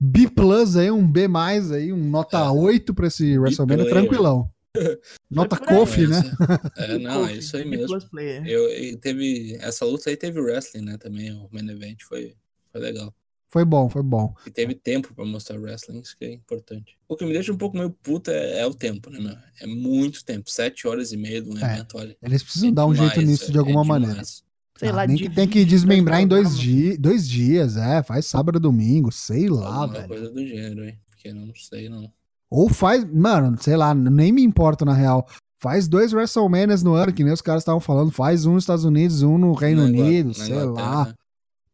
B 0.00 0.28
plus 0.28 0.76
aí, 0.76 0.90
um 0.90 1.10
B 1.10 1.26
mais 1.26 1.72
aí, 1.72 1.92
um 1.92 2.08
nota 2.10 2.38
É. 2.38 2.50
8 2.50 2.94
pra 2.94 3.06
esse 3.06 3.38
WrestleMania, 3.38 3.88
tranquilão. 3.88 4.50
Nota. 5.30 5.56
Kofi, 5.56 6.06
né? 6.06 6.20
É, 6.76 6.98
não, 6.98 7.26
é 7.26 7.34
isso 7.34 7.56
aí 7.56 7.64
mesmo. 7.64 7.96
Eu, 8.44 8.68
e 8.70 8.96
teve, 8.96 9.56
essa 9.60 9.84
luta 9.84 10.10
aí 10.10 10.16
teve 10.16 10.40
wrestling, 10.40 10.82
né? 10.84 10.98
Também, 10.98 11.32
o 11.32 11.48
main 11.52 11.68
event 11.70 12.02
foi, 12.02 12.34
foi 12.72 12.80
legal. 12.80 13.14
Foi 13.54 13.64
bom, 13.64 13.88
foi 13.88 14.02
bom. 14.02 14.34
E 14.44 14.50
teve 14.50 14.74
tempo 14.74 15.14
pra 15.14 15.24
mostrar 15.24 15.56
wrestling, 15.60 16.00
isso 16.00 16.16
que 16.18 16.24
é 16.24 16.32
importante. 16.32 16.96
O 17.08 17.14
que 17.14 17.24
me 17.24 17.32
deixa 17.32 17.52
um 17.52 17.56
pouco 17.56 17.76
meio 17.76 17.88
puto 17.88 18.28
é, 18.32 18.58
é 18.58 18.66
o 18.66 18.74
tempo, 18.74 19.08
né, 19.10 19.20
meu? 19.20 19.36
É 19.60 19.64
muito 19.64 20.24
tempo, 20.24 20.50
sete 20.50 20.88
horas 20.88 21.12
e 21.12 21.16
meia 21.16 21.40
de 21.40 21.48
um 21.48 21.56
É. 21.58 21.74
evento, 21.74 21.96
olha. 21.96 22.16
Eles 22.20 22.42
precisam 22.42 22.70
É 22.70 22.72
dar 22.72 22.84
um 22.84 22.92
jeito 22.92 23.12
demais, 23.12 23.28
nisso 23.28 23.44
é- 23.48 23.52
de 23.52 23.58
alguma 23.60 23.82
é 23.82 23.84
maneira. 23.84 24.12
demais. 24.14 24.42
Sei 24.76 24.88
Ah, 24.88 24.92
lá, 24.92 25.06
nem 25.06 25.16
que 25.16 25.30
tem 25.30 25.46
que 25.46 25.64
desmembrar 25.64 26.20
em 26.20 26.26
dois, 26.26 26.58
di 26.58 26.96
dois 26.98 27.28
dias, 27.28 27.76
é, 27.76 28.02
faz 28.02 28.26
sábado 28.26 28.58
e 28.58 28.60
domingo, 28.60 29.12
sei 29.12 29.48
lá, 29.48 29.66
Alguma 29.68 29.86
velho. 29.86 30.08
coisa 30.08 30.30
do 30.32 30.44
gênero, 30.44 30.84
hein? 30.84 30.98
Porque 31.08 31.28
eu 31.28 31.34
não 31.36 31.54
sei, 31.54 31.88
não. 31.88 32.10
Ou 32.50 32.68
faz, 32.68 33.04
mano, 33.04 33.56
sei 33.62 33.76
lá, 33.76 33.94
nem 33.94 34.32
me 34.32 34.42
importa 34.42 34.84
na 34.84 34.94
real. 34.94 35.28
Faz 35.60 35.86
dois 35.86 36.12
WrestleManias 36.12 36.82
no 36.82 36.94
ano, 36.94 37.12
que 37.12 37.22
nem 37.22 37.32
os 37.32 37.40
caras 37.40 37.62
estavam 37.62 37.78
falando. 37.80 38.10
Faz 38.10 38.46
um 38.46 38.54
nos 38.54 38.64
Estados 38.64 38.84
Unidos, 38.84 39.22
um 39.22 39.38
no 39.38 39.52
Reino 39.52 39.82
Na 39.82 39.86
Unido, 39.86 40.28
na 40.30 40.34
sei 40.34 40.46
Inglaterra, 40.56 40.90
lá. 41.04 41.14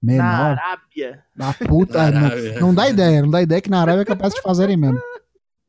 Né? 0.03 0.17
Na 0.17 0.23
Menor. 0.23 0.59
Arábia. 0.59 1.25
Da 1.37 1.55
puta. 1.55 1.99
Na 2.11 2.21
não, 2.21 2.27
Arábia. 2.27 2.61
não 2.61 2.75
dá 2.75 2.89
ideia, 2.89 3.23
não 3.23 3.31
dá 3.31 3.43
ideia 3.43 3.61
que 3.61 3.71
na 3.71 3.81
Arábia 3.81 4.03
é 4.03 4.05
capaz 4.07 4.35
de 4.35 4.43
fazerem 4.43 4.77
mesmo. 4.77 5.01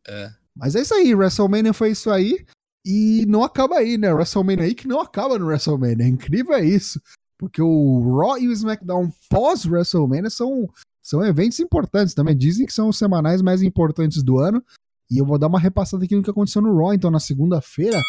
É. 0.08 0.32
Mas 0.56 0.76
é 0.76 0.82
isso 0.82 0.94
aí, 0.94 1.14
WrestleMania 1.14 1.74
foi 1.74 1.92
isso 1.92 2.10
aí. 2.10 2.46
E 2.86 3.26
não 3.28 3.44
acaba 3.44 3.78
aí, 3.78 3.98
né? 3.98 4.12
WrestleMania 4.12 4.66
aí 4.66 4.74
que 4.74 4.88
não 4.88 5.00
acaba 5.00 5.38
no 5.38 5.46
WrestleMania. 5.46 6.08
Incrível 6.08 6.54
é 6.56 6.66
isso. 6.66 7.00
Porque 7.38 7.62
o 7.62 8.18
Raw 8.18 8.38
e 8.38 8.48
o 8.48 8.52
SmackDown 8.52 9.12
pós-WrestleMania 9.30 10.30
são, 10.30 10.70
são 11.02 11.24
eventos 11.24 11.60
importantes 11.60 12.14
também. 12.14 12.36
Dizem 12.36 12.66
que 12.66 12.74
são 12.74 12.90
os 12.90 12.98
semanais 12.98 13.42
mais 13.42 13.62
importantes 13.62 14.24
do 14.24 14.40
ano. 14.40 14.64
E 15.10 15.18
eu 15.18 15.26
vou 15.26 15.38
dar 15.38 15.48
uma 15.48 15.60
repassada 15.60 16.04
aqui 16.06 16.16
no 16.16 16.24
que 16.24 16.30
aconteceu 16.30 16.62
no 16.62 16.76
Raw. 16.76 16.94
Então, 16.94 17.12
na 17.12 17.20
segunda-feira, 17.20 18.00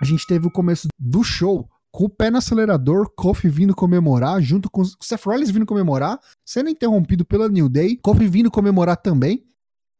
a 0.00 0.04
gente 0.04 0.26
teve 0.26 0.46
o 0.46 0.50
começo 0.50 0.88
do 0.98 1.22
show 1.22 1.68
com 1.96 2.04
o 2.04 2.10
pé 2.10 2.30
no 2.30 2.36
acelerador, 2.36 3.10
Kofi 3.16 3.48
vindo 3.48 3.74
comemorar, 3.74 4.42
junto 4.42 4.68
com 4.68 4.84
Seth 4.84 5.24
Rollins 5.24 5.48
vindo 5.48 5.64
comemorar, 5.64 6.20
sendo 6.44 6.68
interrompido 6.68 7.24
pela 7.24 7.48
New 7.48 7.70
Day, 7.70 7.96
Kofi 7.96 8.28
vindo 8.28 8.50
comemorar 8.50 8.98
também. 8.98 9.46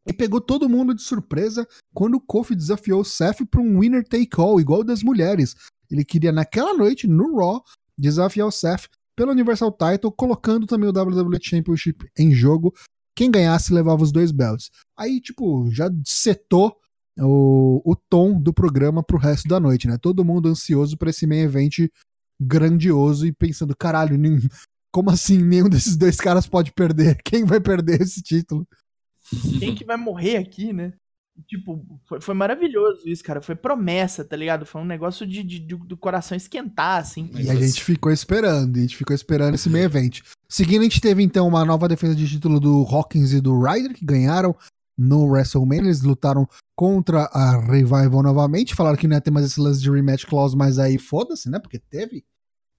E 0.07 0.13
pegou 0.13 0.39
todo 0.39 0.69
mundo 0.69 0.95
de 0.95 1.01
surpresa 1.01 1.67
quando 1.95 2.17
o 2.17 2.21
Kofi 2.21 2.55
desafiou 2.55 3.01
o 3.01 3.05
Seth 3.05 3.47
para 3.51 3.63
um 3.63 3.81
winner 3.81 4.07
take 4.07 4.39
all, 4.39 4.61
igual 4.61 4.85
das 4.85 5.03
mulheres. 5.03 5.55
Ele 5.91 6.05
queria 6.05 6.31
naquela 6.31 6.75
noite, 6.75 7.07
no 7.07 7.39
Raw, 7.39 7.65
desafiar 7.97 8.47
o 8.47 8.53
Seth 8.53 8.91
pelo 9.17 9.33
Universal 9.33 9.73
Title, 9.73 10.13
colocando 10.13 10.67
também 10.67 10.91
o 10.91 10.93
WWE 10.93 11.39
Championship 11.41 12.11
em 12.19 12.31
jogo. 12.31 12.75
Quem 13.15 13.31
ganhasse 13.31 13.73
levava 13.73 14.03
os 14.03 14.13
dois 14.13 14.33
belts. 14.33 14.71
Aí, 14.99 15.19
tipo, 15.19 15.71
já 15.71 15.91
setou 16.05 16.77
o, 17.19 17.81
o 17.85 17.97
tom 17.97 18.41
do 18.41 18.53
programa 18.53 19.03
pro 19.03 19.19
resto 19.19 19.49
da 19.49 19.59
noite, 19.61 19.87
né? 19.89 19.97
Todo 19.99 20.25
mundo 20.25 20.49
ansioso 20.49 20.97
pra 20.97 21.11
esse 21.11 21.27
main 21.27 21.41
event 21.41 21.89
grandioso 22.41 23.27
e 23.27 23.33
pensando, 23.33 23.75
caralho, 23.77 24.17
nem- 24.19 24.41
como 24.93 25.11
assim 25.11 25.39
nenhum 25.43 25.69
desses 25.69 25.97
dois 25.97 26.17
caras 26.17 26.47
pode 26.47 26.73
perder? 26.73 27.19
Quem 27.25 27.45
vai 27.45 27.61
perder 27.61 28.01
esse 28.03 28.23
título? 28.23 28.67
Quem 29.59 29.75
que 29.75 29.85
vai 29.85 29.97
morrer 29.97 30.37
aqui, 30.37 30.73
né? 30.73 30.93
Tipo, 31.47 31.85
foi, 32.09 32.19
foi 32.21 32.35
maravilhoso 32.35 33.07
isso, 33.07 33.23
cara. 33.23 33.43
Foi 33.43 33.55
promessa, 33.55 34.25
tá 34.25 34.35
ligado? 34.37 34.65
Foi 34.65 34.81
um 34.81 34.87
negócio 34.87 35.27
de, 35.27 35.43
de- 35.43 35.59
do- 35.61 35.85
do 35.85 35.97
coração 35.97 36.35
esquentar, 36.35 37.01
assim. 37.01 37.31
E 37.35 37.51
a 37.51 37.55
gente 37.55 37.83
ficou 37.85 38.11
esperando, 38.11 38.77
a 38.79 38.81
gente 38.81 38.97
ficou 38.97 39.15
esperando 39.15 39.55
esse 39.55 39.69
main 39.69 39.83
event. 39.83 40.21
Seguindo, 40.49 40.81
a 40.81 40.85
gente 40.85 41.01
teve 41.01 41.23
então 41.23 41.47
uma 41.47 41.63
nova 41.65 41.89
defesa 41.89 42.15
de 42.15 42.27
título 42.27 42.59
do 42.59 42.87
Hawkins 42.89 43.33
e 43.33 43.41
do 43.41 43.61
Ryder, 43.61 43.93
que 43.93 44.05
ganharam 44.05 44.57
no 44.99 45.25
WrestleMania. 45.27 45.83
Eles 45.83 46.03
lutaram 46.03 46.49
contra 46.75 47.25
a 47.33 47.59
Revival 47.61 48.23
novamente. 48.23 48.75
Falaram 48.75 48.97
que 48.97 49.07
não 49.09 49.17
ia 49.17 49.21
ter 49.21 49.31
mais 49.31 49.47
esse 49.47 49.61
lance 49.61 49.81
de 49.81 49.91
rematch 49.91 50.25
clause, 50.27 50.57
mas 50.57 50.79
aí 50.79 50.99
foda-se, 50.99 51.49
né? 51.51 51.59
Porque 51.59 51.79
teve. 51.79 52.25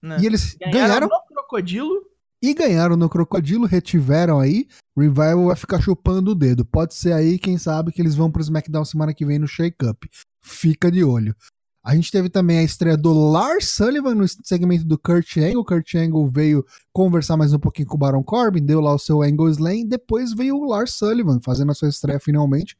né? 0.02 0.18
E 0.20 0.26
eles 0.26 0.56
Ganharam, 0.60 0.72
ganharam 0.88 1.08
no 1.08 1.34
Crocodilo. 1.36 2.02
e 2.42 2.54
ganharam 2.54 2.96
no 2.96 3.08
Crocodilo, 3.08 3.66
retiveram 3.66 4.38
aí. 4.40 4.66
Revival 4.96 5.46
vai 5.46 5.56
ficar 5.56 5.80
chupando 5.80 6.32
o 6.32 6.34
dedo. 6.34 6.64
Pode 6.64 6.94
ser 6.94 7.12
aí, 7.12 7.38
quem 7.38 7.56
sabe, 7.58 7.92
que 7.92 8.02
eles 8.02 8.14
vão 8.14 8.30
pro 8.30 8.42
SmackDown 8.42 8.84
semana 8.84 9.14
que 9.14 9.24
vem 9.24 9.38
no 9.38 9.46
Shake 9.46 9.84
Up. 9.86 10.08
Fica 10.42 10.90
de 10.90 11.04
olho. 11.04 11.34
A 11.82 11.94
gente 11.94 12.10
teve 12.10 12.28
também 12.28 12.58
a 12.58 12.62
estreia 12.62 12.96
do 12.96 13.12
Lars 13.12 13.70
Sullivan 13.70 14.14
no 14.14 14.26
segmento 14.28 14.84
do 14.84 14.98
Kurt 14.98 15.36
Angle. 15.36 15.64
Kurt 15.64 15.94
Angle 15.94 16.28
veio 16.28 16.64
conversar 16.92 17.36
mais 17.36 17.52
um 17.52 17.58
pouquinho 17.58 17.88
com 17.88 17.94
o 17.94 17.98
Baron 17.98 18.22
Corbin, 18.22 18.64
deu 18.64 18.80
lá 18.80 18.94
o 18.94 18.98
seu 18.98 19.22
Angle 19.22 19.50
Slam. 19.50 19.86
Depois 19.86 20.34
veio 20.34 20.56
o 20.56 20.68
Lars 20.68 20.92
Sullivan 20.92 21.40
fazendo 21.40 21.70
a 21.70 21.74
sua 21.74 21.88
estreia 21.88 22.20
finalmente 22.20 22.76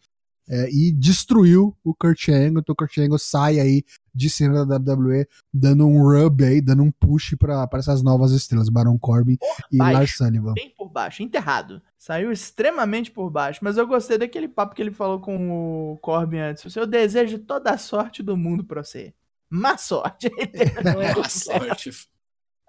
é, 0.49 0.71
e 0.71 0.93
destruiu 0.93 1.77
o 1.85 1.95
Kurt 1.95 2.29
Angle. 2.29 2.61
Então 2.61 2.73
o 2.73 2.77
Kurt 2.77 2.99
Angle 2.99 3.19
sai 3.19 3.61
aí 3.61 3.85
de 4.19 4.29
cena 4.29 4.67
da 4.67 4.77
WWE, 4.77 5.27
dando 5.55 5.87
um 5.87 6.03
rub 6.03 6.45
aí, 6.45 6.61
dando 6.61 6.83
um 6.83 6.91
push 6.91 7.37
para 7.39 7.69
essas 7.75 8.03
novas 8.03 8.33
estrelas, 8.33 8.69
Baron 8.69 8.99
Corbin 8.99 9.39
e 9.71 9.79
baixo. 9.79 9.93
Lars 9.95 10.17
Sullivan. 10.17 10.55
Bem 10.55 10.75
por 10.77 10.91
baixo, 10.91 11.23
enterrado. 11.23 11.81
Saiu 11.97 12.33
extremamente 12.33 13.11
por 13.13 13.31
baixo. 13.31 13.61
Mas 13.63 13.77
eu 13.77 13.87
gostei 13.87 14.19
daquele 14.19 14.49
papo 14.49 14.75
que 14.75 14.83
ele 14.83 14.91
falou 14.91 15.21
com 15.21 15.93
o 15.93 15.99
Corbin 15.99 16.39
antes. 16.39 16.75
Eu 16.75 16.87
desejo 16.87 17.39
toda 17.39 17.71
a 17.71 17.79
sorte 17.79 18.23
do 18.23 18.37
mundo 18.37 18.65
pra 18.65 18.83
você. 18.83 19.15
Má 19.49 19.79
sorte. 19.79 20.29
É 20.53 20.93
Boa 20.93 21.29
sorte. 21.29 21.91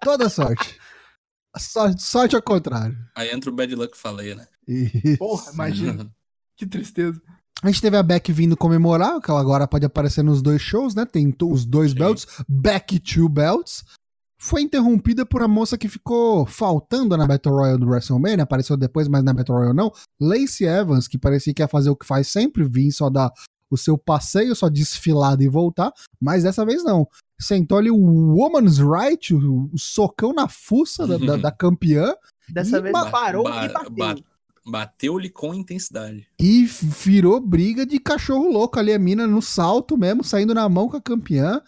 Toda 0.02 0.30
sorte. 0.30 0.80
sorte. 1.58 2.02
Sorte 2.04 2.36
ao 2.36 2.42
contrário. 2.42 2.96
Aí 3.16 3.32
entra 3.32 3.50
o 3.50 3.54
Bad 3.54 3.74
Luck 3.74 3.98
Falei, 3.98 4.36
né? 4.36 4.48
E 4.68 5.18
Porra, 5.18 5.52
imagina. 5.52 6.10
Que 6.56 6.68
tristeza. 6.68 7.22
A 7.62 7.68
gente 7.68 7.82
teve 7.82 7.98
a 7.98 8.04
Beck 8.04 8.32
vindo 8.32 8.56
comemorar, 8.56 9.20
que 9.20 9.30
ela 9.30 9.40
agora 9.42 9.68
pode 9.68 9.86
aparecer 9.86 10.24
nos 10.24 10.42
dois 10.42 10.62
shows, 10.62 10.96
né? 10.96 11.06
Tem 11.06 11.36
os 11.44 11.66
dois 11.66 11.92
Sim. 11.92 11.98
belts, 11.98 12.28
Beck 12.48 13.00
Two 13.00 13.28
Belts. 13.30 13.84
Foi 14.42 14.62
interrompida 14.62 15.26
por 15.26 15.42
a 15.44 15.48
moça 15.50 15.78
que 15.78 15.90
ficou 15.90 16.46
faltando 16.46 17.18
na 17.18 17.28
Battle 17.28 17.54
Royale 17.54 17.78
do 17.80 17.88
WrestleMania, 17.90 18.44
apareceu 18.44 18.78
depois, 18.78 19.10
mas 19.10 19.22
na 19.22 19.34
Battle 19.34 19.58
Royale 19.58 19.76
não. 19.76 19.92
Lacey 20.20 20.66
Evans, 20.66 21.10
que 21.10 21.18
parecia 21.18 21.54
que 21.54 21.62
ia 21.62 21.68
fazer 21.68 21.90
o 21.90 21.96
que 21.96 22.06
faz 22.06 22.30
sempre, 22.30 22.64
vir 22.64 22.90
só 22.94 23.10
dar 23.10 23.30
o 23.70 23.76
seu 23.78 23.98
passeio, 23.98 24.56
só 24.56 24.70
desfilada 24.70 25.44
e 25.44 25.50
voltar, 25.50 25.92
mas 26.22 26.44
dessa 26.44 26.66
vez 26.66 26.84
não. 26.86 27.06
Sentou 27.40 27.78
ali 27.78 27.92
o 27.92 27.98
Woman's 27.98 28.78
Right, 28.80 29.34
o, 29.36 29.70
socão 29.78 30.32
na 30.34 30.48
fuça 30.48 31.06
da, 31.06 31.18
da- 31.18 31.36
da 31.38 31.52
campeã, 31.52 32.16
Dessa 32.50 32.82
vez 32.82 32.94
parou 33.12 33.44
ba- 33.44 33.66
e 33.66 33.70
bateu. 33.74 33.92
ba- 33.92 34.16
Bateu-lhe 34.70 35.30
com 35.30 35.54
intensidade. 35.54 36.28
E 36.40 36.66
virou 36.66 37.40
briga 37.40 37.86
de 37.86 38.00
cachorro 38.00 38.52
louco 38.52 38.78
ali, 38.80 38.94
a 38.94 39.00
mina 39.00 39.26
no 39.28 39.42
salto 39.42 39.98
mesmo, 39.98 40.24
saindo 40.24 40.54
na 40.54 40.68
mão 40.70 40.88
com 40.88 40.98
a 40.98 41.02
campeã. 41.02 41.62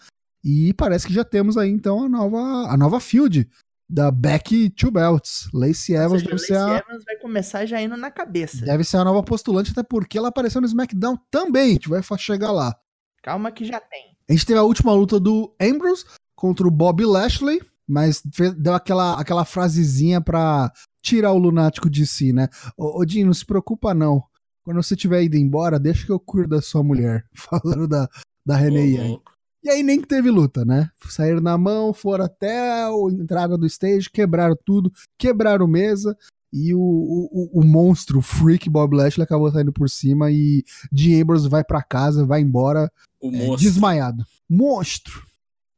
E 0.44 0.72
parece 0.74 1.06
que 1.06 1.12
já 1.14 1.24
temos 1.24 1.56
aí 1.56 1.70
então 1.70 2.04
a 2.04 2.08
nova, 2.08 2.38
a 2.72 2.76
nova 2.76 2.98
field 3.00 3.48
da 3.88 4.10
Becky 4.10 4.70
Two 4.70 4.90
Belts. 4.90 5.48
Lacey 5.52 5.94
Evans 5.94 6.22
seja, 6.22 6.24
deve, 6.24 6.32
Lacey 6.32 6.46
ser 6.46 6.56
a, 6.56 6.78
Evans 6.78 7.04
vai 7.04 7.16
começar 7.16 7.66
já 7.66 7.80
indo 7.80 7.96
na 7.96 8.10
cabeça. 8.10 8.64
deve 8.64 8.82
ser 8.84 8.96
a 8.96 9.04
nova 9.04 9.22
postulante, 9.22 9.70
até 9.70 9.82
porque 9.82 10.16
ela 10.18 10.28
apareceu 10.28 10.60
no 10.60 10.66
SmackDown 10.66 11.16
também. 11.30 11.70
A 11.70 11.72
gente 11.74 11.88
vai 11.88 12.02
chegar 12.18 12.50
lá. 12.50 12.74
Calma 13.22 13.52
que 13.52 13.64
já 13.64 13.78
tem. 13.80 14.16
A 14.28 14.32
gente 14.32 14.46
teve 14.46 14.58
a 14.58 14.62
última 14.64 14.92
luta 14.92 15.20
do 15.20 15.54
Ambrose 15.60 16.04
contra 16.34 16.66
o 16.66 16.70
Bob 16.70 17.04
Lashley, 17.04 17.60
mas 17.86 18.22
fez- 18.34 18.54
deu 18.54 18.74
aquela, 18.74 19.20
aquela 19.20 19.44
frasezinha 19.44 20.20
pra 20.20 20.72
tirar 21.02 21.32
o 21.32 21.38
lunático 21.38 21.90
de 21.90 22.06
si, 22.06 22.32
né? 22.32 22.48
Ô, 22.76 23.00
ô 23.00 23.04
Dinho, 23.04 23.26
não 23.26 23.34
se 23.34 23.44
preocupa 23.44 23.92
não. 23.92 24.22
Quando 24.64 24.82
você 24.82 24.94
tiver 24.94 25.24
ido 25.24 25.36
embora, 25.36 25.78
deixa 25.78 26.06
que 26.06 26.12
eu 26.12 26.20
cuido 26.20 26.50
da 26.50 26.62
sua 26.62 26.82
mulher. 26.82 27.26
Falando 27.34 27.88
da, 27.88 28.08
da 28.46 28.58
Young. 28.60 29.08
louco. 29.08 29.32
E 29.64 29.70
aí 29.70 29.82
nem 29.82 30.00
que 30.00 30.08
teve 30.08 30.28
luta, 30.30 30.64
né? 30.64 30.90
Saíram 31.08 31.40
na 31.40 31.56
mão, 31.56 31.92
foram 31.92 32.24
até 32.24 32.84
a 32.84 32.90
entrada 33.12 33.56
do 33.56 33.66
stage, 33.66 34.10
quebraram 34.10 34.56
tudo, 34.64 34.92
quebraram 35.16 35.68
mesa 35.68 36.16
E 36.52 36.74
o, 36.74 36.80
o, 36.80 37.60
o 37.60 37.64
monstro, 37.64 38.18
o 38.18 38.22
freak 38.22 38.68
Bob 38.68 38.96
Lashley 38.96 39.22
acabou 39.24 39.50
saindo 39.52 39.72
por 39.72 39.88
cima 39.88 40.32
e 40.32 40.64
Dean 40.90 41.22
Ambrose 41.22 41.48
vai 41.48 41.62
para 41.62 41.80
casa, 41.82 42.26
vai 42.26 42.40
embora 42.40 42.90
O 43.20 43.28
é, 43.28 43.46
monstro. 43.46 43.70
desmaiado. 43.70 44.24
Monstro! 44.50 45.24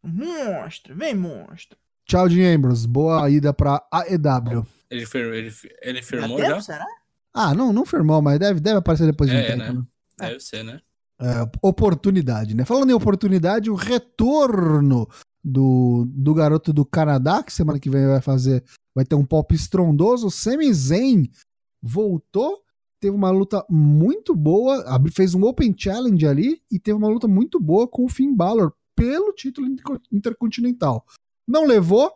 Monstro, 0.03 0.95
vem 0.95 1.15
monstro. 1.15 1.79
Tchau, 2.07 2.29
Dean 2.29 2.57
Ambrose. 2.57 2.87
Boa 2.87 3.29
ida 3.31 3.53
pra 3.53 3.83
AEW. 3.91 4.67
Ele, 4.97 5.07
fir- 5.07 5.33
ele, 5.35 5.53
ele 5.83 6.03
firmou 6.03 6.37
tempo, 6.37 6.49
já? 6.51 6.61
será? 6.61 6.87
Ah, 7.33 7.53
não, 7.55 7.73
não 7.73 7.85
firmou, 7.85 8.23
mas 8.23 8.39
deve, 8.39 8.61
deve 8.61 8.79
aparecer 8.79 9.07
depois 9.07 9.29
de 9.29 9.37
um 9.37 9.39
É, 9.41 9.47
tempo. 9.47 9.59
né? 9.59 9.73
né? 9.73 9.83
É. 10.21 10.29
Deve 10.29 10.41
ser, 10.41 10.63
né? 10.65 10.81
É, 11.21 11.51
oportunidade, 11.63 12.55
né? 12.55 12.65
Falando 12.65 12.91
em 12.91 12.95
oportunidade, 12.95 13.71
o 13.71 13.75
retorno 13.75 15.09
do, 15.43 16.07
do 16.09 16.33
garoto 16.35 16.73
do 16.73 16.85
Canadá, 16.85 17.43
que 17.43 17.53
semana 17.53 17.79
que 17.81 17.91
vem 17.91 18.07
vai 18.07 18.21
fazer, 18.21 18.63
vai 18.95 19.05
ter 19.05 19.15
um 19.15 19.25
pop 19.25 19.55
estrondoso. 19.55 20.31
Sami 20.31 20.73
Zayn 20.73 21.29
voltou, 21.83 22.63
teve 23.01 23.15
uma 23.15 23.31
luta 23.31 23.65
muito 23.69 24.35
boa, 24.35 24.85
fez 25.13 25.35
um 25.35 25.45
Open 25.45 25.75
Challenge 25.77 26.27
ali 26.27 26.63
e 26.71 26.79
teve 26.79 26.97
uma 26.97 27.09
luta 27.09 27.29
muito 27.29 27.61
boa 27.61 27.87
com 27.87 28.05
o 28.05 28.09
Finn 28.09 28.35
Balor 28.35 28.73
pelo 28.97 29.33
título 29.33 29.67
inter- 29.67 30.01
intercontinental. 30.13 31.05
Não 31.47 31.67
levou, 31.67 32.13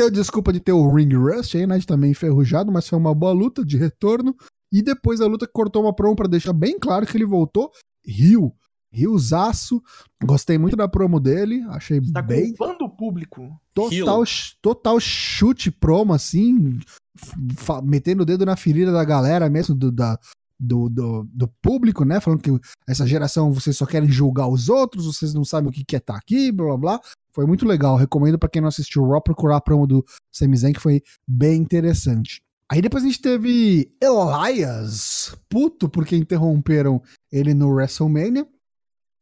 teve 0.00 0.10
desculpa 0.10 0.52
de 0.52 0.60
ter 0.60 0.72
o 0.72 0.90
Ring 0.90 1.14
Rust 1.14 1.54
aí, 1.54 1.66
né? 1.66 1.78
De 1.78 1.86
também 1.86 2.12
enferrujado, 2.12 2.72
mas 2.72 2.88
foi 2.88 2.98
uma 2.98 3.14
boa 3.14 3.32
luta 3.32 3.64
de 3.64 3.76
retorno. 3.76 4.34
E 4.72 4.82
depois 4.82 5.20
a 5.20 5.26
luta 5.26 5.46
cortou 5.46 5.82
uma 5.82 5.94
promo 5.94 6.16
pra 6.16 6.28
deixar 6.28 6.52
bem 6.52 6.78
claro 6.78 7.06
que 7.06 7.16
ele 7.16 7.26
voltou. 7.26 7.70
Rio, 8.06 8.52
Riozaço. 8.92 9.82
Gostei 10.24 10.56
muito 10.56 10.76
da 10.76 10.88
promo 10.88 11.20
dele, 11.20 11.62
achei 11.68 12.00
Tá 12.12 12.22
bem 12.22 12.54
o 12.80 12.88
público. 12.88 13.60
total, 13.74 14.22
total 14.62 15.00
chute 15.00 15.70
promo, 15.70 16.14
assim, 16.14 16.78
metendo 17.82 18.22
o 18.22 18.26
dedo 18.26 18.46
na 18.46 18.56
ferida 18.56 18.92
da 18.92 19.04
galera 19.04 19.50
mesmo, 19.50 19.74
do, 19.74 19.92
da, 19.92 20.18
do, 20.60 20.88
do, 20.90 21.26
do 21.32 21.48
público, 21.62 22.04
né? 22.04 22.20
Falando 22.20 22.42
que 22.42 22.50
essa 22.86 23.06
geração 23.06 23.52
vocês 23.52 23.76
só 23.76 23.86
querem 23.86 24.10
julgar 24.10 24.46
os 24.46 24.68
outros, 24.68 25.06
vocês 25.06 25.32
não 25.32 25.44
sabem 25.44 25.70
o 25.70 25.72
que 25.72 25.84
que 25.84 25.96
é 25.96 25.98
estar 25.98 26.16
aqui, 26.16 26.52
blá 26.52 26.66
blá 26.66 26.76
blá. 26.76 27.00
Foi 27.32 27.46
muito 27.46 27.66
legal. 27.66 27.96
Recomendo 27.96 28.38
pra 28.38 28.48
quem 28.48 28.60
não 28.60 28.68
assistiu 28.68 29.02
o 29.02 29.10
Raw 29.10 29.22
procurar 29.22 29.56
a 29.56 29.60
promo 29.60 29.86
do 29.86 30.04
Sami 30.30 30.56
Zayn, 30.56 30.74
que 30.74 30.80
foi 30.80 31.02
bem 31.26 31.60
interessante. 31.60 32.42
Aí 32.70 32.80
depois 32.82 33.02
a 33.02 33.06
gente 33.06 33.20
teve 33.20 33.90
Elias, 34.00 35.34
puto 35.48 35.88
porque 35.88 36.14
interromperam 36.14 37.02
ele 37.32 37.54
no 37.54 37.68
WrestleMania. 37.70 38.46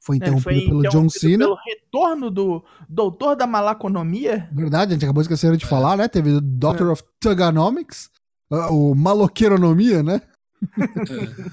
Foi 0.00 0.16
Ele 0.16 0.24
interrompido 0.24 0.60
foi 0.60 0.68
pelo 0.68 0.82
John 0.82 0.88
interrompido 0.88 1.10
Cena. 1.10 1.44
Pelo 1.44 1.56
retorno 1.66 2.30
do 2.30 2.64
doutor 2.88 3.36
da 3.36 3.46
malaconomia. 3.46 4.48
Verdade, 4.52 4.92
a 4.92 4.94
gente 4.94 5.04
acabou 5.04 5.22
esquecendo 5.22 5.56
de 5.56 5.66
falar, 5.66 5.96
né? 5.96 6.08
Teve 6.08 6.32
o 6.32 6.40
Doctor 6.40 6.90
of 6.90 7.02
Tuganomics, 7.20 8.10
o 8.70 8.94
Maloqueironomia, 8.94 10.02
né? 10.02 10.22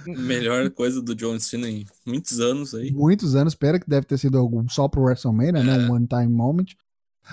É, 0.07 0.11
melhor 0.17 0.69
coisa 0.71 1.01
do 1.01 1.15
John 1.15 1.39
Cena 1.39 1.69
em 1.69 1.85
muitos 2.05 2.39
anos 2.39 2.73
aí. 2.73 2.91
Muitos 2.91 3.35
anos, 3.35 3.53
espera 3.53 3.79
que 3.79 3.89
deve 3.89 4.05
ter 4.05 4.17
sido 4.17 4.37
algum 4.37 4.67
só 4.69 4.87
pro 4.87 5.03
WrestleMania, 5.03 5.63
né? 5.63 5.75
É. 5.75 5.79
Um 5.79 5.93
one 5.93 6.07
time 6.07 6.27
moment. 6.27 6.65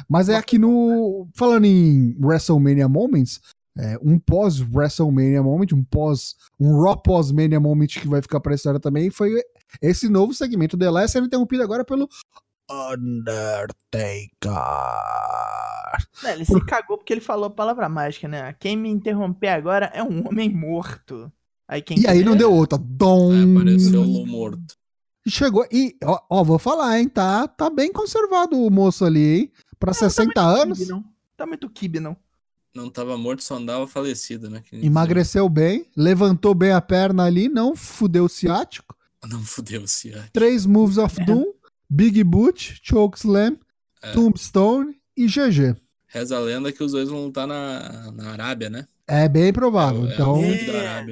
Mas 0.08 0.28
é 0.28 0.36
aqui 0.36 0.58
no. 0.58 1.28
Falando 1.34 1.66
em 1.66 2.16
WrestleMania 2.20 2.88
Moments, 2.88 3.40
é, 3.76 3.98
um 4.02 4.18
pós-WrestleMania 4.18 5.42
Moment, 5.42 5.72
um 5.72 5.84
pós. 5.84 6.36
Um 6.60 6.80
Raw 6.82 6.96
pós-Mania 6.96 7.60
Moment 7.60 7.86
que 7.86 8.08
vai 8.08 8.22
ficar 8.22 8.40
pra 8.40 8.54
história 8.54 8.78
também, 8.78 9.10
foi 9.10 9.42
esse 9.80 10.08
novo 10.08 10.34
segmento 10.34 10.76
do 10.76 10.84
Elias 10.84 11.10
sendo 11.10 11.26
interrompido 11.26 11.62
agora 11.62 11.84
pelo 11.84 12.08
Undertaker. 12.70 14.30
Né, 16.22 16.32
ele 16.32 16.44
se 16.44 16.60
cagou 16.64 16.96
porque 16.96 17.12
ele 17.12 17.20
falou 17.20 17.46
a 17.46 17.50
palavra 17.50 17.88
mágica, 17.88 18.28
né? 18.28 18.54
Quem 18.58 18.76
me 18.76 18.88
interromper 18.88 19.48
agora 19.48 19.86
é 19.94 20.02
um 20.02 20.26
homem 20.26 20.48
morto. 20.48 21.32
Aí 21.72 21.80
quem 21.80 21.98
E 21.98 22.06
aí 22.06 22.22
não 22.22 22.36
deu 22.36 22.52
outra. 22.52 22.78
Dom. 22.78 23.32
É, 23.32 23.42
apareceu 23.42 24.00
o 24.02 24.04
Lu 24.04 24.26
morto. 24.26 24.76
Chegou 25.26 25.64
e, 25.72 25.96
ó, 26.04 26.20
ó, 26.28 26.44
vou 26.44 26.58
falar, 26.58 26.98
hein, 27.00 27.08
tá, 27.08 27.46
tá 27.48 27.70
bem 27.70 27.90
conservado 27.92 28.56
o 28.58 28.68
moço 28.70 29.04
ali, 29.04 29.38
hein? 29.38 29.52
Pra 29.78 29.92
Não, 29.92 29.94
tá 30.00 30.10
60 30.10 30.24
muito 30.24 30.38
anos, 30.60 30.78
kibe, 30.78 30.90
não. 30.90 31.04
Tá 31.36 31.46
muito 31.46 31.70
kibe, 31.70 32.00
não. 32.00 32.16
Não 32.74 32.90
tava 32.90 33.16
morto, 33.16 33.42
só 33.42 33.54
andava 33.56 33.86
falecido, 33.86 34.50
né? 34.50 34.62
Que- 34.68 34.84
emagreceu 34.84 35.48
bem, 35.48 35.86
levantou 35.96 36.54
bem 36.54 36.72
a 36.72 36.80
perna 36.80 37.24
ali, 37.24 37.48
não 37.48 37.74
fudeu 37.76 38.24
o 38.24 38.28
ciático. 38.28 38.94
Não 39.28 39.40
fudeu 39.42 39.86
se 39.86 40.12
é. 40.12 40.24
Três 40.32 40.66
moves 40.66 40.98
of 40.98 41.20
É. 41.20 41.24
doom, 41.24 41.44
Big 41.88 42.22
Boot, 42.24 42.80
Choke 42.82 43.16
Slam, 43.18 43.56
É. 44.02 44.12
Tombstone 44.12 44.96
e 45.16 45.26
GG. 45.26 45.76
Reza 46.08 46.36
a 46.36 46.40
lenda 46.40 46.72
que 46.72 46.82
os 46.82 46.92
dois 46.92 47.08
vão 47.08 47.26
lutar 47.26 47.46
na, 47.46 48.10
na 48.12 48.30
Arábia, 48.32 48.68
né? 48.68 48.86
É 49.14 49.28
bem 49.28 49.52
provável. 49.52 50.06
É, 50.06 50.10
é 50.10 50.14
então. 50.14 50.40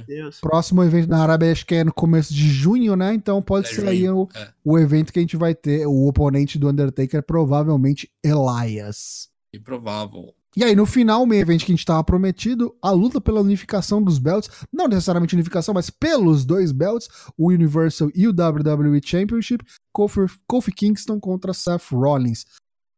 Deus. 0.06 0.40
próximo 0.40 0.82
evento 0.82 1.10
na 1.10 1.22
Arábia 1.22 1.52
acho 1.52 1.66
que 1.66 1.74
é 1.74 1.84
no 1.84 1.92
começo 1.92 2.32
de 2.32 2.48
junho, 2.48 2.96
né? 2.96 3.12
Então 3.12 3.42
pode 3.42 3.68
É 3.68 3.74
ser 3.74 3.86
aí 3.86 4.04
o, 4.04 4.06
junho, 4.06 4.28
é. 4.34 4.48
o 4.64 4.78
evento 4.78 5.12
que 5.12 5.18
a 5.18 5.22
gente 5.22 5.36
vai 5.36 5.54
ter. 5.54 5.86
O 5.86 6.06
oponente 6.06 6.58
do 6.58 6.70
Undertaker 6.70 7.22
provavelmente 7.22 8.10
Elias. 8.24 9.28
Improvável. 9.54 10.34
E 10.56 10.64
aí, 10.64 10.74
no 10.74 10.86
final, 10.86 11.22
o 11.22 11.26
meio 11.26 11.42
evento 11.42 11.64
que 11.64 11.72
a 11.72 11.76
gente 11.76 11.84
tava 11.84 12.02
prometido, 12.02 12.74
a 12.80 12.90
luta 12.90 13.20
pela 13.20 13.40
unificação 13.40 14.02
dos 14.02 14.18
belts, 14.18 14.50
não 14.72 14.88
necessariamente 14.88 15.34
unificação, 15.34 15.74
mas 15.74 15.90
pelos 15.90 16.44
dois 16.44 16.72
belts, 16.72 17.08
o 17.36 17.50
Universal 17.50 18.10
e 18.14 18.26
o 18.26 18.30
WWE 18.30 19.00
Championship, 19.04 19.62
Kofi, 19.92 20.20
Kofi 20.48 20.72
Kingston 20.72 21.20
contra 21.20 21.52
Seth 21.52 21.92
Rollins. 21.92 22.46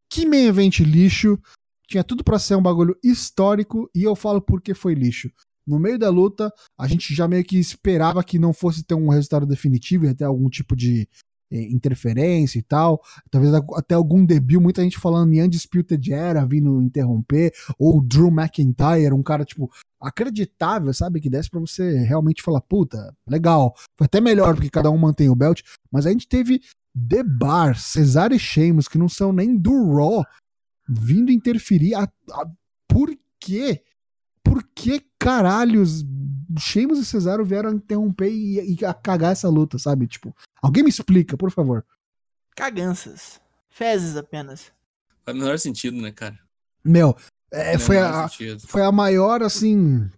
Que 0.08 0.24
meio 0.24 0.48
evento 0.48 0.84
lixo, 0.84 1.38
tinha 1.86 2.04
tudo 2.04 2.24
pra 2.24 2.38
ser 2.38 2.56
um 2.56 2.62
bagulho 2.62 2.96
histórico, 3.02 3.90
e 3.94 4.02
eu 4.02 4.14
falo 4.14 4.40
porque 4.40 4.74
foi 4.74 4.94
lixo. 4.94 5.30
No 5.66 5.78
meio 5.78 5.98
da 5.98 6.10
luta, 6.10 6.52
a 6.78 6.88
gente 6.88 7.14
já 7.14 7.28
meio 7.28 7.44
que 7.44 7.58
esperava 7.58 8.24
que 8.24 8.38
não 8.38 8.52
fosse 8.52 8.82
ter 8.82 8.94
um 8.94 9.08
resultado 9.08 9.46
definitivo, 9.46 10.06
ia 10.06 10.14
ter 10.14 10.24
algum 10.24 10.48
tipo 10.48 10.74
de 10.74 11.08
eh, 11.52 11.70
interferência 11.70 12.58
e 12.58 12.62
tal. 12.62 13.00
Talvez 13.30 13.54
até 13.54 13.94
algum 13.94 14.24
debut, 14.24 14.60
muita 14.60 14.82
gente 14.82 14.98
falando 14.98 15.32
em 15.32 15.42
Undisputed 15.42 16.12
Era 16.12 16.44
vindo 16.44 16.82
interromper, 16.82 17.52
ou 17.78 18.02
Drew 18.02 18.28
McIntyre, 18.28 19.12
um 19.12 19.22
cara, 19.22 19.44
tipo, 19.44 19.70
acreditável, 20.00 20.92
sabe? 20.92 21.20
Que 21.20 21.30
desse 21.30 21.48
pra 21.48 21.60
você 21.60 21.98
realmente 21.98 22.42
falar, 22.42 22.60
puta, 22.62 23.14
legal. 23.28 23.74
Foi 23.96 24.06
até 24.06 24.20
melhor, 24.20 24.54
porque 24.54 24.70
cada 24.70 24.90
um 24.90 24.98
mantém 24.98 25.28
o 25.28 25.36
belt. 25.36 25.62
Mas 25.92 26.06
a 26.06 26.10
gente 26.10 26.26
teve 26.26 26.60
The 27.08 27.22
Bar, 27.22 27.78
Cesaro 27.78 28.34
e 28.34 28.38
Sheamus, 28.38 28.88
que 28.88 28.98
não 28.98 29.08
são 29.08 29.32
nem 29.32 29.56
do 29.56 29.94
Raw, 29.94 30.24
vindo 30.88 31.30
interferir. 31.32 31.94
A, 31.94 32.02
a- 32.04 32.50
por 32.88 33.10
quê? 33.38 33.82
Por 34.42 34.62
que 34.74 35.04
caralhos 35.18 36.04
Sheamus 36.58 36.98
e 36.98 37.04
Cesaro 37.04 37.44
vieram 37.44 37.70
interromper 37.72 38.30
e, 38.30 38.76
e 38.78 38.84
a 38.84 38.92
cagar 38.92 39.32
essa 39.32 39.48
luta, 39.48 39.78
sabe? 39.78 40.06
Tipo, 40.06 40.34
alguém 40.60 40.82
me 40.82 40.90
explica, 40.90 41.36
por 41.36 41.50
favor. 41.50 41.84
Caganças. 42.54 43.40
Fezes 43.70 44.16
apenas. 44.16 44.70
Faz 45.24 45.36
o 45.36 45.40
menor 45.40 45.58
sentido, 45.58 45.96
né, 45.96 46.12
cara? 46.12 46.38
Meu, 46.84 47.16
é, 47.50 47.78
foi, 47.78 47.98
a, 47.98 48.28
sentido. 48.28 48.60
foi 48.66 48.82
a 48.82 48.92
maior, 48.92 49.42
assim, 49.42 50.10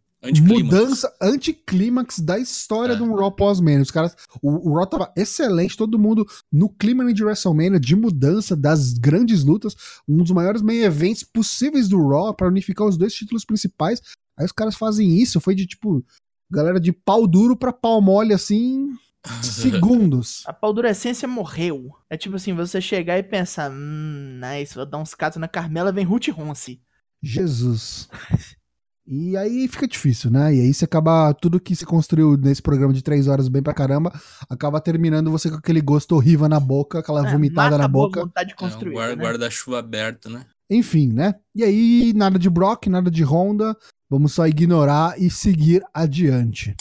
Mudança, 0.42 1.12
anticlímax 1.20 2.18
da 2.20 2.38
história 2.38 2.92
É. 2.94 2.96
de 2.96 3.02
um 3.02 3.14
Raw 3.14 3.30
pós-Mania. 3.32 3.82
Os 3.82 3.90
caras, 3.90 4.16
o, 4.42 4.70
o 4.70 4.74
Raw 4.74 4.86
tava 4.86 5.12
excelente, 5.16 5.76
todo 5.76 5.98
mundo 5.98 6.26
no 6.52 6.68
clima 6.68 7.12
de 7.12 7.24
WrestleMania, 7.24 7.78
de 7.80 7.94
mudança 7.96 8.56
das 8.56 8.92
grandes 8.94 9.44
lutas, 9.44 9.74
um 10.08 10.18
dos 10.18 10.30
maiores 10.30 10.62
main 10.62 10.80
events 10.82 11.22
possíveis 11.22 11.88
do 11.88 12.00
Raw 12.08 12.34
para 12.34 12.48
unificar 12.48 12.86
os 12.86 12.96
dois 12.96 13.14
títulos 13.14 13.44
principais. 13.44 14.00
Aí 14.38 14.44
os 14.46 14.52
caras 14.52 14.74
fazem 14.74 15.16
isso, 15.20 15.40
foi 15.40 15.54
de 15.54 15.66
tipo, 15.66 16.04
galera 16.50 16.80
de 16.80 16.92
pau 16.92 17.26
duro 17.26 17.56
pra 17.56 17.72
pau 17.72 18.00
mole, 18.00 18.32
assim, 18.34 18.88
segundos. 19.42 20.42
A 20.46 20.52
paldurecência 20.52 21.26
morreu. 21.28 21.90
É 22.10 22.16
tipo 22.16 22.36
assim, 22.36 22.52
você 22.52 22.80
chegar 22.80 23.18
e 23.18 23.22
pensar, 23.22 23.70
hum, 23.70 24.40
nice, 24.40 24.74
vou 24.74 24.86
dar 24.86 24.98
uns 24.98 25.14
catos 25.14 25.40
na 25.40 25.48
Carmela, 25.48 25.92
vem 25.92 26.04
Ruth 26.04 26.28
Ronce. 26.28 26.80
Jesus. 27.22 28.08
E 29.06 29.36
aí 29.36 29.68
fica 29.68 29.86
difícil, 29.86 30.30
né? 30.30 30.54
E 30.54 30.60
aí 30.60 30.72
você 30.72 30.86
acaba. 30.86 31.34
Tudo 31.34 31.60
que 31.60 31.76
se 31.76 31.84
construiu 31.84 32.38
nesse 32.38 32.62
programa 32.62 32.92
de 32.92 33.02
três 33.02 33.28
horas 33.28 33.48
bem 33.48 33.62
pra 33.62 33.74
caramba, 33.74 34.10
acaba 34.48 34.80
terminando 34.80 35.30
você 35.30 35.50
com 35.50 35.56
aquele 35.56 35.82
gosto 35.82 36.16
horrível 36.16 36.48
na 36.48 36.58
boca, 36.58 37.00
aquela 37.00 37.26
É, 37.28 37.30
vomitada 37.30 37.76
na 37.76 37.86
boca. 37.86 38.20
vontade 38.22 38.52
É 38.52 38.54
um 38.54 38.56
construída, 38.56 38.94
guarda- 38.96 39.16
né? 39.16 39.22
guarda-chuva 39.22 39.78
aberto, 39.78 40.30
né? 40.30 40.46
Enfim, 40.70 41.12
né? 41.12 41.34
E 41.54 41.62
aí, 41.62 42.12
nada 42.16 42.38
de 42.38 42.48
Brock, 42.48 42.86
nada 42.86 43.10
de 43.10 43.22
Honda. 43.22 43.76
Vamos 44.08 44.32
só 44.32 44.46
ignorar 44.46 45.20
e 45.20 45.28
seguir 45.30 45.82
adiante. 45.92 46.74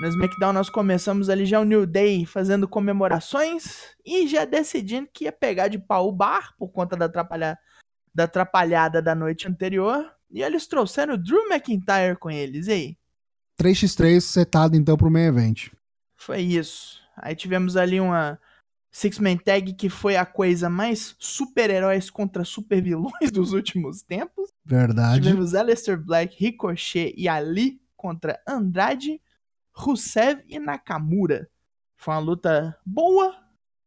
No 0.00 0.08
SmackDown 0.08 0.52
nós 0.52 0.68
começamos 0.68 1.28
ali 1.30 1.46
já 1.46 1.60
o 1.60 1.64
New 1.64 1.86
Day 1.86 2.26
fazendo 2.26 2.66
comemorações 2.68 3.82
e 4.04 4.26
já 4.26 4.44
decidindo 4.44 5.08
que 5.12 5.24
ia 5.24 5.32
pegar 5.32 5.68
de 5.68 5.78
pau 5.78 6.08
o 6.08 6.12
bar 6.12 6.54
por 6.58 6.68
conta 6.72 6.96
da, 6.96 7.04
atrapalha... 7.06 7.56
da 8.14 8.24
atrapalhada 8.24 9.00
da 9.00 9.14
noite 9.14 9.46
anterior. 9.48 10.04
E 10.30 10.42
eles 10.42 10.66
trouxeram 10.66 11.14
o 11.14 11.18
Drew 11.18 11.48
McIntyre 11.48 12.16
com 12.18 12.30
eles, 12.30 12.66
e 12.66 12.72
aí? 12.72 12.96
3x3 13.60 14.20
setado 14.20 14.76
então 14.76 14.96
pro 14.96 15.10
main 15.10 15.26
event. 15.26 15.70
Foi 16.14 16.40
isso. 16.40 17.00
Aí 17.16 17.34
tivemos 17.34 17.76
ali 17.76 18.00
uma 18.00 18.38
Six 18.90 19.18
Man 19.18 19.36
Tag, 19.36 19.74
que 19.74 19.88
foi 19.88 20.16
a 20.16 20.26
coisa 20.26 20.68
mais 20.68 21.14
super-heróis 21.18 22.10
contra 22.10 22.44
super-vilões 22.44 23.30
dos 23.32 23.52
últimos 23.52 24.02
tempos. 24.02 24.50
Verdade. 24.64 25.22
Tivemos 25.22 25.54
Aleister 25.54 26.02
Black, 26.02 26.36
Ricochet 26.38 27.14
e 27.16 27.28
Ali 27.28 27.80
contra 27.94 28.40
Andrade, 28.46 29.20
Rusev 29.72 30.42
e 30.48 30.58
Nakamura. 30.58 31.48
Foi 31.96 32.14
uma 32.14 32.20
luta 32.20 32.78
boa, 32.84 33.36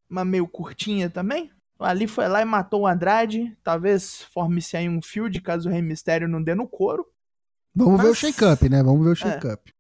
mas 0.08 0.28
meio 0.28 0.48
curtinha 0.48 1.10
também. 1.10 1.52
Ali 1.80 2.08
foi 2.08 2.28
lá 2.28 2.42
e 2.42 2.46
matou 2.46 2.82
o 2.82 2.88
Andrade. 2.88 3.56
Talvez 3.64 4.24
forme-se 4.34 4.76
aí 4.76 4.90
um 4.90 5.02
field 5.02 5.40
caso 5.42 5.70
o 5.70 5.72
Rei 5.72 5.82
Mistério 5.82 6.28
não 6.28 6.42
dê 6.44 6.54
no 6.54 6.68
couro. 6.68 7.06
Vamos 7.74 8.00
ver 8.02 8.08
o 8.08 8.10
Mas- 8.10 8.18
shake-up, 8.18 8.68
né? 8.70 8.84
Vamos 8.84 9.04
ver 9.06 9.12
o 9.12 9.16
shake-up. 9.16 9.74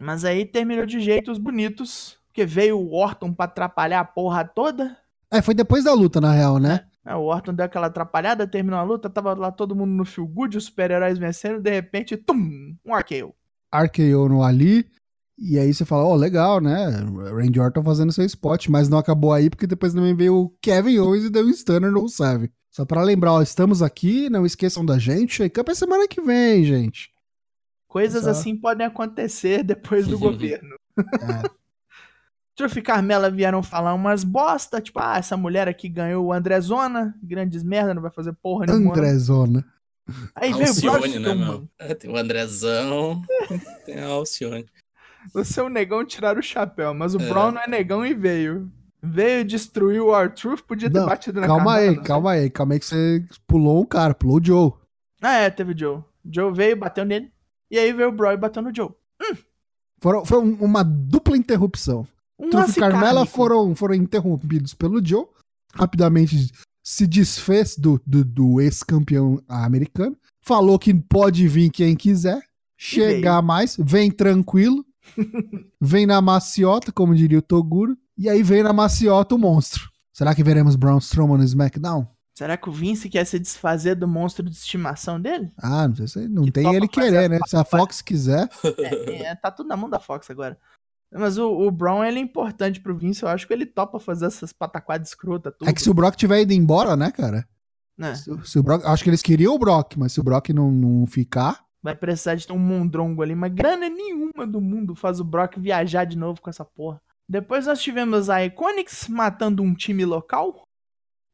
Mas 0.00 0.24
aí 0.24 0.44
terminou 0.46 0.86
de 0.86 1.00
jeitos 1.00 1.38
bonitos. 1.38 2.16
Porque 2.28 2.46
veio 2.46 2.78
o 2.78 2.94
Orton 2.94 3.32
pra 3.32 3.46
atrapalhar 3.46 4.00
a 4.00 4.04
porra 4.04 4.44
toda. 4.44 4.96
É, 5.30 5.42
foi 5.42 5.54
depois 5.54 5.82
da 5.84 5.92
luta, 5.92 6.20
na 6.20 6.32
real, 6.32 6.58
né? 6.58 6.86
É, 7.04 7.14
o 7.14 7.22
Orton 7.22 7.52
deu 7.52 7.66
aquela 7.66 7.88
atrapalhada, 7.88 8.46
terminou 8.46 8.78
a 8.78 8.82
luta, 8.82 9.10
tava 9.10 9.34
lá 9.34 9.50
todo 9.50 9.74
mundo 9.74 9.90
no 9.90 10.04
feel 10.04 10.26
good, 10.26 10.56
os 10.56 10.66
super-heróis 10.66 11.18
vencendo, 11.18 11.60
de 11.60 11.70
repente, 11.70 12.16
tum, 12.16 12.76
um 12.84 12.94
RKO. 12.94 13.34
RKO 13.74 14.28
no 14.28 14.42
Ali. 14.44 14.88
E 15.38 15.56
aí 15.56 15.72
você 15.72 15.84
fala, 15.84 16.04
ó, 16.04 16.16
legal, 16.16 16.60
né? 16.60 16.88
Randy 17.32 17.60
Orton 17.60 17.82
fazendo 17.84 18.12
seu 18.12 18.24
spot, 18.24 18.66
mas 18.68 18.88
não 18.88 18.98
acabou 18.98 19.32
aí, 19.32 19.48
porque 19.48 19.68
depois 19.68 19.94
também 19.94 20.14
veio 20.14 20.34
o 20.34 20.50
Kevin 20.60 20.98
Owens 20.98 21.24
e 21.24 21.30
deu 21.30 21.46
um 21.46 21.50
stunner 21.50 21.92
no 21.92 22.00
Rusev. 22.00 22.50
Só 22.70 22.84
pra 22.84 23.02
lembrar, 23.02 23.32
ó, 23.32 23.42
estamos 23.42 23.80
aqui, 23.80 24.28
não 24.28 24.44
esqueçam 24.44 24.84
da 24.84 24.98
gente. 24.98 25.34
Shake 25.34 25.60
Up 25.60 25.70
é 25.70 25.74
semana 25.74 26.08
que 26.08 26.20
vem, 26.20 26.64
gente. 26.64 27.10
Coisas 27.86 28.24
Só. 28.24 28.30
assim 28.30 28.56
podem 28.56 28.86
acontecer 28.86 29.62
depois 29.62 30.06
do 30.06 30.18
governo. 30.18 30.76
É. 30.98 31.48
Truff 32.54 32.76
e 32.76 32.82
Carmela 32.82 33.30
vieram 33.30 33.62
falar 33.62 33.94
umas 33.94 34.24
bosta, 34.24 34.80
tipo, 34.80 34.98
ah, 34.98 35.16
essa 35.16 35.36
mulher 35.36 35.68
aqui 35.68 35.88
ganhou 35.88 36.26
o 36.26 36.32
Andrezona, 36.32 37.14
grandes 37.22 37.62
merda, 37.62 37.94
não 37.94 38.02
vai 38.02 38.10
fazer 38.10 38.32
porra 38.32 38.66
nenhuma. 38.66 38.90
Andrezona. 38.90 39.64
Aí 40.34 40.52
veio 40.52 40.72
o 40.72 40.80
Braun 40.80 40.94
Alcione, 40.96 41.18
né, 41.20 41.34
meu? 41.34 41.68
É, 41.78 41.94
tem 41.94 42.10
o 42.10 42.16
Andrezão, 42.16 43.22
tem 43.86 44.00
a 44.00 44.06
Alcione. 44.06 44.66
Você 45.32 45.60
é 45.60 45.62
um 45.62 45.68
negão 45.68 46.04
tirar 46.04 46.38
o 46.38 46.42
chapéu, 46.42 46.94
mas 46.94 47.14
o 47.14 47.20
É. 47.20 47.28
Braun 47.28 47.52
não 47.52 47.60
é 47.60 47.68
negão 47.68 48.04
e 48.04 48.14
veio. 48.14 48.70
Veio 49.02 49.44
destruir 49.44 50.00
o 50.00 50.14
R-Truth, 50.14 50.62
podia 50.62 50.90
ter 50.90 50.98
Não, 50.98 51.06
batido 51.06 51.40
na 51.40 51.46
Calma 51.46 51.74
aí, 51.76 51.86
não 51.88 51.94
sei. 51.94 52.02
calma 52.02 52.30
aí, 52.32 52.50
calma 52.50 52.74
aí 52.74 52.80
que 52.80 52.86
você 52.86 53.24
pulou 53.46 53.82
um 53.82 53.86
cara, 53.86 54.12
pulou 54.14 54.38
o 54.40 54.44
Joe. 54.44 54.72
Ah, 55.22 55.34
é, 55.36 55.50
teve 55.50 55.72
o 55.72 55.78
Joe. 55.78 56.02
Joe 56.28 56.52
veio, 56.52 56.76
bateu 56.76 57.04
nele. 57.04 57.30
E 57.70 57.78
aí 57.78 57.92
veio 57.92 58.08
o 58.08 58.12
Braun 58.12 58.32
e 58.32 58.36
bateu 58.36 58.60
no 58.62 58.74
Joe. 58.74 58.90
Foram, 60.00 60.24
foi 60.24 60.38
um- 60.38 60.54
uma 60.54 60.82
dupla 60.82 61.36
interrupção. 61.36 62.06
Um 62.38 62.50
Truff 62.50 62.70
e 62.76 62.80
Carmela 62.80 63.26
foram, 63.26 63.74
foram 63.74 63.94
interrompidos 63.94 64.74
pelo 64.74 65.04
Joe. 65.04 65.26
Rapidamente 65.74 66.52
se 66.84 67.06
desfez 67.06 67.76
do, 67.76 68.00
do, 68.06 68.24
do 68.24 68.60
ex-campeão 68.60 69.42
americano. 69.48 70.16
Falou 70.42 70.78
que 70.78 70.94
pode 70.94 71.46
vir 71.48 71.70
quem 71.70 71.94
quiser. 71.96 72.40
Chegar 72.76 73.42
mais. 73.42 73.76
Vem 73.78 74.10
tranquilo. 74.10 74.84
Vem 75.80 76.06
na 76.06 76.20
maciota, 76.20 76.92
como 76.92 77.14
diria 77.14 77.38
o 77.38 77.42
Toguro. 77.42 77.96
E 78.16 78.28
aí 78.28 78.42
vem 78.42 78.62
na 78.62 78.72
maciota 78.72 79.34
o 79.34 79.38
monstro. 79.38 79.88
Será 80.12 80.34
que 80.34 80.42
veremos 80.42 80.76
Braun 80.76 80.98
Strowman 80.98 81.38
no 81.38 81.44
SmackDown? 81.44 82.06
Será 82.34 82.56
que 82.56 82.68
o 82.68 82.72
Vince 82.72 83.08
quer 83.08 83.24
se 83.24 83.38
desfazer 83.38 83.96
do 83.96 84.06
monstro 84.06 84.48
de 84.48 84.54
estimação 84.54 85.20
dele? 85.20 85.52
Ah, 85.56 85.88
não 85.88 85.96
sei 85.96 86.06
se 86.06 86.28
não 86.28 86.44
Que 86.44 86.52
tem 86.52 86.74
ele 86.74 86.86
querer, 86.86 87.28
né? 87.28 87.38
Se 87.46 87.56
a 87.56 87.64
Fox 87.64 88.00
quiser. 88.00 88.48
É, 88.78 89.22
é, 89.22 89.34
tá 89.34 89.50
tudo 89.50 89.68
na 89.68 89.76
mão 89.76 89.90
da 89.90 89.98
Fox 89.98 90.30
agora. 90.30 90.56
Mas 91.12 91.38
o, 91.38 91.50
o 91.50 91.70
Braun, 91.70 92.04
ele 92.04 92.18
é 92.18 92.22
importante 92.22 92.80
pro 92.80 92.96
Vince. 92.96 93.22
Eu 93.22 93.28
acho 93.28 93.46
que 93.46 93.52
ele 93.52 93.66
topa 93.66 93.98
fazer 93.98 94.26
essas 94.26 94.52
pataquadas 94.52 95.08
escrotas, 95.08 95.52
tudo. 95.58 95.68
É 95.68 95.72
que 95.72 95.82
se 95.82 95.90
o 95.90 95.94
Brock 95.94 96.14
tiver 96.16 96.42
ido 96.42 96.52
embora, 96.52 96.94
né, 96.94 97.10
cara? 97.10 97.48
né? 97.98 98.14
Se, 98.14 98.30
se 98.44 98.58
o 98.58 98.62
Brock, 98.62 98.84
acho 98.84 99.02
que 99.02 99.10
eles 99.10 99.22
queriam 99.22 99.54
o 99.54 99.58
Brock, 99.58 99.96
mas 99.96 100.12
se 100.12 100.20
o 100.20 100.22
Brock 100.22 100.50
não, 100.50 100.70
não 100.70 101.06
ficar, 101.06 101.64
Vai 101.88 101.96
precisar 101.96 102.34
de 102.34 102.46
ter 102.46 102.52
um 102.52 102.58
mondrongo 102.58 103.22
ali. 103.22 103.34
Mas 103.34 103.50
grana 103.52 103.88
nenhuma 103.88 104.46
do 104.46 104.60
mundo 104.60 104.94
faz 104.94 105.20
o 105.20 105.24
Brock 105.24 105.56
viajar 105.58 106.04
de 106.04 106.18
novo 106.18 106.40
com 106.42 106.50
essa 106.50 106.64
porra. 106.64 107.00
Depois 107.26 107.66
nós 107.66 107.80
tivemos 107.80 108.28
a 108.28 108.44
Iconics 108.44 109.08
matando 109.08 109.62
um 109.62 109.74
time 109.74 110.04
local. 110.04 110.66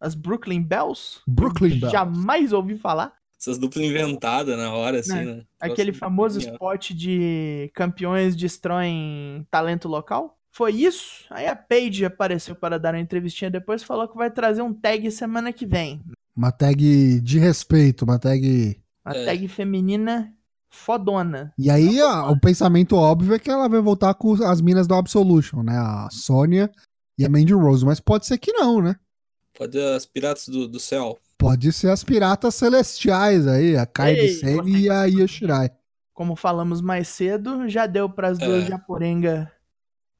As 0.00 0.14
Brooklyn 0.14 0.62
Bells. 0.62 1.20
Brooklyn 1.26 1.70
Eu 1.74 1.80
Bells. 1.80 1.92
Jamais 1.92 2.52
ouvi 2.52 2.76
falar. 2.76 3.12
Essas 3.40 3.58
duplas 3.58 3.84
inventadas 3.84 4.56
na 4.56 4.72
hora, 4.72 5.00
assim, 5.00 5.18
É, 5.18 5.24
né? 5.24 5.42
Aquele 5.60 5.90
Nossa, 5.90 5.98
famoso 6.00 6.38
genial. 6.40 6.54
spot 6.54 6.90
de 6.92 7.70
campeões 7.74 8.34
destroem 8.36 9.46
talento 9.50 9.88
local. 9.88 10.38
Foi 10.52 10.72
isso. 10.72 11.24
Aí 11.30 11.46
a 11.48 11.56
Paige 11.56 12.04
apareceu 12.04 12.54
para 12.54 12.78
dar 12.78 12.94
uma 12.94 13.00
entrevistinha 13.00 13.50
depois 13.50 13.82
e 13.82 13.84
falou 13.84 14.06
que 14.08 14.16
vai 14.16 14.30
trazer 14.30 14.62
um 14.62 14.72
tag 14.72 15.10
semana 15.10 15.52
que 15.52 15.66
vem. 15.66 16.00
uma 16.36 16.50
tag 16.52 17.20
de 17.20 17.38
respeito, 17.38 18.02
uma 18.04 18.18
tag. 18.18 18.80
Uma 19.04 19.14
É. 19.16 19.24
tag 19.26 19.46
feminina 19.48 20.32
fodona. 20.74 21.52
E 21.58 21.70
aí 21.70 22.00
ó, 22.02 22.30
o 22.30 22.38
pensamento 22.40 22.96
óbvio 22.96 23.34
é 23.34 23.38
que 23.38 23.50
ela 23.50 23.68
vai 23.68 23.80
voltar 23.80 24.14
com 24.14 24.34
as 24.44 24.60
minas 24.60 24.86
do 24.86 24.94
Absolution, 24.94 25.62
né? 25.62 25.76
A 25.76 26.08
Sônia 26.10 26.70
e 27.18 27.24
a 27.24 27.28
Mandy 27.28 27.54
Rose, 27.54 27.84
mas 27.84 28.00
pode 28.00 28.26
ser 28.26 28.38
que 28.38 28.52
não, 28.52 28.82
né? 28.82 28.96
Pode 29.56 29.78
as 29.78 30.04
piratas 30.04 30.48
do, 30.48 30.66
do 30.66 30.80
céu. 30.80 31.16
Pode 31.38 31.72
ser 31.72 31.90
as 31.90 32.02
piratas 32.02 32.54
celestiais 32.54 33.46
aí, 33.46 33.76
a 33.76 33.86
Sane 33.96 34.28
gostei 34.28 34.80
e 34.80 34.90
a 34.90 35.04
Io 35.04 35.28
Shirai. 35.28 35.70
Como 36.12 36.36
falamos 36.36 36.80
mais 36.80 37.08
cedo, 37.08 37.68
já 37.68 37.86
deu 37.86 38.08
para 38.08 38.28
as 38.28 38.38
duas 38.38 38.64
É. 38.64 38.68
japorenga 38.68 39.50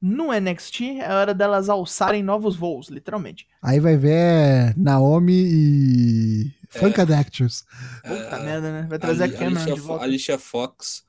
no 0.07 0.31
NXT. 0.31 0.99
É 1.01 1.11
hora 1.13 1.33
delas 1.33 1.67
alçarem 1.67 2.21
novos 2.21 2.55
voos, 2.55 2.89
literalmente. 2.89 3.47
Aí 3.61 3.79
vai 3.79 3.97
ver 3.97 4.77
Naomi 4.77 5.33
e 5.33 6.53
Funkadactyls. 6.69 7.65
Puta 8.03 8.35
É, 8.37 8.43
merda, 8.43 8.71
né? 8.71 8.87
Vai 8.87 8.99
trazer 8.99 9.23
a, 9.23 9.25
Ali- 9.25 9.33
Cameron 9.37 9.55
Alicia, 9.61 9.73
de 9.73 9.79
volta. 9.81 10.03
Alicia 10.03 10.37
Fox. 10.39 11.03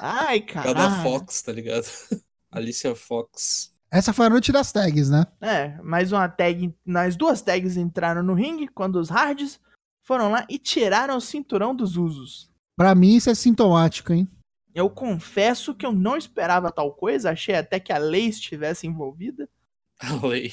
Ai, 0.00 0.40
Cada 0.40 0.74
caralho. 0.74 1.02
Fox, 1.02 1.42
tá 1.42 1.52
ligado? 1.52 1.86
Alicia 2.50 2.94
Fox. 2.94 3.70
Essa 3.90 4.12
foi 4.12 4.26
a 4.26 4.30
noite 4.30 4.50
das 4.52 4.72
tags, 4.72 5.08
né? 5.08 5.26
É, 5.40 5.80
mais 5.82 6.12
uma 6.12 6.28
tag. 6.28 6.74
Nas 6.84 7.16
duas 7.16 7.40
tags 7.40 7.76
entraram 7.76 8.22
no 8.22 8.34
ringue 8.34 8.68
quando 8.68 8.96
os 8.96 9.08
Hards 9.08 9.60
foram 10.02 10.30
lá 10.30 10.44
e 10.50 10.58
tiraram 10.58 11.16
o 11.16 11.20
cinturão 11.20 11.74
dos 11.74 11.96
usos. 11.96 12.50
Pra 12.76 12.94
mim 12.94 13.14
isso 13.16 13.30
é 13.30 13.34
sintomático, 13.34 14.12
hein? 14.12 14.28
Eu 14.76 14.90
confesso 14.90 15.74
que 15.74 15.86
eu 15.86 15.92
não 15.92 16.16
esperava 16.18 16.70
tal 16.70 16.92
coisa, 16.92 17.30
achei 17.30 17.54
até 17.54 17.80
que 17.80 17.92
a 17.92 17.98
lei 17.98 18.26
estivesse 18.26 18.86
envolvida. 18.86 19.48
A 19.98 20.26
lei. 20.26 20.52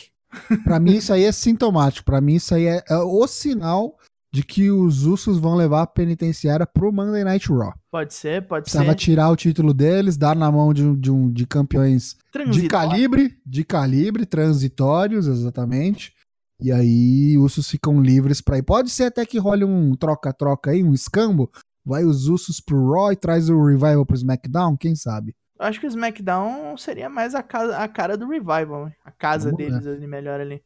Pra 0.64 0.80
mim 0.80 0.96
isso 0.96 1.12
aí 1.12 1.26
é 1.26 1.32
sintomático. 1.34 2.06
Pra 2.06 2.22
mim 2.22 2.36
isso 2.36 2.56
aí 2.56 2.66
é, 2.66 2.82
é 2.90 2.96
o 2.98 3.28
sinal 3.28 3.98
de 4.32 4.42
que 4.42 4.72
os 4.72 5.06
Usos 5.06 5.38
vão 5.38 5.56
levar 5.56 5.82
a 5.82 5.88
penitenciária 5.88 6.66
pro 6.66 6.92
Monday 6.92 7.24
Night 7.24 7.52
Raw. 7.52 7.74
Pode 7.92 8.14
ser, 8.14 8.48
pode 8.48 8.64
Precisava 8.64 8.92
ser. 8.92 8.96
tirar 8.96 9.30
o 9.30 9.36
título 9.36 9.74
deles, 9.74 10.16
dar 10.18 10.36
na 10.36 10.50
mão 10.52 10.74
de, 10.74 10.84
um, 10.84 10.96
de, 11.00 11.12
um- 11.12 11.30
de 11.32 11.46
campeões 11.46 12.16
de 12.50 12.68
calibre, 12.68 13.38
de 13.46 13.64
calibre, 13.64 14.26
transitórios, 14.26 15.28
exatamente. 15.28 16.14
E 16.62 16.72
aí 16.72 17.38
Usos 17.38 17.70
ficam 17.70 18.02
livres 18.02 18.40
pra 18.40 18.58
ir. 18.58 18.64
Pode 18.64 18.90
ser 18.90 19.04
até 19.04 19.26
que 19.26 19.38
role 19.38 19.66
um 19.66 19.96
troca-troca 19.96 20.72
aí, 20.72 20.82
um 20.82 20.94
escambo. 20.94 21.52
Vai 21.86 22.04
os 22.04 22.28
Usos 22.28 22.60
pro 22.60 22.92
Raw 22.92 23.12
e 23.12 23.16
traz 23.16 23.50
o 23.50 23.66
Revival 23.66 24.06
pro 24.06 24.16
SmackDown, 24.16 24.78
quem 24.78 24.96
sabe? 24.96 25.36
Eu 25.60 25.66
acho 25.66 25.80
que 25.80 25.86
o 25.86 25.90
SmackDown 25.90 26.76
seria 26.78 27.10
mais 27.10 27.36
a, 27.36 27.44
casa, 27.44 27.78
a 27.78 27.88
cara 27.88 28.18
do 28.18 28.28
Revival, 28.28 28.92
a 29.04 29.12
casa 29.12 29.52
Vamos 29.52 29.58
deles 29.58 29.86
ali 29.86 30.08
melhor 30.08 30.40
ali. 30.40 30.64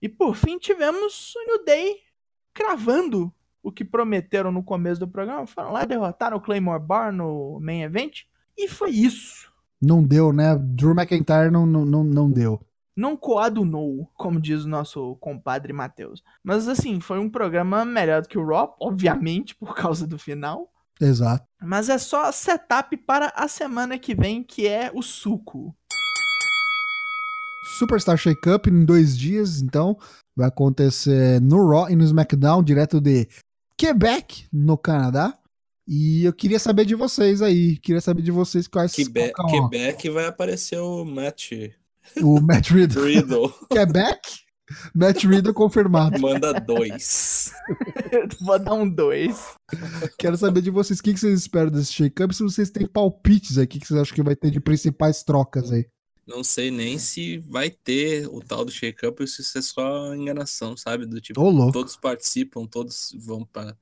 E 0.00 0.08
por 0.08 0.34
fim 0.34 0.58
tivemos 0.58 1.34
o 1.34 1.46
New 1.46 1.64
Day 1.64 1.96
cravando 2.52 3.32
o 3.62 3.72
que 3.72 3.84
prometeram 3.84 4.52
no 4.52 4.62
começo 4.62 5.00
do 5.00 5.08
programa. 5.08 5.46
Foram 5.46 5.72
lá, 5.72 5.84
derrotaram 5.84 6.36
o 6.36 6.40
Claymore 6.40 6.82
Bar 6.82 7.12
no 7.12 7.58
main 7.60 7.82
event. 7.82 8.22
E 8.56 8.68
foi 8.68 8.90
isso. 8.90 9.52
Não 9.80 10.02
deu, 10.02 10.32
né? 10.32 10.56
Drew 10.56 10.92
McIntyre 10.92 11.50
não, 11.50 11.66
não, 11.66 11.84
não, 11.84 12.04
não 12.04 12.30
deu. 12.30 12.60
Não 12.96 13.16
coadunou, 13.16 14.08
como 14.14 14.40
diz 14.40 14.64
o 14.64 14.68
nosso 14.68 15.16
compadre 15.16 15.72
Matheus. 15.72 16.22
Mas 16.44 16.68
assim, 16.68 17.00
foi 17.00 17.18
um 17.18 17.28
programa 17.28 17.84
melhor 17.84 18.22
do 18.22 18.28
que 18.28 18.38
o 18.38 18.46
Raw, 18.46 18.76
obviamente, 18.80 19.54
por 19.54 19.74
causa 19.74 20.06
do 20.06 20.18
final. 20.18 20.70
Exato. 21.00 21.44
Mas 21.60 21.88
é 21.88 21.98
só 21.98 22.30
setup 22.30 22.96
para 22.98 23.32
a 23.34 23.48
semana 23.48 23.98
que 23.98 24.14
vem, 24.14 24.44
que 24.44 24.68
é 24.68 24.92
o 24.94 25.02
suco. 25.02 25.74
Superstar 27.78 28.16
Shake-Up 28.16 28.68
em 28.70 28.84
dois 28.84 29.16
dias, 29.18 29.60
então. 29.60 29.98
Vai 30.36 30.48
acontecer 30.48 31.40
no 31.40 31.66
Raw 31.68 31.90
e 31.90 31.96
no 31.96 32.04
SmackDown, 32.04 32.62
direto 32.62 33.00
de 33.00 33.28
Quebec, 33.76 34.46
no 34.52 34.76
Canadá. 34.78 35.36
E 35.86 36.24
eu 36.24 36.32
queria 36.32 36.58
saber 36.58 36.84
de 36.84 36.94
vocês 36.94 37.42
aí. 37.42 37.76
Queria 37.78 38.00
saber 38.00 38.22
de 38.22 38.30
vocês 38.30 38.66
quais 38.68 38.92
Quebec, 38.94 39.32
é 39.38 39.42
o- 39.42 39.46
Quebec 39.70 40.08
vai 40.10 40.26
aparecer 40.26 40.78
o 40.78 41.04
Matt 41.04 41.52
o 42.22 42.40
Matt 42.40 42.70
Riddle. 42.70 43.04
Riddle. 43.04 43.52
Quebec? 43.70 44.20
Matt 44.94 45.24
Riddle 45.24 45.52
confirmado. 45.52 46.18
Manda 46.20 46.52
dois. 46.52 47.52
Vou 48.40 48.58
dar 48.58 48.74
um 48.74 48.88
2. 48.88 49.36
Quero 50.18 50.36
saber 50.36 50.62
de 50.62 50.70
vocês 50.70 51.00
o 51.00 51.02
que 51.02 51.16
vocês 51.16 51.40
esperam 51.40 51.70
desse 51.70 51.92
shake-up. 51.92 52.34
Se 52.34 52.42
vocês 52.42 52.70
têm 52.70 52.86
palpites 52.86 53.58
aqui 53.58 53.78
que 53.78 53.86
vocês 53.86 54.00
acham 54.00 54.14
que 54.14 54.22
vai 54.22 54.34
ter 54.34 54.50
de 54.50 54.60
principais 54.60 55.22
trocas 55.22 55.70
aí. 55.70 55.86
Não 56.26 56.42
sei 56.42 56.70
nem 56.70 56.98
se 56.98 57.38
vai 57.38 57.70
ter 57.70 58.26
o 58.28 58.40
tal 58.40 58.64
do 58.64 58.70
shake-up 58.70 59.20
ou 59.20 59.26
se 59.26 59.42
isso 59.42 59.58
é 59.58 59.62
só 59.62 60.14
enganação, 60.14 60.74
sabe? 60.74 61.04
Do 61.04 61.20
tipo, 61.20 61.70
todos 61.70 61.96
participam, 61.96 62.66
todos 62.66 63.14
vão 63.18 63.44
para. 63.44 63.76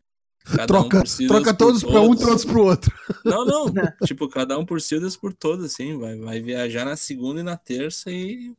Cada 0.45 0.66
troca 0.66 0.99
um 0.99 1.26
troca 1.26 1.55
todos 1.55 1.82
pra 1.84 2.01
um 2.01 2.14
e 2.14 2.18
todos 2.18 2.45
pro 2.45 2.64
outro. 2.64 2.93
Não, 3.24 3.45
não. 3.45 3.72
tipo, 4.05 4.28
cada 4.28 4.59
um 4.59 4.64
por 4.64 4.80
si, 4.80 4.95
outros 4.95 5.16
por 5.16 5.32
todos, 5.32 5.64
assim. 5.64 5.97
Vai, 5.99 6.18
vai 6.18 6.40
viajar 6.40 6.84
na 6.84 6.97
segunda 6.97 7.40
e 7.40 7.45
na 7.45 7.57
terça 7.57 8.11
e 8.11 8.53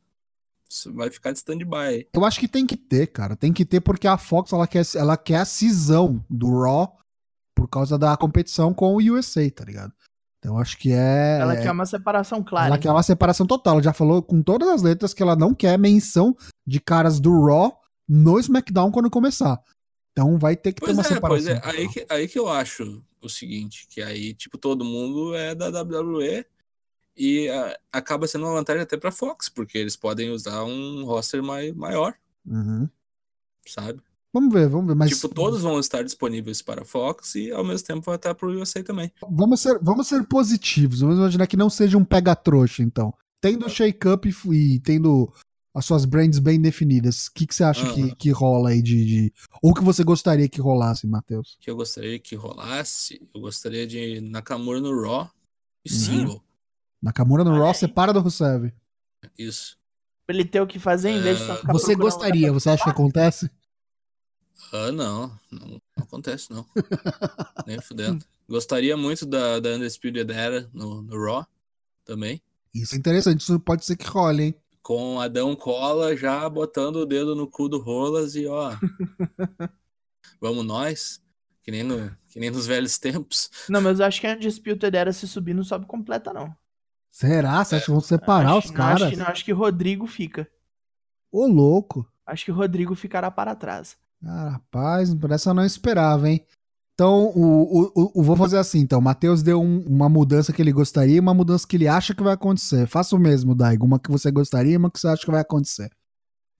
vai 0.92 1.10
ficar 1.10 1.32
de 1.32 1.38
stand-by. 1.38 2.08
Eu 2.12 2.24
acho 2.24 2.40
que 2.40 2.48
tem 2.48 2.66
que 2.66 2.76
ter, 2.76 3.08
cara. 3.08 3.36
Tem 3.36 3.52
que 3.52 3.64
ter 3.64 3.80
porque 3.80 4.06
a 4.06 4.16
Fox 4.16 4.52
ela 4.52 4.66
quer, 4.66 4.84
ela 4.94 5.16
quer 5.16 5.36
a 5.36 5.44
cisão 5.44 6.24
do 6.28 6.62
Raw 6.62 6.96
por 7.54 7.68
causa 7.68 7.98
da 7.98 8.16
competição 8.16 8.72
com 8.72 8.94
o 8.94 8.98
USA, 8.98 9.48
tá 9.50 9.64
ligado? 9.64 9.92
Então 10.38 10.56
eu 10.56 10.60
acho 10.60 10.76
que 10.78 10.92
é. 10.92 11.38
Ela 11.40 11.54
é- 11.54 11.62
quer 11.62 11.70
uma 11.70 11.86
separação 11.86 12.42
clara. 12.42 12.68
ela 12.68 12.78
quer 12.78 12.90
uma 12.90 13.02
separação 13.02 13.46
total. 13.46 13.74
Ela 13.74 13.82
já 13.82 13.92
falou 13.92 14.22
com 14.22 14.42
todas 14.42 14.68
as 14.68 14.82
letras 14.82 15.14
que 15.14 15.22
ela 15.22 15.36
não 15.36 15.54
quer 15.54 15.78
menção 15.78 16.36
de 16.66 16.80
caras 16.80 17.20
do 17.20 17.46
Raw 17.46 17.78
no 18.08 18.38
SmackDown 18.38 18.90
quando 18.90 19.10
começar. 19.10 19.58
Então 20.16 20.38
vai 20.38 20.56
ter 20.56 20.72
que 20.72 20.80
ter 20.80 20.86
Pois 20.86 20.96
uma 20.96 21.02
é, 21.04 21.20
pois 21.20 21.44
separação. 21.44 21.52
é. 21.54 21.60
Aí 21.76 21.88
que, 21.88 22.06
aí 22.08 22.28
que 22.28 22.38
eu 22.38 22.48
acho 22.48 23.02
o 23.20 23.28
seguinte, 23.28 23.86
que 23.90 24.00
aí, 24.00 24.32
tipo, 24.32 24.56
todo 24.56 24.84
mundo 24.84 25.34
é 25.34 25.54
da 25.54 25.68
WWE 25.82 26.46
e 27.16 27.48
ah, 27.48 27.76
acaba 27.92 28.26
sendo 28.28 28.44
uma 28.46 28.54
vantagem 28.54 28.82
até 28.82 28.96
pra 28.96 29.10
Fox, 29.10 29.48
porque 29.48 29.76
eles 29.76 29.96
podem 29.96 30.30
usar 30.30 30.62
um 30.64 31.04
roster 31.04 31.42
mai, 31.42 31.72
maior, 31.72 32.14
Uhum. 32.46 32.88
sabe? 33.66 34.00
Vamos 34.32 34.52
ver, 34.52 34.68
vamos 34.68 34.86
ver. 34.88 34.94
Mas 34.94 35.10
Tipo, 35.10 35.28
todos 35.34 35.62
vão 35.62 35.78
estar 35.80 36.02
disponíveis 36.04 36.60
para 36.62 36.82
a 36.82 36.84
Fox 36.84 37.34
e 37.36 37.50
ao 37.50 37.64
mesmo 37.64 37.86
tempo 37.86 38.02
vai 38.02 38.16
estar 38.16 38.34
pro 38.34 38.50
USA 38.52 38.82
também. 38.84 39.10
vamos, 39.28 39.60
ser, 39.60 39.78
vamos 39.80 40.06
ser 40.08 40.24
positivos. 40.26 41.00
Vamos 41.00 41.18
imaginar 41.18 41.46
que 41.46 41.56
não 41.56 41.70
seja 41.70 41.96
um 41.98 42.04
pega-trouxa, 42.04 42.82
então. 42.82 43.12
Tendo 43.40 43.68
shake-up 43.68 44.28
e, 44.28 44.32
f- 44.32 44.52
e 44.54 44.80
tendo 44.80 45.32
as 45.74 45.84
suas 45.84 46.04
brands 46.04 46.38
bem 46.38 46.60
definidas, 46.60 47.26
o 47.26 47.32
que, 47.32 47.46
que 47.46 47.54
você 47.54 47.64
acha 47.64 47.92
que, 47.92 48.14
que 48.14 48.30
rola 48.30 48.70
aí 48.70 48.80
de, 48.80 49.04
de- 49.04 49.32
Ou 49.60 49.74
que 49.74 49.82
você 49.82 50.04
gostaria 50.04 50.48
que 50.48 50.60
rolasse, 50.60 51.06
Matheus? 51.06 51.56
Que 51.60 51.68
eu 51.70 51.76
gostaria 51.76 52.18
que 52.18 52.36
rolasse, 52.36 53.20
eu 53.34 53.40
gostaria 53.40 53.84
de 53.86 54.20
Nakamura 54.20 54.80
no 54.80 55.02
Raw 55.02 55.28
e 55.84 55.90
Uhum. 55.92 55.98
single. 55.98 56.44
Nakamura 57.02 57.42
no 57.44 57.50
Olha 57.52 57.64
Raw 57.64 57.74
separa 57.74 58.12
do 58.12 58.20
Rusev. 58.20 58.72
Isso. 59.38 59.76
Pra 60.26 60.34
ele 60.36 60.44
ter 60.44 60.60
o 60.60 60.66
que 60.66 60.78
fazer 60.78 61.10
em 61.10 61.20
vez 61.20 61.38
de 61.38 61.44
só 61.46 61.56
ficar 61.56 61.72
Você 61.72 61.94
gostaria, 61.94 62.52
você 62.52 62.70
acha 62.70 62.84
que 62.84 62.90
acontece? 62.90 63.50
Ah, 64.72 64.90
não, 64.92 65.38
não, 65.50 65.68
não 65.68 65.80
acontece 65.98 66.50
não. 66.50 66.64
Nem 67.66 67.80
fudendo. 67.80 68.24
Gostaria 68.48 68.96
muito 68.96 69.26
da, 69.26 69.58
da 69.60 69.70
Undisputed 69.70 70.30
Era 70.32 70.68
no, 70.72 71.02
no 71.02 71.20
Raw 71.24 71.46
também. 72.04 72.40
Isso 72.74 72.94
é 72.94 72.98
interessante, 72.98 73.40
isso 73.40 73.58
pode 73.60 73.84
ser 73.84 73.96
que 73.96 74.06
role, 74.06 74.42
hein? 74.44 74.54
Com 74.84 75.18
Adão 75.18 75.56
Cola 75.56 76.14
já 76.14 76.46
botando 76.46 76.96
o 76.96 77.06
dedo 77.06 77.34
no 77.34 77.48
cu 77.48 77.70
do 77.70 77.78
Rolas 77.78 78.34
e 78.34 78.46
ó. 78.46 78.70
vamos 80.38 80.62
nós. 80.62 81.22
Que 81.62 81.70
nem, 81.70 81.82
no, 81.82 82.14
que 82.28 82.38
nem 82.38 82.50
nos 82.50 82.66
velhos 82.66 82.98
tempos. 82.98 83.50
Não, 83.66 83.80
mas 83.80 83.98
eu 83.98 84.04
acho 84.04 84.20
que 84.20 84.26
a 84.26 84.34
Undisputed 84.34 84.94
Era 84.94 85.10
se 85.10 85.26
subir 85.26 85.54
não 85.54 85.64
sobe 85.64 85.86
completa, 85.86 86.34
não. 86.34 86.54
Será? 87.10 87.64
Você 87.64 87.76
acha 87.76 87.86
que 87.86 87.90
vão 87.92 88.00
separar 88.02 88.50
acho, 88.50 88.58
os 88.58 88.70
não, 88.72 88.74
caras? 88.76 89.02
Acho 89.02 89.10
que, 89.10 89.16
não, 89.16 89.26
acho 89.26 89.44
que 89.46 89.52
Rodrigo 89.52 90.06
fica. 90.06 90.46
Ô, 91.32 91.46
louco. 91.46 92.06
Acho 92.26 92.44
que 92.44 92.50
Rodrigo 92.50 92.94
ficará 92.94 93.30
para 93.30 93.54
trás. 93.54 93.96
Ah, 94.22 94.50
rapaz, 94.50 95.14
por 95.14 95.30
essa 95.30 95.48
eu 95.48 95.54
não 95.54 95.64
esperava, 95.64 96.28
hein? 96.28 96.44
Então, 96.94 97.32
o, 97.34 97.90
o, 97.96 98.12
o- 98.14 98.22
vou 98.22 98.36
fazer 98.36 98.56
assim, 98.56 98.78
então. 98.78 99.00
O 99.00 99.02
Matheus 99.02 99.42
deu 99.42 99.60
um- 99.60 99.84
uma 99.86 100.08
mudança 100.08 100.52
que 100.52 100.62
ele 100.62 100.72
gostaria 100.72 101.16
e 101.16 101.20
uma 101.20 101.34
mudança 101.34 101.66
que 101.66 101.76
ele 101.76 101.88
acha 101.88 102.14
que 102.14 102.22
vai 102.22 102.34
acontecer. 102.34 102.86
Faça 102.86 103.16
o 103.16 103.18
mesmo, 103.18 103.52
Daigo. 103.54 103.84
Uma 103.84 103.98
que 103.98 104.10
você 104.10 104.30
gostaria 104.30 104.74
e 104.74 104.76
uma 104.76 104.90
que 104.90 105.00
você 105.00 105.08
acha 105.08 105.24
que 105.24 105.30
vai 105.30 105.40
acontecer. 105.40 105.90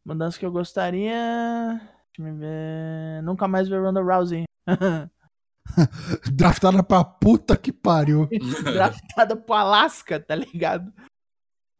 Mudança 0.04 0.36
que 0.38 0.44
eu 0.44 0.50
gostaria. 0.50 1.80
Deixa 2.16 2.30
eu 2.30 2.36
ver. 2.36 3.22
Nunca 3.22 3.46
mais 3.46 3.68
ver 3.68 3.80
Ronda 3.80 4.02
Rousey. 4.02 4.42
Draftada 6.32 6.82
pra 6.82 7.04
puta 7.04 7.56
que 7.56 7.72
pariu. 7.72 8.28
Draftada 8.64 9.36
pro 9.36 9.54
Alasca, 9.54 10.18
tá 10.20 10.34
ligado? 10.34 10.92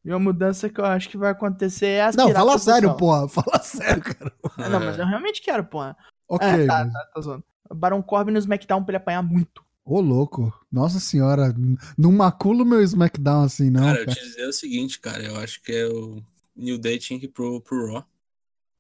E 0.05 0.11
uma 0.11 0.19
mudança 0.19 0.69
que 0.69 0.81
eu 0.81 0.85
acho 0.85 1.09
que 1.09 1.17
vai 1.17 1.31
acontecer 1.33 1.87
é 1.87 2.03
aspirar 2.05 2.29
Não, 2.29 2.35
fala 2.35 2.59
sério, 2.59 2.97
porra. 2.97 3.29
Fala 3.29 3.59
sério, 3.65 4.03
cara. 4.03 4.33
Não, 4.71 4.81
mas 4.81 4.99
eu 4.99 5.07
realmente 5.07 5.43
quero, 5.43 5.65
porra. 5.65 5.97
Ok. 6.29 6.47
É, 6.47 6.67
tá, 6.67 6.85
mas- 6.85 6.93
tá, 6.93 7.11
tá 7.15 7.21
zoando. 7.21 7.45
Baron 7.73 8.03
Corbin 8.03 8.33
no 8.33 8.39
SmackDown 8.39 8.83
pra 8.85 8.93
ele 8.93 8.97
apanhar 8.99 9.23
muito. 9.23 9.65
Ô, 9.85 10.01
louco. 10.01 10.53
Nossa 10.73 10.99
senhora. 10.99 11.55
Não 11.97 12.11
macula 12.11 12.63
o 12.63 12.67
meu 12.67 12.83
SmackDown 12.83 13.45
assim, 13.45 13.71
não. 13.71 13.83
cara, 13.83 14.01
eu 14.01 14.07
cara. 14.07 14.17
te 14.19 14.25
dizer 14.25 14.47
o 14.47 14.53
seguinte, 14.53 14.99
cara. 14.99 15.23
Eu 15.23 15.37
acho 15.37 15.63
que 15.63 15.73
é 15.73 15.87
o 15.87 16.23
New 16.57 16.79
Day 16.79 16.99
tinha 16.99 17.19
que 17.19 17.27
ir 17.27 17.29
pro, 17.29 17.61
pro 17.61 17.93
Raw. 17.93 18.05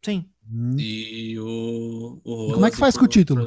Sim. 0.02 0.28
Hum. 0.50 0.74
E 0.78 1.38
o, 1.38 2.20
o 2.24 2.52
como 2.54 2.66
é 2.66 2.70
que 2.70 2.76
faz 2.76 2.94
pro- 2.94 3.00
com 3.00 3.06
o 3.06 3.08
título? 3.08 3.42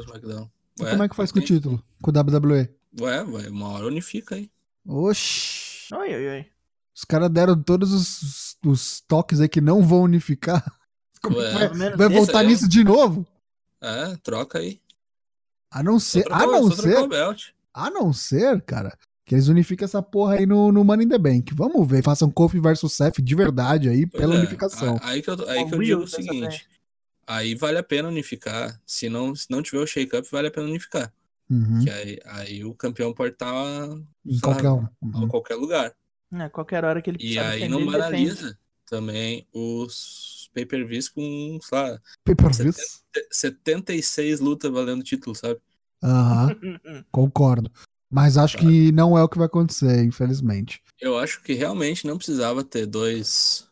Ué, 0.80 0.90
Como 0.90 1.02
é 1.02 1.08
que 1.08 1.16
faz 1.16 1.32
com 1.32 1.38
o 1.38 1.44
título? 1.44 1.82
Com 2.02 2.10
o 2.10 2.14
WWE? 2.14 2.68
Ué, 3.00 3.24
vai, 3.24 3.48
uma 3.48 3.68
hora 3.70 3.86
unifica 3.86 4.34
aí. 4.36 4.50
Oxi. 4.86 5.92
Oi, 5.94 6.14
oi, 6.14 6.28
oi. 6.28 6.46
Os 6.94 7.04
caras 7.04 7.30
deram 7.30 7.60
todos 7.60 7.92
os, 7.92 8.56
os 8.64 9.00
toques 9.02 9.40
aí 9.40 9.48
que 9.48 9.60
não 9.60 9.82
vão 9.82 10.02
unificar. 10.02 10.64
Como 11.22 11.40
é 11.40 11.54
Ué, 11.54 11.68
que 11.68 11.76
vai, 11.76 11.96
vai 11.96 12.08
voltar 12.08 12.40
aí 12.40 12.46
nisso 12.48 12.68
de 12.68 12.82
novo? 12.84 13.26
É, 13.80 14.16
troca 14.22 14.58
aí. 14.58 14.80
A 15.70 15.82
não 15.82 15.98
ser, 16.00 16.24
a 16.32 16.46
não 16.46 16.70
ser, 16.70 16.96
a 17.74 17.90
não 17.90 18.12
ser, 18.12 18.62
cara, 18.62 18.96
que 19.24 19.34
eles 19.34 19.48
unifiquem 19.48 19.84
essa 19.84 20.02
porra 20.02 20.34
aí 20.36 20.46
no, 20.46 20.72
no 20.72 20.82
Money 20.82 21.04
in 21.06 21.08
the 21.10 21.18
Bank. 21.18 21.52
Vamos 21.54 21.86
ver, 21.86 22.02
façam 22.02 22.30
Kofi 22.30 22.58
versus 22.58 22.92
Seth 22.94 23.20
de 23.20 23.34
verdade 23.34 23.88
aí 23.88 24.06
Pois 24.06 24.20
pela 24.22 24.34
é, 24.34 24.38
unificação. 24.38 24.96
a- 25.02 25.08
Aí 25.10 25.22
que 25.22 25.28
eu, 25.30 25.48
aí 25.48 25.66
que 25.68 25.74
eu 25.74 25.78
digo 25.82 26.02
o 26.02 26.08
seguinte. 26.08 26.66
Aí 27.26 27.54
vale 27.54 27.76
a 27.76 27.82
pena 27.82 28.08
unificar. 28.08 28.80
Se 28.86 29.10
não, 29.10 29.34
se 29.34 29.46
não 29.50 29.62
tiver 29.62 29.82
o 29.82 29.86
shake-up, 29.86 30.26
vale 30.32 30.48
a 30.48 30.50
pena 30.50 30.66
unificar. 30.66 31.12
Uhum. 31.50 31.84
Que 31.84 31.90
aí, 31.90 32.18
aí 32.24 32.64
o 32.64 32.72
campeão 32.74 33.12
pode 33.12 33.34
estar 33.34 33.52
Em 34.24 34.38
qualquer 34.40 34.70
um. 34.70 34.84
a 34.84 34.90
Uhum. 35.02 35.28
qualquer 35.28 35.56
lugar. 35.56 35.92
É, 36.32 36.48
qualquer 36.48 36.84
hora 36.84 37.00
que 37.02 37.10
ele 37.10 37.18
E 37.20 37.38
aí 37.38 37.68
não 37.68 37.84
banaliza 37.84 38.58
também 38.86 39.46
os 39.52 40.37
pay-per-views 40.66 41.08
com, 41.08 41.58
sei 41.62 41.78
lá, 41.78 42.00
Pay-per-views? 42.24 43.02
76 43.30 44.40
lutas 44.40 44.70
valendo 44.72 45.04
título, 45.04 45.34
sabe? 45.34 45.60
Aham, 46.02 46.56
concordo. 47.10 47.70
Mas 48.10 48.38
acho 48.38 48.56
que 48.56 48.90
não 48.92 49.18
é 49.18 49.22
o 49.22 49.28
que 49.28 49.36
vai 49.36 49.46
acontecer, 49.46 50.02
infelizmente. 50.02 50.82
Eu 51.00 51.18
acho 51.18 51.42
que 51.42 51.52
realmente 51.52 52.06
não 52.06 52.16
precisava 52.16 52.64
ter 52.64 52.86
dois 52.86 53.68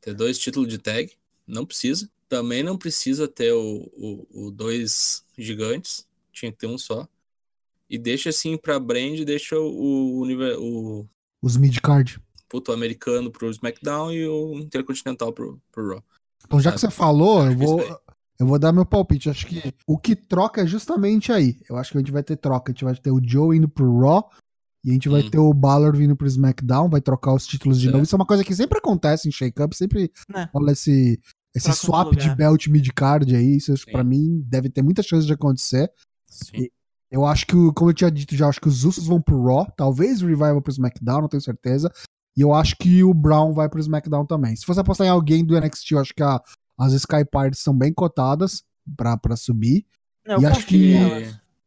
ter 0.00 0.14
dois 0.14 0.38
títulos 0.38 0.68
de 0.68 0.78
tag, 0.78 1.12
não 1.46 1.64
precisa. 1.64 2.10
Também 2.28 2.62
não 2.62 2.76
precisa 2.76 3.26
ter 3.28 3.52
o, 3.52 3.90
o, 3.94 4.46
o 4.46 4.50
dois 4.50 5.22
gigantes, 5.36 6.06
tinha 6.32 6.52
que 6.52 6.58
ter 6.58 6.66
um 6.66 6.76
só. 6.76 7.08
E 7.88 7.96
deixa 7.96 8.28
assim 8.30 8.56
pra 8.56 8.78
brand, 8.78 9.18
deixa 9.24 9.58
o, 9.58 10.22
o, 10.22 11.00
o 11.00 11.08
Os 11.40 11.56
mid-card. 11.56 12.20
puto 12.48 12.72
americano 12.72 13.30
pro 13.30 13.50
SmackDown 13.50 14.12
e 14.12 14.26
o 14.26 14.58
Intercontinental 14.58 15.32
pro, 15.32 15.60
pro 15.72 15.88
Raw. 15.88 16.04
Então, 16.48 16.60
já 16.60 16.72
que 16.72 16.80
você 16.80 16.90
falou, 16.90 17.42
eu 17.44 17.48
Acho 17.48 17.56
que 17.58 17.64
vou, 17.64 18.00
eu 18.40 18.46
vou 18.46 18.58
dar 18.58 18.72
meu 18.72 18.86
palpite. 18.86 19.28
Acho 19.28 19.46
que 19.46 19.74
o 19.86 19.98
que 19.98 20.16
troca 20.16 20.62
é 20.62 20.66
justamente 20.66 21.30
aí. 21.30 21.60
Eu 21.68 21.76
acho 21.76 21.92
que 21.92 21.98
a 21.98 22.00
gente 22.00 22.10
vai 22.10 22.22
ter 22.22 22.36
troca. 22.36 22.72
A 22.72 22.72
gente 22.72 22.84
vai 22.84 22.94
ter 22.96 23.10
o 23.10 23.20
Joe 23.22 23.54
indo 23.56 23.68
pro 23.68 24.00
Raw 24.00 24.30
e 24.82 24.90
a 24.90 24.92
gente 24.94 25.08
vai 25.10 25.20
Hum. 25.22 25.30
ter 25.30 25.38
o 25.38 25.52
Balor 25.52 25.94
vindo 25.94 26.16
pro 26.16 26.26
SmackDown, 26.26 26.88
vai 26.88 27.02
trocar 27.02 27.34
os 27.34 27.46
títulos 27.46 27.76
de 27.78 27.84
Certo. 27.84 27.92
novo. 27.92 28.04
Isso 28.04 28.14
é 28.14 28.18
uma 28.18 28.26
coisa 28.26 28.42
que 28.42 28.54
sempre 28.54 28.78
acontece 28.78 29.28
em 29.28 29.32
Shake-Up, 29.32 29.76
sempre 29.76 30.10
É. 30.34 30.48
rola 30.54 30.72
esse, 30.72 31.20
esse 31.54 31.66
Troca 31.66 31.78
swap 31.78 32.16
de 32.16 32.34
belt 32.34 32.66
mid-card 32.68 33.36
aí. 33.36 33.56
Isso, 33.56 33.76
Sim. 33.76 33.92
pra 33.92 34.02
mim, 34.02 34.42
deve 34.46 34.70
ter 34.70 34.82
muita 34.82 35.02
chance 35.02 35.26
de 35.26 35.32
acontecer. 35.34 35.90
Sim. 36.26 36.68
Eu 37.10 37.24
acho 37.26 37.46
que, 37.46 37.54
como 37.74 37.90
eu 37.90 37.94
tinha 37.94 38.10
dito 38.10 38.34
já, 38.36 38.48
acho 38.48 38.60
que 38.60 38.68
os 38.68 38.84
Usos 38.84 39.06
vão 39.06 39.20
pro 39.20 39.42
Raw, 39.44 39.66
talvez 39.76 40.22
o 40.22 40.26
Revival 40.26 40.60
pro 40.62 40.70
SmackDown, 40.72 41.22
não 41.22 41.28
tenho 41.28 41.40
certeza. 41.42 41.90
E 42.38 42.40
eu 42.40 42.54
acho 42.54 42.76
que 42.76 43.02
o 43.02 43.12
Brown 43.12 43.52
vai 43.52 43.68
pro 43.68 43.80
SmackDown 43.80 44.24
também. 44.24 44.54
Se 44.54 44.64
fosse 44.64 44.78
apostar 44.78 45.08
em 45.08 45.10
alguém 45.10 45.44
do 45.44 45.56
NXT, 45.58 45.90
eu 45.94 45.98
acho 45.98 46.14
que 46.14 46.22
a- 46.22 46.40
as 46.78 46.92
Sky 46.92 47.24
Parties 47.28 47.60
são 47.60 47.76
bem 47.76 47.92
cotadas 47.92 48.62
pra, 48.96 49.16
pra 49.16 49.34
subir. 49.34 49.84
Eu 50.24 50.40
E 50.40 50.46
acho 50.46 50.64
que-. 50.64 50.94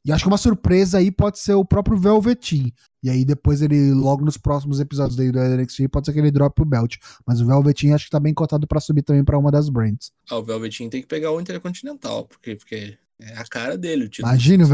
E 0.04 0.12
acho 0.12 0.24
que 0.24 0.28
uma 0.30 0.38
surpresa 0.38 0.98
aí 0.98 1.12
pode 1.12 1.38
ser 1.40 1.54
o 1.54 1.64
próprio 1.66 1.96
Velveteen. 1.98 2.74
E 3.04 3.10
aí 3.10 3.24
depois 3.26 3.62
ele, 3.62 3.92
logo 3.94 4.24
nos 4.26 4.38
próximos 4.38 4.80
episódios 4.80 5.16
daí 5.16 5.32
do 5.32 5.40
NXT, 5.40 5.90
pode 5.90 6.06
ser 6.08 6.14
que 6.14 6.20
ele 6.20 6.32
drope 6.32 6.62
o 6.62 6.66
belt. 6.66 6.96
Mas 7.28 7.40
o 7.42 7.46
Velveteen 7.46 7.94
acho 7.94 8.06
que 8.06 8.12
tá 8.12 8.20
bem 8.20 8.34
cotado 8.34 8.66
pra 8.66 8.80
subir 8.80 9.04
também 9.04 9.24
pra 9.24 9.38
uma 9.38 9.52
das 9.52 9.68
brands. 9.70 10.12
Ah, 10.30 10.38
o 10.38 10.44
Velveteen 10.44 10.90
tem 10.90 11.02
que 11.02 11.08
pegar 11.08 11.32
o 11.32 11.40
Intercontinental, 11.42 12.26
porque, 12.26 12.56
porque 12.56 12.98
é 13.20 13.38
a 13.38 13.44
cara 13.46 13.78
dele 13.78 14.06
o 14.06 14.10
título. 14.10 14.32
Imagina 14.32 14.64
o 14.64 14.68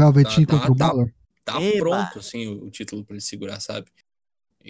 Tá- 0.46 0.46
tá- 0.46 0.46
contra 0.46 0.72
o 0.72 0.76
tá- 0.76 0.86
Balor. 0.88 1.12
Tá 1.44 1.60
Eba. 1.62 1.78
pronto, 1.78 2.18
assim, 2.20 2.46
o, 2.46 2.64
o 2.66 2.70
título 2.70 3.04
pra 3.04 3.14
ele 3.14 3.20
segurar, 3.22 3.58
sabe? 3.60 3.86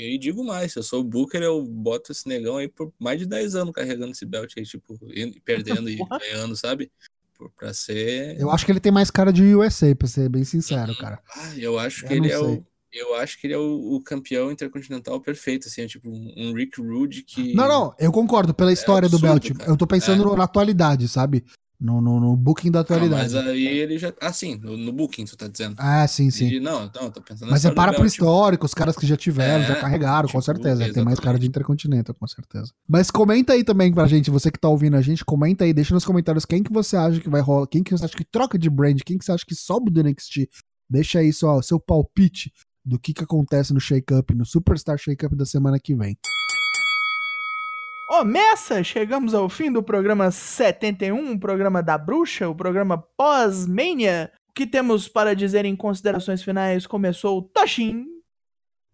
E 0.00 0.18
digo 0.18 0.44
mais, 0.44 0.72
se 0.72 0.78
eu 0.78 0.82
sou 0.82 1.00
o 1.00 1.04
Booker, 1.04 1.42
eu 1.42 1.62
boto 1.64 2.12
esse 2.12 2.26
negão 2.28 2.56
aí 2.56 2.68
por 2.68 2.92
mais 2.98 3.18
de 3.18 3.26
10 3.26 3.54
anos 3.54 3.72
carregando 3.74 4.12
esse 4.12 4.24
belt 4.24 4.52
aí, 4.56 4.64
tipo, 4.64 4.98
perdendo 5.44 5.88
e 5.90 5.96
ganhando, 6.20 6.54
sabe? 6.56 6.90
Por- 7.36 7.50
Pra 7.50 7.72
ser. 7.72 8.40
Eu 8.40 8.50
acho 8.50 8.64
que 8.66 8.72
ele 8.72 8.80
tem 8.80 8.90
mais 8.92 9.10
cara 9.10 9.32
de 9.32 9.42
USA, 9.54 9.94
pra 9.94 10.08
ser 10.08 10.28
bem 10.28 10.44
sincero, 10.44 10.96
cara. 10.96 11.20
Ah, 11.36 11.56
eu 11.56 11.78
acho 11.78 12.04
Eu 12.04 12.08
que 12.08 12.14
ele 12.14 12.20
não 12.20 12.34
é 12.34 12.38
sei. 12.38 12.56
o. 12.56 12.66
Eu 12.90 13.14
acho 13.16 13.38
que 13.40 13.46
ele 13.46 13.54
é 13.54 13.58
o, 13.58 13.96
o 13.96 14.02
campeão 14.02 14.50
intercontinental 14.50 15.20
perfeito, 15.20 15.68
assim, 15.68 15.82
é 15.82 15.86
tipo 15.86 16.08
um 16.10 16.52
Rick 16.54 16.80
Rude 16.80 17.22
que. 17.22 17.54
Não, 17.54 17.68
não, 17.68 17.94
eu 17.98 18.10
concordo 18.10 18.52
pela 18.54 18.72
história 18.72 19.08
do 19.08 19.16
absurdo, 19.16 19.40
Belt. 19.40 19.58
cara. 19.58 19.70
Eu 19.70 19.76
tô 19.76 19.86
pensando 19.86 20.32
É. 20.32 20.36
na 20.36 20.44
atualidade, 20.44 21.06
sabe? 21.06 21.44
No, 21.80 22.00
no, 22.00 22.18
no 22.18 22.34
booking 22.34 22.72
da 22.72 22.80
Ah, 22.80 22.82
atualidade. 22.82 23.32
mas 23.32 23.34
aí 23.36 23.64
ele 23.68 23.98
já. 23.98 24.12
Ah, 24.20 24.32
sim, 24.32 24.56
no, 24.56 24.76
no 24.76 24.90
Booking, 24.92 25.24
tu 25.26 25.36
tá 25.36 25.46
dizendo. 25.46 25.76
Ah, 25.78 26.04
sim, 26.08 26.28
sim. 26.28 26.48
E, 26.54 26.58
não, 26.58 26.90
não, 26.92 27.08
tô 27.08 27.20
pensando 27.20 27.48
Mas 27.50 27.64
é 27.64 27.70
para 27.70 27.92
pro 27.92 28.00
Belt. 28.02 28.12
histórico, 28.12 28.66
os 28.66 28.74
caras 28.74 28.96
que 28.96 29.06
já 29.06 29.16
tiveram, 29.16 29.62
É, 29.62 29.68
já 29.68 29.76
carregaram, 29.76 30.22
com 30.28 30.40
tipo, 30.40 30.42
certeza. 30.42 30.92
Tem 30.92 31.04
mais 31.04 31.20
cara 31.20 31.38
de 31.38 31.44
exatamente. 31.44 31.46
Intercontinental, 31.46 32.16
com 32.16 32.26
certeza. 32.26 32.72
Mas 32.88 33.12
comenta 33.12 33.52
aí 33.52 33.62
também 33.62 33.92
pra 33.92 34.08
gente, 34.08 34.28
você 34.28 34.50
que 34.50 34.58
tá 34.58 34.68
ouvindo 34.68 34.96
a 34.96 35.00
gente, 35.00 35.24
comenta 35.24 35.62
aí, 35.64 35.72
deixa 35.72 35.94
nos 35.94 36.04
comentários 36.04 36.44
quem 36.44 36.64
que 36.64 36.72
você 36.72 36.96
acha 36.96 37.20
que 37.20 37.28
vai 37.30 37.40
rolar, 37.40 37.68
quem 37.68 37.84
que 37.84 37.92
você 37.96 38.04
acha 38.06 38.16
que 38.16 38.24
troca 38.24 38.58
de 38.58 38.68
brand, 38.68 38.98
quem 39.06 39.16
que 39.16 39.24
você 39.24 39.30
acha 39.30 39.44
que 39.46 39.54
sobe 39.54 39.88
do 39.88 40.02
NXT. 40.02 40.48
Deixa 40.90 41.20
aí 41.20 41.32
só 41.32 41.58
o 41.58 41.62
seu 41.62 41.78
palpite 41.78 42.50
do 42.84 42.98
que 42.98 43.14
que 43.14 43.22
acontece 43.22 43.72
no 43.72 43.78
Shake 43.78 44.12
Up, 44.14 44.34
no 44.34 44.44
Superstar 44.44 44.98
Shake 44.98 45.24
Up 45.26 45.36
da 45.36 45.46
semana 45.46 45.78
que 45.78 45.94
vem. 45.94 46.18
Messa, 48.24 48.82
chegamos 48.82 49.34
ao 49.34 49.48
fim 49.48 49.70
do 49.70 49.82
programa 49.82 50.30
71, 50.30 51.32
o 51.32 51.38
programa 51.38 51.82
da 51.82 51.96
bruxa, 51.96 52.48
o 52.48 52.54
programa 52.54 52.98
pós-mania. 52.98 54.32
O 54.50 54.52
que 54.54 54.66
temos 54.66 55.06
para 55.06 55.36
dizer 55.36 55.64
em 55.64 55.76
considerações 55.76 56.42
finais? 56.42 56.86
Começou 56.86 57.38
o 57.38 57.42
Toshin. 57.42 58.06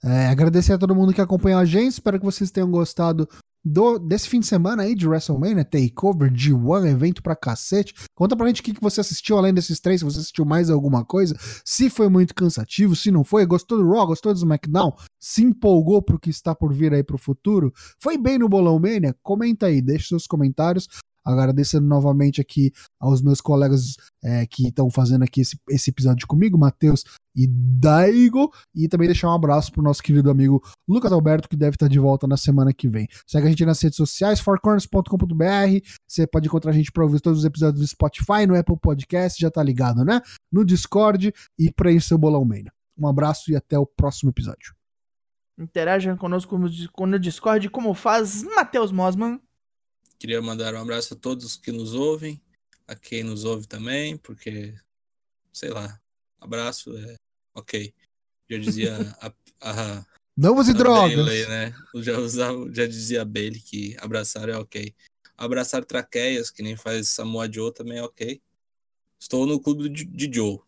É, 0.05 0.27
agradecer 0.27 0.75
a 0.75 0.79
todo 0.79 0.95
mundo 0.95 1.15
que 1.15 1.21
acompanhou 1.21 1.59
a 1.59 1.65
gente. 1.65 1.93
Espero 1.93 2.19
que 2.19 2.25
vocês 2.25 2.51
tenham 2.51 2.71
gostado 2.71 3.27
do, 3.65 3.99
desse 3.99 4.29
fim 4.29 4.41
de 4.41 4.47
semana 4.47 4.83
aí 4.83 4.95
de 4.95 5.09
WrestleMania, 5.09 5.65
Takeover, 5.65 6.31
G1, 6.31 6.87
evento 6.87 7.23
pra 7.23 7.35
cacete. 7.35 7.95
Conta 8.15 8.37
pra 8.37 8.47
gente 8.47 8.61
o 8.61 8.65
que, 8.65 8.75
que 8.75 8.81
você 8.81 9.01
assistiu 9.01 9.39
além 9.39 9.55
desses 9.55 9.81
três, 9.81 10.01
se 10.01 10.05
você 10.05 10.19
assistiu 10.19 10.45
mais 10.45 10.69
alguma 10.69 11.05
coisa, 11.05 11.35
se 11.65 11.89
foi 11.89 12.09
muito 12.09 12.35
cansativo, 12.35 12.95
se 12.95 13.11
não 13.11 13.25
foi, 13.25 13.47
gostou 13.47 13.79
do 13.79 13.91
Raw, 13.91 14.07
gostou 14.07 14.33
do 14.33 14.37
SmackDown, 14.37 14.93
se 15.19 15.43
empolgou 15.43 16.03
pro 16.03 16.19
que 16.19 16.31
está 16.31 16.55
por 16.55 16.73
vir 16.73 16.93
aí 16.93 17.03
pro 17.03 17.17
futuro, 17.17 17.73
foi 17.99 18.19
bem 18.19 18.39
no 18.39 18.49
Bolão 18.49 18.79
Mania? 18.79 19.17
Comenta 19.23 19.67
aí, 19.67 19.81
deixe 19.81 20.09
seus 20.09 20.27
comentários. 20.27 20.89
Agradecendo 21.25 21.87
novamente 21.87 22.41
aqui 22.41 22.73
aos 23.01 23.23
meus 23.23 23.41
colegas 23.41 23.97
é, 24.23 24.47
que 24.47 24.69
estão 24.69 24.91
fazendo 24.91 25.23
aqui 25.23 25.41
esse, 25.41 25.59
esse 25.71 25.91
episódio 25.91 26.27
comigo, 26.27 26.59
Matheus 26.59 27.05
e 27.35 27.47
Daigo. 27.49 28.53
E 28.75 28.89
também 28.89 29.09
deixar 29.09 29.29
um 29.29 29.35
abraço 29.35 29.73
pro 29.73 29.83
nosso 29.83 30.03
querido 30.03 30.31
amigo 30.31 30.63
Lucas 30.89 31.13
Alberto, 31.13 31.49
que 31.49 31.57
deve 31.57 31.75
estar 31.77 31.89
de 31.89 31.99
volta 31.99 32.27
na 32.27 32.37
semana 32.37 32.73
que 32.73 32.89
vem. 32.89 33.09
Segue 33.27 33.47
a 33.47 33.51
gente 33.51 33.65
nas 33.65 33.81
redes 33.81 33.97
sociais, 33.97 34.41
fourcorners.com.br. 34.41 35.89
Você 36.07 36.27
pode 36.27 36.47
encontrar 36.47 36.71
a 36.71 36.75
gente 36.75 36.93
para 36.93 37.03
ouvir 37.03 37.21
todos 37.21 37.41
os 37.41 37.45
episódios 37.45 37.81
do 37.81 37.87
Spotify, 37.87 38.47
no 38.47 38.57
Apple 38.57 38.79
Podcast, 38.79 39.41
já 39.41 39.51
tá 39.51 39.63
ligado, 39.63 40.05
né? 40.05 40.21
No 40.53 40.65
Discord 40.65 41.33
e 41.59 41.73
preencher 41.73 42.05
seu 42.09 42.19
bolão 42.19 42.45
Mania. 42.45 42.73
Um 42.97 43.09
abraço 43.09 43.51
e 43.51 43.57
até 43.57 43.79
o 43.79 43.87
próximo 43.87 44.31
episódio. 44.31 44.75
Interaja 45.59 46.17
conosco 46.17 46.59
no, 46.59 46.69
no 47.07 47.19
Discord, 47.19 47.69
como 47.71 47.95
faz 47.95 48.43
Matheus 48.43 48.93
Mosman. 48.93 49.41
Queria 50.25 50.41
mandar 50.41 50.73
um 50.75 50.81
abraço 50.81 51.13
a 51.13 51.17
todos 51.19 51.55
que 51.55 51.71
nos 51.71 51.93
ouvem, 51.93 52.41
a 52.89 52.95
quem 52.95 53.23
nos 53.23 53.45
ouve 53.45 53.67
também, 53.67 54.17
porque, 54.17 54.73
sei 55.53 55.69
lá, 55.69 56.01
abraço 56.41 56.97
é 56.97 57.17
ok. 57.53 57.93
Já 58.49 58.57
dizia 58.57 58.97
a, 59.21 59.31
a, 59.61 60.07
Vamos 60.35 60.67
e 60.67 60.71
a 60.71 60.73
drogas! 60.73 61.15
Bailey, 61.15 61.47
né? 61.47 61.75
Eu 61.93 62.03
Já, 62.03 62.19
usava, 62.19 62.73
já 62.73 62.87
dizia 62.87 63.21
a 63.21 63.25
Bailey 63.27 63.61
que 63.61 63.95
abraçar 64.01 64.49
é 64.49 64.57
ok. 64.57 64.95
Abraçar 65.37 65.85
traqueias, 65.85 66.51
que 66.51 66.63
nem 66.63 66.75
faz 66.75 67.11
Samoa 67.11 67.47
Joe, 67.53 67.71
também 67.71 67.99
é 67.99 68.03
ok. 68.03 68.41
Estou 69.21 69.45
no 69.45 69.61
clube 69.61 69.91
de, 69.91 70.07
de 70.07 70.35
Joe. 70.35 70.59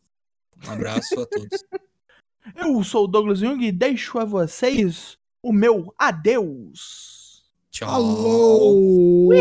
Um 0.67 0.71
abraço 0.71 1.19
a 1.19 1.25
todos. 1.25 1.65
Eu 2.57 2.85
sou 2.85 3.05
o 3.05 3.09
Douglas 3.09 3.39
Jung 3.39 3.65
e 3.65 3.73
deixo 3.73 4.19
a 4.19 4.25
vocês 4.27 5.17
o 5.43 5.51
meu 5.51 5.95
adeus. 5.97 7.16
Hello. 7.79 9.37